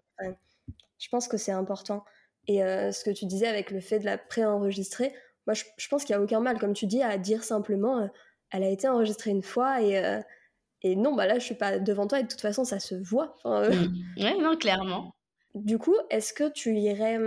je 1.00 1.10
pense 1.10 1.28
que 1.28 1.38
c'est 1.38 1.52
important. 1.52 2.06
Et 2.48 2.64
euh, 2.64 2.92
ce 2.92 3.04
que 3.04 3.10
tu 3.10 3.26
disais 3.26 3.48
avec 3.48 3.72
le 3.72 3.82
fait 3.82 4.00
de 4.00 4.06
la 4.06 4.18
préenregistrer, 4.18 5.14
moi 5.48 5.54
je, 5.54 5.64
je 5.78 5.88
pense 5.88 6.04
qu'il 6.06 6.16
n'y 6.16 6.22
a 6.22 6.24
aucun 6.24 6.40
mal, 6.40 6.60
comme 6.60 6.74
tu 6.74 6.86
dis, 6.86 7.02
à 7.02 7.18
dire 7.18 7.44
simplement 7.44 8.00
euh, 8.00 8.08
elle 8.52 8.64
a 8.64 8.70
été 8.70 8.88
enregistrée 8.88 9.32
une 9.32 9.42
fois 9.42 9.82
et, 9.82 9.98
euh, 9.98 10.22
et 10.82 10.96
non, 10.96 11.16
bah 11.16 11.26
là, 11.26 11.40
je 11.40 11.44
suis 11.44 11.56
pas 11.56 11.80
devant 11.80 12.08
toi 12.08 12.20
et 12.20 12.24
de 12.24 12.28
toute 12.28 12.42
façon, 12.42 12.64
ça 12.64 12.80
se 12.80 12.96
voit. 12.96 13.36
Euh. 13.46 13.70
Mmh. 13.70 13.94
Oui, 14.18 14.40
non, 14.40 14.56
clairement. 14.58 15.16
Du 15.56 15.78
coup, 15.78 15.96
est-ce 16.10 16.34
que 16.34 16.50
tu 16.50 16.76
irais. 16.78 17.18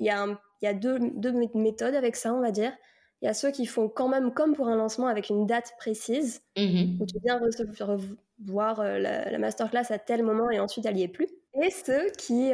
Il 0.00 0.06
y 0.06 0.10
a, 0.10 0.26
il 0.60 0.66
y 0.66 0.68
a 0.68 0.74
deux, 0.74 0.98
deux, 0.98 1.32
méthodes 1.54 1.94
avec 1.94 2.16
ça, 2.16 2.32
on 2.34 2.40
va 2.40 2.50
dire. 2.50 2.72
Il 3.20 3.26
y 3.26 3.28
a 3.28 3.34
ceux 3.34 3.50
qui 3.50 3.66
font 3.66 3.88
quand 3.88 4.08
même 4.08 4.32
comme 4.32 4.54
pour 4.54 4.68
un 4.68 4.76
lancement 4.76 5.08
avec 5.08 5.28
une 5.28 5.46
date 5.46 5.72
précise, 5.78 6.42
mmh 6.56 7.00
où 7.00 7.06
tu 7.06 7.16
viens 7.24 7.40
revoir 7.80 8.80
euh, 8.80 8.98
la, 8.98 9.30
la, 9.30 9.38
masterclass 9.38 9.90
à 9.90 9.98
tel 9.98 10.22
moment 10.22 10.50
et 10.50 10.60
ensuite 10.60 10.86
elle 10.86 10.94
n'y 10.94 11.02
est 11.02 11.08
plus. 11.08 11.28
Et 11.60 11.70
ceux 11.70 12.10
qui, 12.16 12.52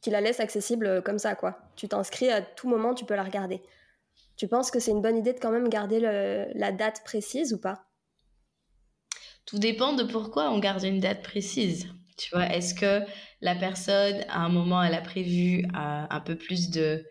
qui 0.00 0.10
la 0.10 0.20
laissent 0.20 0.40
accessible 0.40 1.02
comme 1.02 1.18
ça, 1.18 1.34
quoi. 1.34 1.58
Tu 1.74 1.88
t'inscris 1.88 2.30
à 2.30 2.42
tout 2.42 2.68
moment, 2.68 2.94
tu 2.94 3.04
peux 3.04 3.16
la 3.16 3.24
regarder. 3.24 3.60
Tu 4.36 4.46
penses 4.46 4.70
que 4.70 4.78
c'est 4.78 4.92
une 4.92 5.02
bonne 5.02 5.16
idée 5.16 5.32
de 5.32 5.40
quand 5.40 5.50
même 5.50 5.68
garder 5.68 5.98
la 6.54 6.72
date 6.72 7.02
précise 7.04 7.52
ou 7.52 7.58
pas? 7.58 7.88
Tout 9.48 9.58
dépend 9.58 9.94
de 9.94 10.04
pourquoi 10.04 10.50
on 10.50 10.58
garde 10.58 10.84
une 10.84 11.00
date 11.00 11.22
précise. 11.22 11.88
Tu 12.18 12.30
vois, 12.34 12.46
est-ce 12.54 12.74
que 12.74 13.02
la 13.40 13.54
personne, 13.54 14.24
à 14.28 14.40
un 14.40 14.48
moment, 14.50 14.82
elle 14.82 14.94
a 14.94 15.00
prévu 15.00 15.64
euh, 15.64 15.68
un 16.10 16.20
peu 16.20 16.36
plus 16.36 16.70
de 16.70 17.04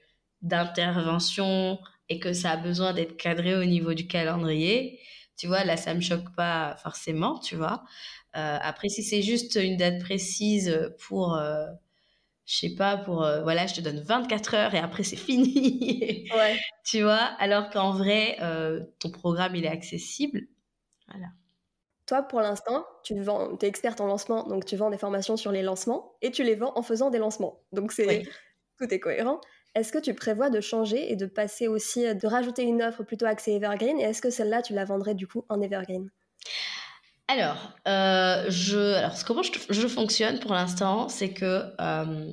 d'intervention 0.43 1.79
et 2.09 2.19
que 2.19 2.33
ça 2.33 2.51
a 2.51 2.57
besoin 2.57 2.93
d'être 2.93 3.17
cadré 3.17 3.55
au 3.55 3.65
niveau 3.65 3.93
du 3.95 4.07
calendrier 4.07 4.99
Tu 5.37 5.47
vois, 5.47 5.63
là, 5.63 5.77
ça 5.77 5.93
me 5.95 6.01
choque 6.01 6.35
pas 6.35 6.75
forcément, 6.83 7.39
tu 7.39 7.55
vois. 7.55 7.83
Euh, 8.35 8.57
après, 8.61 8.89
si 8.89 9.03
c'est 9.03 9.23
juste 9.23 9.55
une 9.55 9.77
date 9.77 9.99
précise 10.01 10.91
pour 11.07 11.35
euh, 11.35 11.65
je 12.47 12.55
sais 12.55 12.75
pas, 12.75 12.97
pour, 12.97 13.23
euh, 13.23 13.43
voilà, 13.43 13.67
je 13.67 13.75
te 13.75 13.81
donne 13.81 13.99
24 14.01 14.55
heures 14.55 14.73
et 14.73 14.79
après 14.79 15.03
c'est 15.03 15.15
fini. 15.27 16.29
ouais. 16.29 16.59
Tu 16.85 17.01
vois, 17.03 17.17
alors 17.39 17.69
qu'en 17.69 17.91
vrai, 17.91 18.37
euh, 18.41 18.85
ton 18.99 19.11
programme, 19.11 19.55
il 19.55 19.65
est 19.65 19.69
accessible. 19.69 20.47
Voilà. 21.07 21.27
Toi, 22.07 22.23
pour 22.23 22.39
l'instant, 22.39 22.85
tu 23.03 23.19
vends, 23.21 23.57
es 23.61 23.67
experte 23.67 23.99
en 23.99 24.07
lancement, 24.07 24.47
donc 24.47 24.65
tu 24.65 24.77
vends 24.77 24.89
des 24.89 24.97
formations 24.97 25.35
sur 25.35 25.51
les 25.51 25.61
lancements 25.61 26.15
et 26.21 26.31
tu 26.31 26.43
les 26.43 26.55
vends 26.55 26.71
en 26.75 26.81
faisant 26.81 27.09
des 27.09 27.17
lancements. 27.17 27.59
Donc 27.73 27.91
c'est 27.91 28.23
tout 28.79 28.93
est 28.93 28.99
cohérent. 28.99 29.41
Est-ce 29.75 29.91
que 29.91 29.97
tu 29.99 30.13
prévois 30.13 30.49
de 30.49 30.61
changer 30.61 31.11
et 31.11 31.15
de 31.15 31.25
passer 31.25 31.67
aussi, 31.67 32.05
euh, 32.05 32.13
de 32.13 32.25
rajouter 32.25 32.63
une 32.63 32.81
offre 32.81 33.03
plutôt 33.03 33.25
axée 33.25 33.51
Evergreen? 33.51 33.99
Et 33.99 34.03
est-ce 34.03 34.21
que 34.21 34.29
celle-là, 34.29 34.61
tu 34.61 34.73
la 34.73 34.85
vendrais 34.85 35.13
du 35.13 35.27
coup 35.27 35.45
en 35.49 35.61
Evergreen? 35.61 36.09
Alors, 37.27 37.75
euh, 37.87 38.45
je, 38.49 38.95
alors 38.95 39.13
comment 39.25 39.43
je, 39.43 39.87
fonctionne 39.87 40.39
pour 40.39 40.53
l'instant, 40.53 41.09
c'est 41.09 41.33
que 41.33 41.63
euh, 41.79 42.31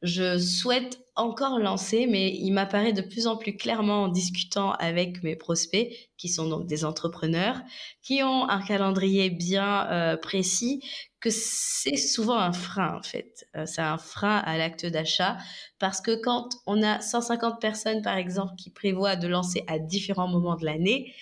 je 0.00 0.38
souhaite 0.38 0.98
encore 1.14 1.58
lancer, 1.58 2.06
mais 2.06 2.34
il 2.34 2.52
m'apparaît 2.52 2.92
de 2.92 3.02
plus 3.02 3.26
en 3.26 3.36
plus 3.36 3.56
clairement 3.56 4.04
en 4.04 4.08
discutant 4.08 4.72
avec 4.72 5.22
mes 5.22 5.36
prospects, 5.36 5.88
qui 6.16 6.28
sont 6.28 6.48
donc 6.48 6.66
des 6.66 6.84
entrepreneurs, 6.84 7.60
qui 8.02 8.22
ont 8.22 8.48
un 8.48 8.62
calendrier 8.62 9.30
bien 9.30 9.86
euh, 9.90 10.16
précis, 10.16 10.82
que 11.20 11.30
c'est 11.30 11.96
souvent 11.96 12.38
un 12.38 12.52
frein 12.52 12.96
en 12.96 13.02
fait. 13.02 13.46
c'est 13.66 13.80
un 13.80 13.98
frein 13.98 14.38
à 14.38 14.58
l'acte 14.58 14.86
d'achat, 14.86 15.38
parce 15.78 16.00
que 16.00 16.20
quand 16.20 16.48
on 16.66 16.82
a 16.82 17.00
150 17.00 17.60
personnes 17.60 18.02
par 18.02 18.16
exemple 18.16 18.54
qui 18.56 18.70
prévoient 18.70 19.16
de 19.16 19.28
lancer 19.28 19.64
à 19.68 19.78
différents 19.78 20.28
moments 20.28 20.56
de 20.56 20.64
l'année, 20.64 21.14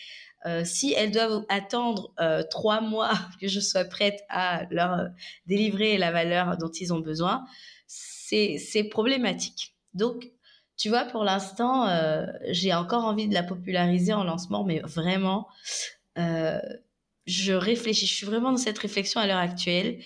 euh, 0.46 0.64
si 0.64 0.94
elles 0.94 1.11
doivent 1.11 1.44
attendre 1.48 2.14
euh, 2.18 2.42
trois 2.50 2.81
mois 2.81 3.12
que 3.40 3.48
je 3.48 3.61
sois 3.61 3.85
prête 3.85 4.20
à 4.29 4.64
leur 4.70 4.92
euh, 4.92 5.09
délivrer 5.46 5.98
la 5.98 6.12
valeur 6.12 6.57
dont 6.57 6.70
ils 6.70 6.92
ont 6.92 7.00
besoin, 7.00 7.44
c'est 7.87 8.88
problématique. 8.90 9.74
Donc, 9.94 10.31
tu 10.76 10.88
vois, 10.88 11.05
pour 11.05 11.24
l'instant, 11.24 11.88
j'ai 12.48 12.72
encore 12.72 13.05
envie 13.05 13.29
de 13.29 13.35
la 13.35 13.42
populariser 13.42 14.12
en 14.12 14.24
lancement, 14.24 14.64
mais 14.64 14.81
vraiment, 14.81 15.46
je 16.16 17.53
réfléchis, 17.53 18.07
je 18.07 18.14
suis 18.14 18.26
vraiment 18.26 18.50
dans 18.50 18.57
cette 18.57 18.79
réflexion 18.79 19.20
à 19.20 19.26
l'heure 19.26 19.38
actuelle 19.38 20.03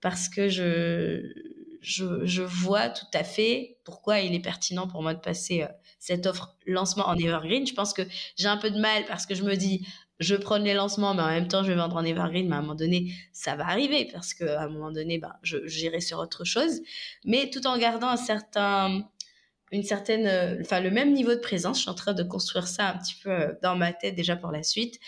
parce 0.00 0.28
que 0.28 0.48
je, 0.48 1.32
je, 1.80 2.42
vois 2.42 2.88
tout 2.88 3.06
à 3.14 3.22
fait 3.22 3.78
pourquoi 3.84 4.20
il 4.20 4.34
est 4.34 4.40
pertinent 4.40 4.88
pour 4.88 5.02
moi 5.02 5.14
de 5.14 5.20
passer 5.20 5.64
cette 5.98 6.26
offre 6.26 6.56
lancement 6.66 7.06
en 7.06 7.16
evergreen. 7.16 7.66
Je 7.66 7.74
pense 7.74 7.92
que 7.92 8.02
j'ai 8.36 8.48
un 8.48 8.56
peu 8.56 8.70
de 8.70 8.78
mal 8.78 9.04
parce 9.06 9.26
que 9.26 9.34
je 9.34 9.44
me 9.44 9.54
dis, 9.54 9.86
je 10.18 10.34
prends 10.34 10.58
les 10.58 10.74
lancements, 10.74 11.14
mais 11.14 11.22
en 11.22 11.28
même 11.28 11.48
temps, 11.48 11.62
je 11.62 11.68
vais 11.68 11.76
vendre 11.76 11.96
en 11.96 12.04
evergreen. 12.04 12.48
Mais 12.48 12.56
à 12.56 12.58
un 12.58 12.62
moment 12.62 12.74
donné, 12.74 13.12
ça 13.32 13.54
va 13.54 13.68
arriver 13.68 14.08
parce 14.12 14.34
qu'à 14.34 14.62
un 14.62 14.68
moment 14.68 14.90
donné, 14.90 15.18
ben, 15.18 15.32
je 15.42 15.58
sur 16.00 16.18
autre 16.18 16.44
chose. 16.44 16.80
Mais 17.24 17.50
tout 17.50 17.66
en 17.66 17.78
gardant 17.78 18.08
un 18.08 18.16
certain, 18.16 19.08
une 19.72 19.82
certaine, 19.82 20.26
euh, 20.26 20.60
enfin, 20.60 20.80
le 20.80 20.90
même 20.90 21.12
niveau 21.12 21.34
de 21.34 21.40
présence. 21.40 21.78
Je 21.78 21.82
suis 21.82 21.90
en 21.90 21.94
train 21.94 22.14
de 22.14 22.22
construire 22.22 22.68
ça 22.68 22.88
un 22.88 22.98
petit 22.98 23.16
peu 23.22 23.30
euh, 23.30 23.52
dans 23.62 23.76
ma 23.76 23.92
tête 23.92 24.14
déjà 24.14 24.36
pour 24.36 24.52
la 24.52 24.62
suite. 24.62 24.98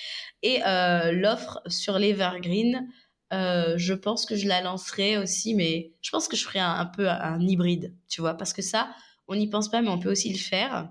Et 0.42 0.60
euh, 0.66 1.12
l'offre 1.12 1.60
sur 1.66 1.98
l'evergreen, 1.98 2.88
je 3.30 3.92
pense 3.92 4.26
que 4.26 4.36
je 4.36 4.48
la 4.48 4.62
lancerai 4.62 5.18
aussi, 5.18 5.54
mais 5.54 5.92
je 6.00 6.10
pense 6.10 6.28
que 6.28 6.36
je 6.36 6.44
ferai 6.44 6.60
un, 6.60 6.86
peu 6.86 7.08
un 7.08 7.40
hybride, 7.40 7.94
tu 8.08 8.20
vois, 8.20 8.34
parce 8.34 8.52
que 8.52 8.62
ça, 8.62 8.90
on 9.28 9.36
n'y 9.36 9.48
pense 9.48 9.70
pas, 9.70 9.82
mais 9.82 9.90
on 9.90 9.98
peut 9.98 10.10
aussi 10.10 10.32
le 10.32 10.38
faire. 10.38 10.90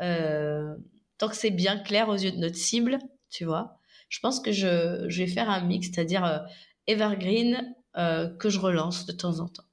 Euh, 0.00 0.74
tant 1.18 1.28
que 1.28 1.36
c'est 1.36 1.50
bien 1.50 1.78
clair 1.78 2.08
aux 2.08 2.16
yeux 2.16 2.32
de 2.32 2.38
notre 2.38 2.56
cible, 2.56 2.98
tu 3.30 3.44
vois. 3.44 3.78
Je 4.08 4.20
pense 4.20 4.40
que 4.40 4.52
je, 4.52 5.06
vais 5.06 5.26
faire 5.26 5.50
un 5.50 5.60
mix, 5.60 5.88
c'est-à-dire 5.88 6.24
euh, 6.24 6.38
evergreen 6.86 7.74
euh, 7.96 8.28
que 8.28 8.48
je 8.48 8.58
relance 8.58 9.06
de 9.06 9.12
temps 9.12 9.40
en 9.40 9.48
temps. 9.48 9.64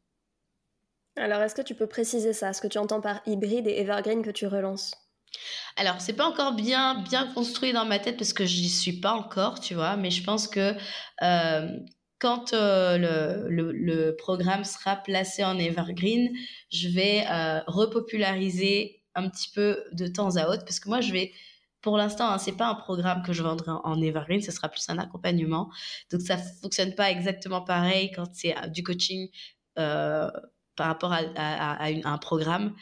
Alors, 1.16 1.42
est-ce 1.42 1.56
que 1.56 1.62
tu 1.62 1.76
peux 1.76 1.88
préciser 1.88 2.34
ça, 2.34 2.54
ce 2.54 2.62
que 2.62 2.68
tu 2.68 2.78
entends 2.78 3.02
par 3.02 3.22
hybride 3.26 3.68
et 3.68 3.80
evergreen 3.80 4.24
que 4.24 4.32
tu 4.32 4.48
relances? 4.48 4.96
Alors, 5.76 6.00
c'est 6.00 6.14
pas 6.14 6.26
encore 6.26 6.54
bien 6.54 7.02
bien 7.04 7.32
construit 7.34 7.74
dans 7.74 7.86
ma 7.86 8.00
tête 8.00 8.18
parce 8.18 8.34
que 8.34 8.46
j'y 8.46 8.70
suis 8.70 9.00
pas 9.00 9.14
encore, 9.14 9.60
tu 9.60 9.74
vois, 9.74 9.96
mais 9.96 10.12
je 10.12 10.24
pense 10.24 10.48
que 10.48 10.76
quand 12.24 12.54
euh, 12.54 12.98
le, 13.50 14.16
programme 14.16 14.64
sera 14.64 14.96
placé 14.96 15.44
en 15.44 15.60
evergreen, 15.60 16.30
je 16.72 16.88
vais 16.88 17.26
euh, 17.30 17.60
repopulariser 17.68 19.04
un 19.14 19.28
petit 19.30 19.50
peu 19.54 19.84
de 19.92 20.08
temps 20.08 20.38
à 20.38 20.48
autre 20.48 20.64
parce 20.64 20.80
que 20.80 20.88
moi, 20.88 21.02
je 21.02 21.12
vais, 21.12 21.34
pour 21.82 21.98
l'instant, 21.98 22.30
hein, 22.30 22.38
c'est 22.38 22.56
pas 22.56 22.68
un 22.68 22.76
programme 22.76 23.24
que 23.24 23.34
je 23.34 23.44
vendrai 23.44 23.72
en, 23.84 24.02
evergreen, 24.02 24.42
ce 24.42 24.54
sera 24.54 24.70
plus 24.70 24.88
un 24.88 25.00
accompagnement. 25.00 25.70
Donc, 26.12 26.22
ça 26.22 26.38
fonctionne 26.38 26.96
pas 26.96 27.12
exactement 27.12 27.62
pareil 27.62 28.10
quand 28.16 28.30
c'est 28.32 28.56
euh, 28.58 28.68
du 28.68 28.84
coaching 28.84 29.28
par 30.76 30.88
rapport 30.88 31.14
à, 31.14 31.84
un 31.84 32.18
programme 32.18 32.74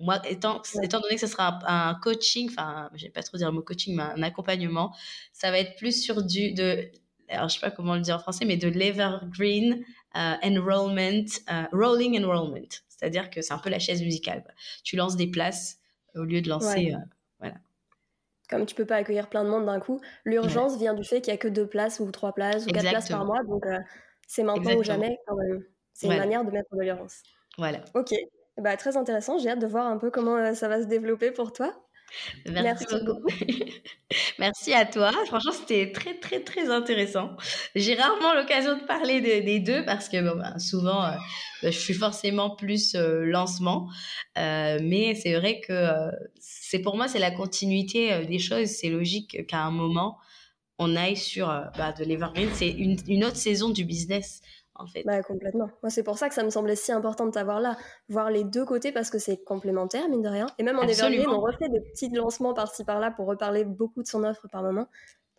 moi, 0.00 0.20
étant, 0.26 0.62
étant 0.82 1.00
donné 1.00 1.14
que 1.14 1.20
ce 1.20 1.26
sera 1.26 1.58
un, 1.66 1.94
coaching, 1.94 2.48
enfin, 2.50 2.90
je 2.94 3.04
vais 3.04 3.10
pas 3.10 3.22
trop 3.22 3.36
dire 3.36 3.48
le 3.48 3.54
mot 3.54 3.62
coaching, 3.62 3.94
mais 3.94 4.02
un 4.02 4.22
accompagnement, 4.22 4.94
ça 5.32 5.50
va 5.50 5.58
être 5.58 5.76
plus 5.76 6.02
sur 6.02 6.22
du, 6.22 6.52
de 6.52 6.90
alors 7.28 7.48
je 7.48 7.54
sais 7.54 7.60
pas 7.60 7.70
comment 7.70 7.94
le 7.94 8.00
dire 8.00 8.16
en 8.16 8.18
français, 8.18 8.44
mais 8.44 8.56
de 8.56 8.68
l'evergreen 8.68 9.84
euh, 10.16 10.34
enrollment, 10.42 11.26
euh, 11.50 11.64
rolling 11.72 12.22
enrollment. 12.22 12.68
C'est-à-dire 12.88 13.30
que 13.30 13.40
c'est 13.40 13.52
un 13.52 13.58
peu 13.58 13.70
la 13.70 13.78
chaise 13.78 14.02
musicale. 14.02 14.42
Tu 14.82 14.96
lances 14.96 15.16
des 15.16 15.28
places 15.28 15.78
au 16.14 16.24
lieu 16.24 16.40
de 16.40 16.48
lancer. 16.48 16.92
Euh, 16.92 16.98
voilà. 17.38 17.54
Comme 18.48 18.66
tu 18.66 18.74
peux 18.74 18.84
pas 18.84 18.96
accueillir 18.96 19.28
plein 19.28 19.44
de 19.44 19.48
monde 19.48 19.66
d'un 19.66 19.78
coup, 19.78 20.00
l'urgence 20.24 20.76
vient 20.76 20.94
du 20.94 21.04
fait 21.04 21.20
qu'il 21.20 21.32
y 21.32 21.34
a 21.34 21.38
que 21.38 21.46
deux 21.46 21.68
places 21.68 22.00
ou 22.00 22.10
trois 22.10 22.34
places 22.34 22.66
ou 22.66 22.70
quatre 22.70 22.90
places 22.90 23.08
par 23.08 23.24
mois. 23.24 23.44
Donc 23.44 23.62
c'est 24.26 24.42
maintenant 24.42 24.74
ou 24.74 24.82
jamais 24.82 25.16
quand 25.26 25.36
même. 25.36 25.62
C'est 26.00 26.06
une 26.06 26.18
manière 26.18 26.44
de 26.44 26.50
mettre 26.50 26.74
de 26.74 26.80
l'urgence. 26.80 27.22
Voilà. 27.58 27.80
Ok, 27.94 28.14
bah, 28.56 28.76
très 28.76 28.96
intéressant. 28.96 29.38
J'ai 29.38 29.50
hâte 29.50 29.58
de 29.58 29.66
voir 29.66 29.86
un 29.86 29.98
peu 29.98 30.10
comment 30.10 30.54
ça 30.54 30.68
va 30.68 30.80
se 30.80 30.86
développer 30.86 31.30
pour 31.30 31.52
toi. 31.52 31.74
Merci, 32.50 32.86
beaucoup. 33.04 33.28
Merci 34.38 34.72
à 34.72 34.84
toi. 34.84 35.12
Franchement, 35.26 35.52
c'était 35.52 35.92
très, 35.92 36.18
très, 36.18 36.40
très 36.40 36.70
intéressant. 36.70 37.36
J'ai 37.74 37.94
rarement 37.94 38.34
l'occasion 38.34 38.76
de 38.76 38.84
parler 38.84 39.20
des 39.20 39.60
deux 39.60 39.84
parce 39.84 40.08
que 40.08 40.20
bon, 40.20 40.36
ben, 40.36 40.58
souvent, 40.58 41.04
euh, 41.04 41.12
ben, 41.62 41.70
je 41.72 41.78
suis 41.78 41.94
forcément 41.94 42.50
plus 42.56 42.94
euh, 42.94 43.24
lancement. 43.24 43.88
Euh, 44.38 44.78
mais 44.82 45.14
c'est 45.14 45.34
vrai 45.34 45.60
que 45.60 46.10
c'est 46.40 46.80
pour 46.80 46.96
moi, 46.96 47.08
c'est 47.08 47.18
la 47.18 47.30
continuité 47.30 48.24
des 48.26 48.38
choses. 48.38 48.66
C'est 48.68 48.90
logique 48.90 49.46
qu'à 49.46 49.62
un 49.62 49.70
moment, 49.70 50.18
on 50.78 50.96
aille 50.96 51.16
sur 51.16 51.46
bah, 51.76 51.92
de 51.92 52.04
l'Evergreen. 52.04 52.48
C'est 52.54 52.70
une, 52.70 52.96
une 53.06 53.24
autre 53.24 53.36
saison 53.36 53.70
du 53.70 53.84
business 53.84 54.40
en 54.74 54.86
fait. 54.86 55.04
Bah, 55.04 55.22
complètement. 55.22 55.70
Moi, 55.82 55.90
c'est 55.90 56.02
pour 56.02 56.18
ça 56.18 56.28
que 56.28 56.34
ça 56.34 56.42
me 56.42 56.50
semblait 56.50 56.76
si 56.76 56.92
important 56.92 57.26
de 57.26 57.30
t'avoir 57.30 57.60
là, 57.60 57.76
voir 58.08 58.30
les 58.30 58.44
deux 58.44 58.64
côtés 58.64 58.92
parce 58.92 59.10
que 59.10 59.18
c'est 59.18 59.42
complémentaire, 59.44 60.08
mine 60.08 60.22
de 60.22 60.28
rien. 60.28 60.46
Et 60.58 60.62
même 60.62 60.78
en 60.78 60.82
Evergreen, 60.82 61.28
on 61.28 61.40
refait 61.40 61.68
des 61.68 61.80
petits 61.80 62.08
lancements 62.10 62.54
par-ci 62.54 62.84
par-là 62.84 63.10
pour 63.10 63.26
reparler 63.26 63.64
beaucoup 63.64 64.02
de 64.02 64.08
son 64.08 64.24
offre 64.24 64.48
par 64.48 64.62
moment. 64.62 64.88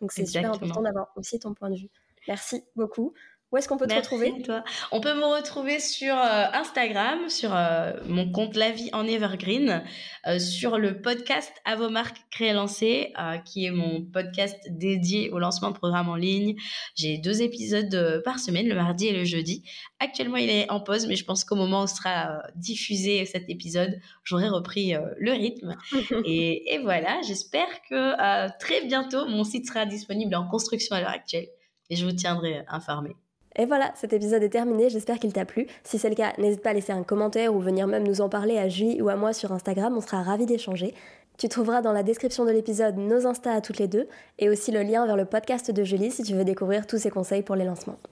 Donc, 0.00 0.12
c'est 0.12 0.26
super 0.26 0.52
important 0.52 0.82
d'avoir 0.82 1.12
aussi 1.16 1.38
ton 1.38 1.54
point 1.54 1.70
de 1.70 1.76
vue. 1.76 1.90
Merci 2.28 2.64
beaucoup. 2.76 3.14
Où 3.52 3.58
est-ce 3.58 3.68
qu'on 3.68 3.76
peut 3.76 3.86
te 3.86 3.92
retrouver? 3.92 4.32
toi. 4.42 4.64
On 4.92 5.00
peut 5.02 5.12
me 5.12 5.26
retrouver 5.26 5.78
sur 5.78 6.14
euh, 6.14 6.44
Instagram, 6.54 7.28
sur 7.28 7.54
euh, 7.54 7.92
mon 8.06 8.32
compte 8.32 8.56
La 8.56 8.70
Vie 8.70 8.88
en 8.94 9.06
Evergreen, 9.06 9.84
euh, 10.26 10.38
sur 10.38 10.78
le 10.78 11.02
podcast 11.02 11.52
À 11.66 11.76
vos 11.76 11.90
marques 11.90 12.16
créer 12.30 12.54
lancer, 12.54 13.12
qui 13.44 13.66
est 13.66 13.70
mon 13.70 14.06
podcast 14.06 14.56
dédié 14.70 15.28
au 15.30 15.38
lancement 15.38 15.70
de 15.70 15.76
programmes 15.76 16.08
en 16.08 16.16
ligne. 16.16 16.56
J'ai 16.94 17.18
deux 17.18 17.42
épisodes 17.42 18.22
par 18.24 18.38
semaine, 18.38 18.66
le 18.68 18.74
mardi 18.74 19.08
et 19.08 19.12
le 19.12 19.24
jeudi. 19.24 19.62
Actuellement, 20.00 20.38
il 20.38 20.48
est 20.48 20.70
en 20.70 20.80
pause, 20.80 21.06
mais 21.06 21.16
je 21.16 21.24
pense 21.26 21.44
qu'au 21.44 21.56
moment 21.56 21.82
où 21.82 21.86
sera 21.86 22.42
diffusé 22.56 23.26
cet 23.26 23.50
épisode, 23.50 24.00
j'aurai 24.24 24.48
repris 24.48 24.94
le 25.18 25.32
rythme. 25.32 25.76
et, 26.24 26.74
et 26.74 26.78
voilà, 26.78 27.20
j'espère 27.26 27.68
que 27.90 28.48
très 28.58 28.86
bientôt, 28.86 29.26
mon 29.26 29.44
site 29.44 29.66
sera 29.66 29.84
disponible 29.84 30.34
en 30.34 30.48
construction 30.48 30.96
à 30.96 31.00
l'heure 31.00 31.10
actuelle 31.10 31.48
et 31.90 31.96
je 31.96 32.06
vous 32.06 32.12
tiendrai 32.12 32.64
informé. 32.68 33.14
Et 33.56 33.66
voilà, 33.66 33.92
cet 33.94 34.12
épisode 34.12 34.42
est 34.42 34.48
terminé, 34.48 34.88
j'espère 34.88 35.18
qu'il 35.18 35.32
t'a 35.32 35.44
plu. 35.44 35.66
Si 35.84 35.98
c'est 35.98 36.08
le 36.08 36.14
cas, 36.14 36.32
n'hésite 36.38 36.62
pas 36.62 36.70
à 36.70 36.72
laisser 36.72 36.92
un 36.92 37.02
commentaire 37.02 37.54
ou 37.54 37.60
venir 37.60 37.86
même 37.86 38.06
nous 38.06 38.20
en 38.20 38.28
parler 38.28 38.58
à 38.58 38.68
Julie 38.68 39.02
ou 39.02 39.08
à 39.08 39.16
moi 39.16 39.32
sur 39.32 39.52
Instagram, 39.52 39.94
on 39.96 40.00
sera 40.00 40.22
ravis 40.22 40.46
d'échanger. 40.46 40.94
Tu 41.38 41.48
trouveras 41.48 41.82
dans 41.82 41.92
la 41.92 42.02
description 42.02 42.44
de 42.44 42.50
l'épisode 42.50 42.96
nos 42.96 43.26
Insta 43.26 43.52
à 43.52 43.60
toutes 43.60 43.78
les 43.78 43.88
deux 43.88 44.06
et 44.38 44.48
aussi 44.48 44.70
le 44.70 44.82
lien 44.82 45.06
vers 45.06 45.16
le 45.16 45.24
podcast 45.24 45.70
de 45.70 45.82
Julie 45.82 46.10
si 46.10 46.22
tu 46.22 46.34
veux 46.34 46.44
découvrir 46.44 46.86
tous 46.86 46.98
ses 46.98 47.10
conseils 47.10 47.42
pour 47.42 47.56
les 47.56 47.64
lancements. 47.64 47.98